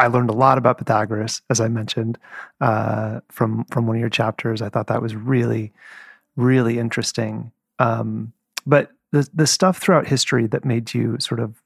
I 0.01 0.07
learned 0.07 0.31
a 0.31 0.33
lot 0.33 0.57
about 0.57 0.79
Pythagoras, 0.79 1.43
as 1.51 1.61
I 1.61 1.67
mentioned, 1.67 2.17
uh, 2.59 3.19
from 3.29 3.65
from 3.65 3.85
one 3.85 3.97
of 3.97 3.99
your 3.99 4.09
chapters. 4.09 4.59
I 4.59 4.67
thought 4.67 4.87
that 4.87 5.01
was 5.01 5.15
really, 5.15 5.71
really 6.35 6.79
interesting. 6.79 7.51
Um, 7.77 8.33
but 8.65 8.89
the 9.11 9.29
the 9.31 9.45
stuff 9.45 9.77
throughout 9.77 10.07
history 10.07 10.47
that 10.47 10.65
made 10.65 10.91
you 10.95 11.17
sort 11.19 11.39
of 11.39 11.61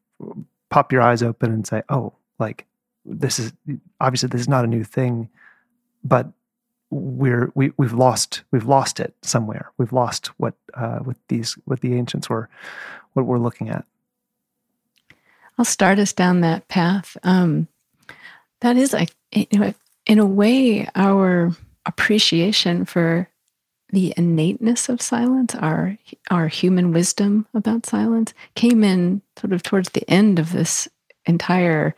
pop 0.69 0.91
your 0.91 1.01
eyes 1.01 1.23
open 1.23 1.49
and 1.49 1.65
say, 1.65 1.81
"Oh, 1.87 2.11
like 2.37 2.65
this 3.05 3.39
is 3.39 3.53
obviously 4.01 4.27
this 4.27 4.41
is 4.41 4.49
not 4.49 4.65
a 4.65 4.67
new 4.67 4.83
thing," 4.83 5.29
but 6.03 6.27
we're 6.89 7.53
we 7.55 7.71
we've 7.77 7.93
lost 7.93 8.43
we've 8.51 8.65
lost 8.65 8.99
it 8.99 9.15
somewhere. 9.21 9.71
We've 9.77 9.93
lost 9.93 10.27
what 10.37 10.55
uh, 10.73 10.99
these 11.29 11.53
what 11.63 11.79
the 11.79 11.95
ancients 11.95 12.29
were 12.29 12.49
what 13.13 13.25
we're 13.27 13.39
looking 13.39 13.69
at. 13.69 13.85
I'll 15.57 15.63
start 15.63 15.99
us 15.99 16.11
down 16.11 16.41
that 16.41 16.67
path. 16.67 17.15
Um, 17.23 17.69
that 18.65 18.77
is 18.77 18.93
like 18.93 19.15
you 19.31 19.59
know 19.59 19.73
in 20.07 20.17
a 20.17 20.25
way 20.25 20.89
our 20.95 21.51
appreciation 21.85 22.83
for 22.83 23.29
the 23.89 24.11
innateness 24.17 24.89
of 24.89 25.01
silence 25.01 25.53
our 25.55 25.95
our 26.31 26.47
human 26.47 26.91
wisdom 26.91 27.45
about 27.53 27.85
silence 27.85 28.33
came 28.55 28.83
in 28.83 29.21
sort 29.39 29.53
of 29.53 29.61
towards 29.61 29.89
the 29.89 30.09
end 30.09 30.39
of 30.39 30.51
this 30.51 30.87
entire 31.27 31.95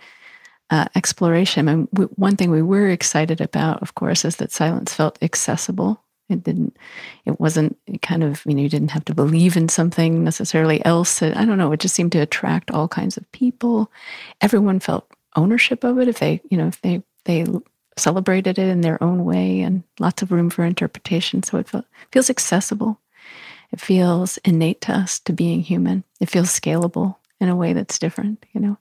uh, 0.69 0.85
exploration. 0.95 1.69
And 1.69 1.87
we, 1.93 2.05
one 2.05 2.35
thing 2.35 2.51
we 2.51 2.61
were 2.61 2.89
excited 2.89 3.39
about 3.39 3.81
of 3.81 3.95
course 3.95 4.25
is 4.25 4.35
that 4.35 4.51
silence 4.51 4.93
felt 4.93 5.17
accessible. 5.21 6.03
It 6.27 6.43
didn't 6.43 6.75
it 7.25 7.39
wasn't 7.39 7.77
it 7.87 8.01
kind 8.01 8.21
of 8.21 8.43
you 8.45 8.53
know 8.53 8.61
you 8.61 8.67
didn't 8.67 8.91
have 8.91 9.05
to 9.05 9.15
believe 9.15 9.55
in 9.55 9.69
something 9.69 10.25
necessarily 10.25 10.83
else. 10.85 11.21
I 11.21 11.45
don't 11.45 11.57
know 11.57 11.71
it 11.71 11.79
just 11.79 11.95
seemed 11.95 12.11
to 12.11 12.19
attract 12.19 12.71
all 12.71 12.89
kinds 12.89 13.15
of 13.15 13.31
people. 13.31 13.89
Everyone 14.41 14.81
felt 14.81 15.09
ownership 15.37 15.85
of 15.85 15.99
it 15.99 16.09
if 16.09 16.19
they 16.19 16.41
you 16.49 16.57
know 16.57 16.67
if 16.67 16.81
they 16.81 17.03
they 17.25 17.45
celebrated 17.97 18.59
it 18.59 18.69
in 18.69 18.81
their 18.81 19.03
own 19.03 19.25
way 19.25 19.61
and 19.61 19.83
lots 19.99 20.21
of 20.21 20.31
room 20.31 20.49
for 20.51 20.65
interpretation. 20.65 21.43
So 21.43 21.57
it 21.57 21.69
feels 22.11 22.29
accessible. 22.29 22.99
It 23.71 23.81
feels 23.81 24.37
innate 24.45 24.81
to 24.81 24.93
us 24.93 25.19
to 25.21 25.33
being 25.33 25.61
human. 25.61 26.03
It 26.21 26.29
feels 26.29 26.49
scalable 26.49 27.17
in 27.41 27.49
a 27.49 27.55
way 27.55 27.73
that's 27.73 27.99
different 27.99 28.45
you 28.53 28.61
know. 28.61 28.77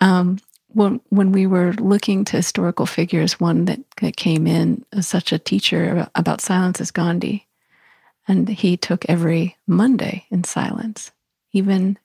Um, 0.00 0.38
when 0.68 1.00
when 1.10 1.32
we 1.32 1.46
were 1.46 1.74
looking 1.74 2.24
to 2.26 2.38
historical 2.38 2.86
figures 2.86 3.40
one 3.40 3.66
that, 3.66 3.80
that 4.02 4.16
came 4.16 4.46
in 4.46 4.84
as 4.92 5.06
such 5.08 5.32
a 5.32 5.38
teacher 5.38 5.90
about, 5.92 6.10
about 6.16 6.40
silence 6.42 6.80
is 6.80 6.90
gandhi. 6.90 7.46
And 8.28 8.48
he 8.48 8.76
took 8.76 9.06
every 9.08 9.56
monday 9.66 10.26
in 10.30 10.44
silence 10.44 11.12
even 11.52 11.98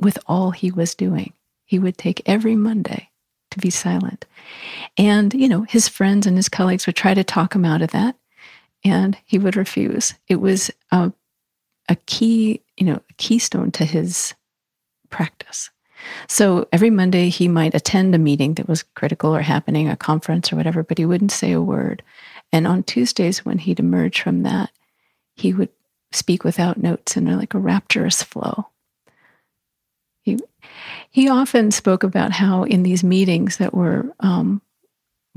with 0.00 0.18
all 0.26 0.50
he 0.50 0.70
was 0.70 0.94
doing. 0.94 1.32
He 1.66 1.78
would 1.78 1.98
take 1.98 2.22
every 2.24 2.56
Monday 2.56 3.10
to 3.50 3.58
be 3.58 3.70
silent. 3.70 4.24
And, 4.96 5.34
you 5.34 5.48
know, 5.48 5.62
his 5.62 5.88
friends 5.88 6.26
and 6.26 6.36
his 6.36 6.48
colleagues 6.48 6.86
would 6.86 6.96
try 6.96 7.12
to 7.12 7.24
talk 7.24 7.54
him 7.54 7.64
out 7.64 7.82
of 7.82 7.90
that, 7.90 8.16
and 8.84 9.18
he 9.24 9.38
would 9.38 9.56
refuse. 9.56 10.14
It 10.28 10.36
was 10.36 10.70
a, 10.90 11.12
a 11.88 11.96
key, 12.06 12.62
you 12.76 12.86
know, 12.86 13.02
a 13.10 13.12
keystone 13.18 13.70
to 13.72 13.84
his 13.84 14.34
practice. 15.10 15.70
So 16.28 16.68
every 16.72 16.90
Monday 16.90 17.28
he 17.30 17.48
might 17.48 17.74
attend 17.74 18.14
a 18.14 18.18
meeting 18.18 18.54
that 18.54 18.68
was 18.68 18.82
critical 18.82 19.34
or 19.34 19.42
happening, 19.42 19.88
a 19.88 19.96
conference 19.96 20.52
or 20.52 20.56
whatever, 20.56 20.82
but 20.82 20.98
he 20.98 21.06
wouldn't 21.06 21.32
say 21.32 21.52
a 21.52 21.60
word. 21.60 22.02
And 22.52 22.66
on 22.66 22.82
Tuesdays, 22.82 23.44
when 23.44 23.58
he'd 23.58 23.80
emerge 23.80 24.20
from 24.20 24.42
that, 24.42 24.70
he 25.34 25.52
would 25.52 25.70
speak 26.12 26.44
without 26.44 26.76
notes 26.76 27.16
in 27.16 27.24
like 27.36 27.54
a 27.54 27.58
rapturous 27.58 28.22
flow. 28.22 28.68
He, 31.10 31.28
often 31.28 31.70
spoke 31.70 32.02
about 32.02 32.32
how 32.32 32.64
in 32.64 32.82
these 32.82 33.02
meetings 33.02 33.56
that 33.56 33.74
were 33.74 34.14
um, 34.20 34.62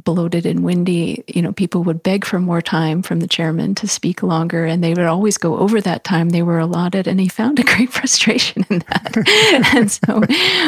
bloated 0.04 0.46
and 0.46 0.64
windy, 0.64 1.24
you 1.28 1.42
know, 1.42 1.52
people 1.52 1.84
would 1.84 2.04
beg 2.04 2.26
for 2.26 2.40
more 2.40 2.62
time 2.62 3.02
from 3.02 3.20
the 3.20 3.28
chairman 3.28 3.76
to 3.76 3.88
speak 3.88 4.24
longer, 4.24 4.66
and 4.66 4.84
they 4.84 4.94
would 4.94 5.06
always 5.06 5.38
go 5.38 5.58
over 5.58 5.82
that 5.82 6.04
time 6.04 6.30
they 6.30 6.44
were 6.44 6.60
allotted. 6.60 7.08
And 7.08 7.20
he 7.20 7.28
found 7.28 7.60
a 7.60 7.64
great 7.64 7.90
frustration 7.94 8.66
in 8.70 8.80
that. 8.80 9.72
and 9.76 9.92
so 9.92 10.22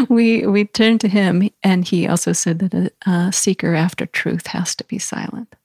we 0.10 0.46
we 0.46 0.66
turned 0.66 1.02
to 1.02 1.08
him, 1.08 1.50
and 1.64 1.88
he 1.88 2.08
also 2.08 2.34
said 2.34 2.60
that 2.60 2.74
a, 2.74 3.10
a 3.10 3.32
seeker 3.32 3.74
after 3.74 4.06
truth 4.06 4.48
has 4.48 4.76
to 4.76 4.84
be 4.86 5.00
silent. 5.00 5.56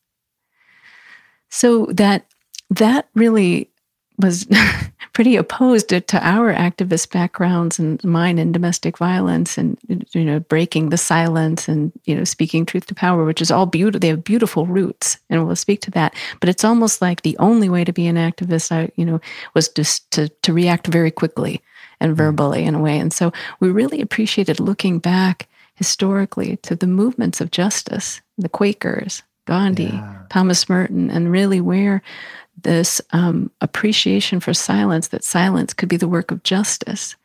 So 1.48 1.86
that 1.86 2.26
that 2.70 3.08
really 3.14 3.70
was 4.18 4.46
pretty 5.12 5.36
opposed 5.36 5.88
to, 5.88 6.00
to, 6.00 6.26
our 6.26 6.52
activist 6.52 7.10
backgrounds 7.10 7.78
and 7.78 8.02
mine 8.04 8.38
in 8.38 8.52
domestic 8.52 8.98
violence 8.98 9.56
and 9.58 9.78
you 10.12 10.24
know 10.24 10.40
breaking 10.40 10.90
the 10.90 10.96
silence 10.96 11.68
and 11.68 11.92
you 12.04 12.14
know 12.14 12.24
speaking 12.24 12.66
truth 12.66 12.86
to 12.86 12.94
power 12.94 13.24
which 13.24 13.40
is 13.40 13.50
all 13.50 13.66
beautiful 13.66 14.00
they 14.00 14.08
have 14.08 14.24
beautiful 14.24 14.66
roots 14.66 15.18
and 15.30 15.46
we'll 15.46 15.56
speak 15.56 15.80
to 15.80 15.90
that 15.90 16.14
but 16.40 16.48
it's 16.48 16.64
almost 16.64 17.00
like 17.00 17.22
the 17.22 17.36
only 17.38 17.68
way 17.68 17.84
to 17.84 17.92
be 17.92 18.06
an 18.06 18.16
activist 18.16 18.72
I 18.72 18.90
you 18.96 19.04
know 19.04 19.20
was 19.54 19.68
just 19.68 20.10
to 20.12 20.28
to 20.28 20.52
react 20.52 20.86
very 20.86 21.10
quickly 21.10 21.62
and 22.00 22.12
mm. 22.12 22.16
verbally 22.16 22.64
in 22.64 22.74
a 22.74 22.80
way 22.80 22.98
and 22.98 23.12
so 23.12 23.32
we 23.60 23.70
really 23.70 24.00
appreciated 24.00 24.60
looking 24.60 24.98
back 24.98 25.48
historically 25.74 26.56
to 26.58 26.74
the 26.74 26.86
movements 26.86 27.40
of 27.40 27.50
justice 27.50 28.20
the 28.38 28.48
Quakers 28.48 29.22
Gandhi, 29.46 29.84
yeah. 29.84 30.22
Thomas 30.28 30.68
Merton, 30.68 31.08
and 31.08 31.30
really 31.30 31.60
where 31.60 32.02
this 32.62 33.00
um, 33.10 33.50
appreciation 33.60 34.40
for 34.40 34.54
silence 34.54 35.08
that 35.08 35.24
silence 35.24 35.74
could 35.74 35.88
be 35.88 35.96
the 35.96 36.08
work 36.08 36.30
of 36.30 36.42
justice 36.42 37.16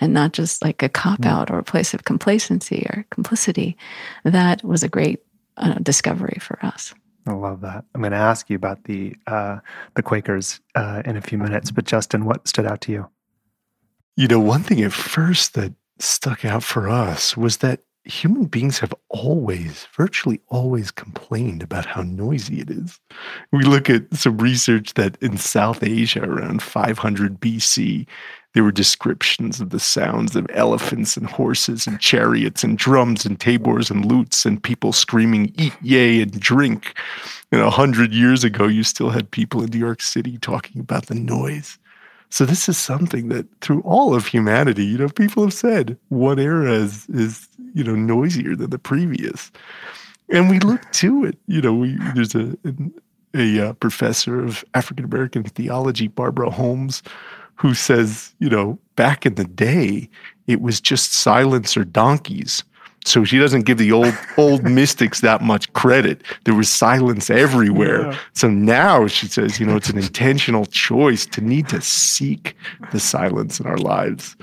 and 0.00 0.14
not 0.14 0.32
just 0.32 0.64
like 0.64 0.82
a 0.82 0.88
cop 0.88 1.24
out 1.24 1.48
mm. 1.48 1.54
or 1.54 1.58
a 1.58 1.64
place 1.64 1.92
of 1.94 2.04
complacency 2.04 2.86
or 2.90 3.04
complicity. 3.10 3.76
That 4.24 4.64
was 4.64 4.82
a 4.82 4.88
great 4.88 5.22
uh, 5.56 5.74
discovery 5.74 6.38
for 6.40 6.64
us. 6.64 6.94
I 7.26 7.32
love 7.32 7.60
that. 7.60 7.84
I'm 7.94 8.00
going 8.00 8.12
to 8.12 8.18
ask 8.18 8.48
you 8.48 8.56
about 8.56 8.84
the 8.84 9.14
uh, 9.26 9.58
the 9.94 10.02
Quakers 10.02 10.60
uh, 10.74 11.02
in 11.04 11.16
a 11.16 11.20
few 11.20 11.36
minutes, 11.36 11.70
but 11.70 11.84
Justin, 11.84 12.24
what 12.24 12.48
stood 12.48 12.66
out 12.66 12.80
to 12.82 12.92
you? 12.92 13.08
You 14.16 14.26
know, 14.26 14.40
one 14.40 14.62
thing 14.62 14.80
at 14.82 14.92
first 14.92 15.54
that 15.54 15.74
stuck 15.98 16.44
out 16.44 16.62
for 16.62 16.88
us 16.88 17.36
was 17.36 17.58
that 17.58 17.80
human 18.10 18.44
beings 18.44 18.78
have 18.78 18.94
always, 19.08 19.86
virtually 19.96 20.40
always 20.48 20.90
complained 20.90 21.62
about 21.62 21.86
how 21.86 22.02
noisy 22.02 22.60
it 22.60 22.70
is. 22.70 22.98
We 23.52 23.64
look 23.64 23.88
at 23.88 24.14
some 24.14 24.38
research 24.38 24.94
that 24.94 25.16
in 25.22 25.36
South 25.36 25.82
Asia 25.82 26.22
around 26.22 26.62
500 26.62 27.40
BC, 27.40 28.06
there 28.52 28.64
were 28.64 28.72
descriptions 28.72 29.60
of 29.60 29.70
the 29.70 29.78
sounds 29.78 30.34
of 30.34 30.46
elephants 30.52 31.16
and 31.16 31.26
horses 31.26 31.86
and 31.86 32.00
chariots 32.00 32.64
and 32.64 32.76
drums 32.76 33.24
and 33.24 33.38
tabors 33.38 33.90
and 33.90 34.04
lutes 34.04 34.44
and 34.44 34.62
people 34.62 34.92
screaming, 34.92 35.54
eat, 35.56 35.74
yay, 35.80 36.20
and 36.20 36.40
drink. 36.40 36.98
And 37.52 37.60
a 37.60 37.70
hundred 37.70 38.12
years 38.12 38.42
ago, 38.42 38.66
you 38.66 38.82
still 38.82 39.10
had 39.10 39.30
people 39.30 39.62
in 39.62 39.70
New 39.70 39.78
York 39.78 40.02
City 40.02 40.36
talking 40.38 40.80
about 40.80 41.06
the 41.06 41.14
noise. 41.14 41.78
So 42.30 42.44
this 42.44 42.68
is 42.68 42.78
something 42.78 43.28
that 43.28 43.46
through 43.60 43.80
all 43.80 44.14
of 44.14 44.26
humanity, 44.26 44.84
you 44.84 44.98
know, 44.98 45.08
people 45.08 45.42
have 45.42 45.52
said 45.52 45.98
one 46.08 46.38
era 46.38 46.72
is 46.72 47.06
is 47.08 47.48
you 47.74 47.84
know 47.84 47.94
noisier 47.94 48.54
than 48.56 48.70
the 48.70 48.78
previous, 48.78 49.50
and 50.28 50.48
we 50.48 50.60
look 50.60 50.90
to 50.92 51.24
it. 51.24 51.36
You 51.46 51.60
know, 51.60 51.74
we 51.74 51.98
there's 52.14 52.34
a 52.34 52.56
a, 53.34 53.68
uh, 53.68 53.72
professor 53.74 54.44
of 54.44 54.64
African 54.74 55.04
American 55.04 55.44
theology, 55.44 56.08
Barbara 56.08 56.50
Holmes, 56.50 57.02
who 57.54 57.74
says, 57.74 58.34
you 58.38 58.48
know, 58.48 58.78
back 58.96 59.26
in 59.26 59.34
the 59.34 59.44
day, 59.44 60.08
it 60.46 60.60
was 60.60 60.80
just 60.80 61.12
silence 61.12 61.76
or 61.76 61.84
donkeys 61.84 62.64
so 63.04 63.24
she 63.24 63.38
doesn't 63.38 63.62
give 63.62 63.78
the 63.78 63.92
old 63.92 64.14
old 64.36 64.62
mystics 64.70 65.20
that 65.20 65.42
much 65.42 65.72
credit. 65.72 66.22
There 66.44 66.54
was 66.54 66.68
silence 66.68 67.30
everywhere. 67.30 68.10
Yeah. 68.10 68.18
So 68.34 68.48
now 68.48 69.06
she 69.06 69.26
says, 69.26 69.58
you 69.58 69.66
know, 69.66 69.76
it's 69.76 69.90
an 69.90 69.98
intentional 69.98 70.66
choice 70.66 71.26
to 71.26 71.40
need 71.40 71.68
to 71.68 71.80
seek 71.80 72.56
the 72.92 73.00
silence 73.00 73.58
in 73.58 73.66
our 73.66 73.78
lives. 73.78 74.36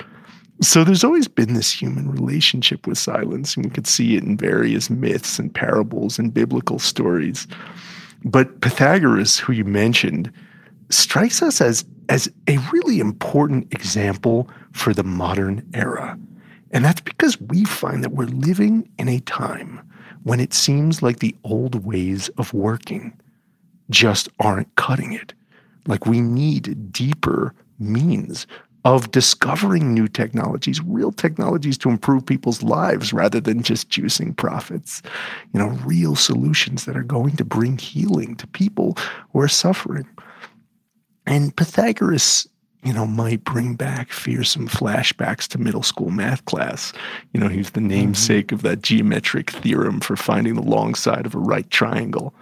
So 0.60 0.84
there's 0.84 1.04
always 1.04 1.28
been 1.28 1.54
this 1.54 1.72
human 1.72 2.10
relationship 2.10 2.88
with 2.88 2.98
silence, 2.98 3.56
and 3.56 3.66
we 3.66 3.70
could 3.70 3.86
see 3.86 4.16
it 4.16 4.24
in 4.24 4.38
various 4.38 4.90
myths 4.90 5.38
and 5.38 5.54
parables 5.54 6.18
and 6.18 6.34
biblical 6.34 6.80
stories. 6.80 7.48
But 8.24 8.62
Pythagoras, 8.62 9.38
who 9.38 9.54
you 9.54 9.66
mentioned, 9.66 10.32
strikes 10.90 11.42
us 11.42 11.62
as 11.62 11.86
as 12.10 12.32
a 12.48 12.58
really 12.72 13.00
important 13.00 13.72
example 13.74 14.50
for 14.72 14.94
the 14.94 15.04
modern 15.04 15.62
era. 15.74 16.18
And 16.72 16.84
that's 16.84 17.02
because 17.02 17.40
we 17.40 17.64
find 17.66 18.04
that 18.04 18.12
we're 18.12 18.26
living 18.26 18.90
in 18.98 19.08
a 19.08 19.20
time 19.22 19.82
when 20.24 20.40
it 20.40 20.54
seems 20.54 21.02
like 21.02 21.20
the 21.20 21.36
old 21.44 21.86
ways 21.86 22.30
of 22.38 22.54
working 22.54 23.18
just 23.90 24.28
aren't 24.40 24.76
cutting 24.76 25.14
it. 25.14 25.34
Like 25.86 26.06
we 26.06 26.20
need 26.20 26.92
deeper 26.92 27.54
means 27.80 28.46
of 28.84 29.12
discovering 29.12 29.94
new 29.94 30.08
technologies, 30.08 30.82
real 30.82 31.12
technologies 31.12 31.78
to 31.78 31.90
improve 31.90 32.26
people's 32.26 32.64
lives 32.64 33.12
rather 33.12 33.40
than 33.40 33.62
just 33.62 33.90
juicing 33.90 34.36
profits. 34.36 35.02
You 35.54 35.60
know, 35.60 35.70
real 35.86 36.16
solutions 36.16 36.86
that 36.86 36.96
are 36.96 37.04
going 37.04 37.36
to 37.38 37.46
bring 37.46 37.78
healing 37.78 38.36
to 38.38 38.48
people 38.48 38.98
who 39.32 39.40
are 39.40 39.48
suffering. 39.48 40.08
And 41.26 41.56
Pythagoras 41.56 42.48
you 42.88 42.94
know, 42.94 43.06
might 43.06 43.44
bring 43.44 43.76
back 43.76 44.12
fearsome 44.14 44.70
flashbacks 44.70 45.46
to 45.50 45.58
middle 45.58 45.84
school 45.84 46.10
math 46.10 46.46
class. 46.46 46.94
You 47.34 47.40
know, 47.42 47.50
he's 47.50 47.72
the 47.72 47.82
mm-hmm. 47.82 47.90
namesake 47.90 48.48
mm-hmm. 48.48 48.56
of 48.56 48.62
that 48.62 48.82
geometric 48.82 49.52
theorem 49.52 50.00
for 50.00 50.16
finding 50.16 50.56
the 50.56 50.62
long 50.62 50.96
side 50.96 51.26
of 51.26 51.36
a 51.36 51.40
right 51.40 51.70
triangle. 51.70 52.34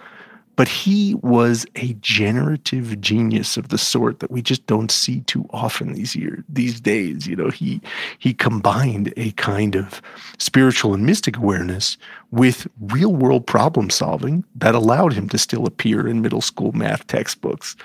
But 0.56 0.68
he 0.68 1.16
was 1.16 1.66
a 1.76 1.94
generative 1.96 3.02
genius 3.02 3.58
of 3.58 3.70
the 3.70 3.78
sort 3.78 4.20
that 4.20 4.32
we 4.32 4.42
just 4.42 4.66
don't 4.68 4.92
see 4.92 5.22
too 5.22 5.46
often 5.50 5.94
these 5.94 6.16
year 6.16 6.46
these 6.48 6.80
days. 6.80 7.28
You 7.28 7.36
know, 7.36 7.50
he 7.50 7.82
he 8.20 8.34
combined 8.34 9.14
a 9.18 9.32
kind 9.32 9.76
of 9.76 10.02
spiritual 10.38 10.94
and 10.94 11.06
mystic 11.06 11.38
awareness 11.38 11.98
with 12.32 12.68
real 12.80 13.14
world 13.14 13.48
problem 13.48 13.90
solving 13.90 14.46
that 14.56 14.76
allowed 14.76 15.12
him 15.12 15.28
to 15.30 15.38
still 15.38 15.66
appear 15.66 16.08
in 16.08 16.22
middle 16.22 16.42
school 16.42 16.72
math 16.72 17.06
textbooks. 17.08 17.76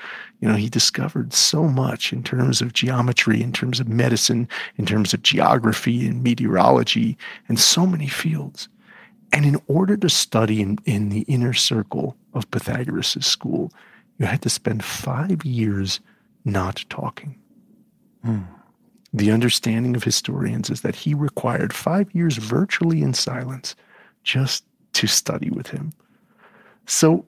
You 0.41 0.49
know, 0.49 0.55
he 0.55 0.69
discovered 0.69 1.33
so 1.35 1.65
much 1.65 2.13
in 2.13 2.23
terms 2.23 2.63
of 2.63 2.73
geometry, 2.73 3.43
in 3.43 3.53
terms 3.53 3.79
of 3.79 3.89
medicine, 3.89 4.49
in 4.77 4.87
terms 4.87 5.13
of 5.13 5.23
geography 5.23 6.07
and 6.07 6.23
meteorology, 6.23 7.19
and 7.49 7.59
so 7.59 7.87
many 7.87 8.07
fields. 8.07 8.69
And 9.33 9.45
in 9.45 9.61
order 9.69 9.97
to 9.99 10.09
study 10.09 10.61
in, 10.61 10.79
in 10.87 11.11
the 11.11 11.21
inner 11.23 11.53
circle 11.53 12.17
of 12.35 12.51
Pythagoras' 12.51 13.25
school, 13.25 13.71
you 14.19 14.27
had 14.27 14.43
to 14.43 14.51
spend 14.51 14.83
five 14.83 15.45
years 15.45 16.01
not 16.45 16.85
talking. 16.89 17.39
Hmm. 18.25 18.41
The 19.13 19.33
understanding 19.33 19.95
of 19.97 20.05
historians 20.05 20.71
is 20.71 20.81
that 20.83 20.95
he 20.95 21.15
required 21.15 21.73
five 21.73 22.15
years 22.15 22.37
virtually 22.37 23.03
in 23.03 23.13
silence 23.13 23.75
just 24.23 24.65
to 24.95 25.07
study 25.07 25.51
with 25.51 25.69
him. 25.69 25.93
So 26.87 27.25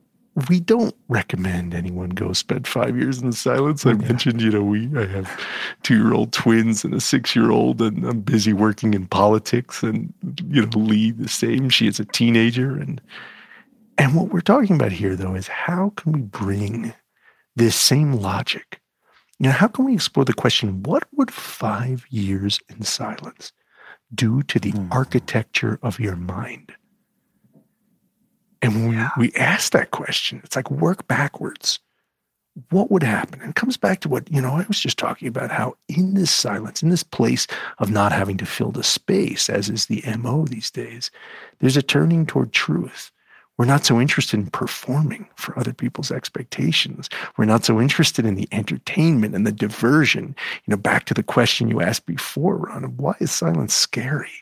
we 0.48 0.60
don't 0.60 0.94
recommend 1.08 1.74
anyone 1.74 2.10
go 2.10 2.32
spend 2.32 2.66
five 2.66 2.96
years 2.96 3.20
in 3.20 3.30
the 3.30 3.36
silence. 3.36 3.84
I 3.84 3.90
yeah. 3.90 3.96
mentioned, 3.96 4.40
you 4.40 4.50
know, 4.50 4.62
we 4.62 4.88
I 4.96 5.06
have 5.06 5.30
two 5.82 5.96
year 5.96 6.14
old 6.14 6.32
twins 6.32 6.84
and 6.84 6.94
a 6.94 7.00
six 7.00 7.36
year 7.36 7.50
old, 7.50 7.82
and 7.82 8.04
I'm 8.04 8.20
busy 8.20 8.52
working 8.52 8.94
in 8.94 9.06
politics. 9.06 9.82
And 9.82 10.12
you 10.48 10.62
know, 10.62 10.78
Leigh 10.78 11.10
the 11.10 11.28
same. 11.28 11.68
She 11.68 11.86
is 11.86 12.00
a 12.00 12.06
teenager, 12.06 12.76
and 12.76 13.00
and 13.98 14.14
what 14.14 14.30
we're 14.30 14.40
talking 14.40 14.76
about 14.76 14.92
here, 14.92 15.16
though, 15.16 15.34
is 15.34 15.48
how 15.48 15.92
can 15.96 16.12
we 16.12 16.20
bring 16.20 16.94
this 17.54 17.76
same 17.76 18.14
logic? 18.14 18.80
You 19.38 19.48
know, 19.48 19.52
how 19.52 19.68
can 19.68 19.84
we 19.84 19.94
explore 19.94 20.24
the 20.24 20.32
question: 20.32 20.82
What 20.82 21.04
would 21.12 21.30
five 21.30 22.06
years 22.08 22.58
in 22.70 22.82
silence 22.82 23.52
do 24.14 24.42
to 24.44 24.58
the 24.58 24.72
mm. 24.72 24.88
architecture 24.90 25.78
of 25.82 26.00
your 26.00 26.16
mind? 26.16 26.72
And 28.62 28.86
when 28.86 28.94
yeah. 28.94 29.10
we, 29.18 29.28
we 29.28 29.34
ask 29.34 29.72
that 29.72 29.90
question, 29.90 30.40
it's 30.44 30.56
like 30.56 30.70
work 30.70 31.06
backwards. 31.08 31.80
what 32.70 32.90
would 32.90 33.02
happen? 33.02 33.40
And 33.40 33.50
it 33.50 33.56
comes 33.56 33.76
back 33.76 34.00
to 34.00 34.08
what, 34.08 34.30
you 34.30 34.40
know, 34.40 34.52
I 34.52 34.64
was 34.68 34.80
just 34.80 34.98
talking 34.98 35.28
about 35.28 35.50
how 35.50 35.74
in 35.88 36.14
this 36.14 36.30
silence, 36.30 36.82
in 36.82 36.90
this 36.90 37.02
place 37.02 37.46
of 37.78 37.90
not 37.90 38.12
having 38.12 38.36
to 38.38 38.46
fill 38.46 38.70
the 38.72 38.82
space, 38.82 39.48
as 39.48 39.68
is 39.68 39.86
the 39.86 40.02
MO 40.18 40.44
these 40.44 40.70
days, 40.70 41.10
there's 41.60 41.76
a 41.76 41.82
turning 41.82 42.26
toward 42.26 42.52
truth. 42.52 43.10
We're 43.58 43.66
not 43.66 43.84
so 43.84 44.00
interested 44.00 44.40
in 44.40 44.50
performing 44.50 45.28
for 45.36 45.58
other 45.58 45.72
people's 45.72 46.10
expectations. 46.10 47.08
We're 47.36 47.44
not 47.44 47.64
so 47.64 47.80
interested 47.80 48.24
in 48.26 48.34
the 48.34 48.48
entertainment 48.50 49.34
and 49.34 49.46
the 49.46 49.52
diversion. 49.52 50.34
You 50.66 50.72
know, 50.72 50.76
back 50.76 51.04
to 51.06 51.14
the 51.14 51.22
question 51.22 51.68
you 51.68 51.80
asked 51.80 52.06
before, 52.06 52.56
Ron, 52.56 52.96
why 52.96 53.14
is 53.20 53.30
silence 53.30 53.74
scary? 53.74 54.41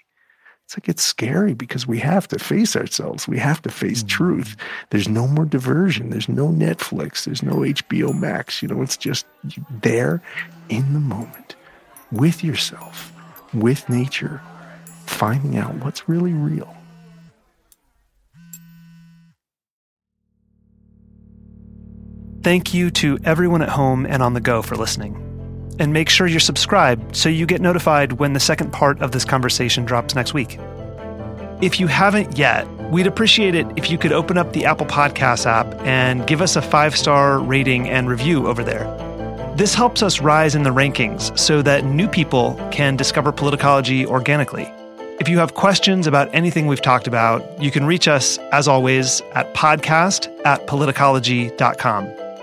It's 0.70 0.76
like 0.76 0.88
it's 0.88 1.02
scary 1.02 1.52
because 1.52 1.88
we 1.88 1.98
have 1.98 2.28
to 2.28 2.38
face 2.38 2.76
ourselves. 2.76 3.26
We 3.26 3.38
have 3.38 3.60
to 3.62 3.70
face 3.70 4.04
mm-hmm. 4.04 4.06
truth. 4.06 4.56
There's 4.90 5.08
no 5.08 5.26
more 5.26 5.44
diversion. 5.44 6.10
There's 6.10 6.28
no 6.28 6.46
Netflix. 6.46 7.24
There's 7.24 7.42
no 7.42 7.56
HBO 7.56 8.16
Max. 8.16 8.62
You 8.62 8.68
know, 8.68 8.80
it's 8.80 8.96
just 8.96 9.26
there 9.68 10.22
in 10.68 10.92
the 10.92 11.00
moment 11.00 11.56
with 12.12 12.44
yourself, 12.44 13.12
with 13.52 13.88
nature, 13.88 14.40
finding 15.06 15.58
out 15.58 15.74
what's 15.74 16.08
really 16.08 16.34
real. 16.34 16.72
Thank 22.44 22.72
you 22.72 22.92
to 22.92 23.18
everyone 23.24 23.60
at 23.60 23.70
home 23.70 24.06
and 24.06 24.22
on 24.22 24.34
the 24.34 24.40
go 24.40 24.62
for 24.62 24.76
listening. 24.76 25.29
And 25.80 25.92
make 25.92 26.08
sure 26.08 26.28
you're 26.28 26.38
subscribed 26.38 27.16
so 27.16 27.28
you 27.28 27.46
get 27.46 27.60
notified 27.60 28.12
when 28.12 28.34
the 28.34 28.40
second 28.40 28.70
part 28.72 29.02
of 29.02 29.10
this 29.10 29.24
conversation 29.24 29.84
drops 29.84 30.14
next 30.14 30.34
week. 30.34 30.58
If 31.60 31.80
you 31.80 31.88
haven't 31.88 32.38
yet, 32.38 32.68
we'd 32.90 33.06
appreciate 33.06 33.54
it 33.54 33.66
if 33.76 33.90
you 33.90 33.98
could 33.98 34.12
open 34.12 34.38
up 34.38 34.52
the 34.52 34.64
Apple 34.64 34.86
Podcasts 34.86 35.46
app 35.46 35.66
and 35.86 36.26
give 36.26 36.40
us 36.40 36.54
a 36.56 36.62
five 36.62 36.96
star 36.96 37.38
rating 37.38 37.88
and 37.88 38.08
review 38.08 38.46
over 38.46 38.62
there. 38.62 38.84
This 39.56 39.74
helps 39.74 40.02
us 40.02 40.20
rise 40.20 40.54
in 40.54 40.62
the 40.62 40.70
rankings 40.70 41.36
so 41.38 41.60
that 41.62 41.84
new 41.84 42.08
people 42.08 42.54
can 42.70 42.96
discover 42.96 43.32
politicology 43.32 44.06
organically. 44.06 44.72
If 45.18 45.28
you 45.28 45.38
have 45.38 45.52
questions 45.52 46.06
about 46.06 46.34
anything 46.34 46.66
we've 46.66 46.80
talked 46.80 47.06
about, 47.06 47.44
you 47.62 47.70
can 47.70 47.84
reach 47.84 48.08
us, 48.08 48.38
as 48.52 48.66
always, 48.66 49.20
at 49.34 49.52
podcast 49.52 50.30
at 50.46 50.66
politicology.com. 50.66 52.19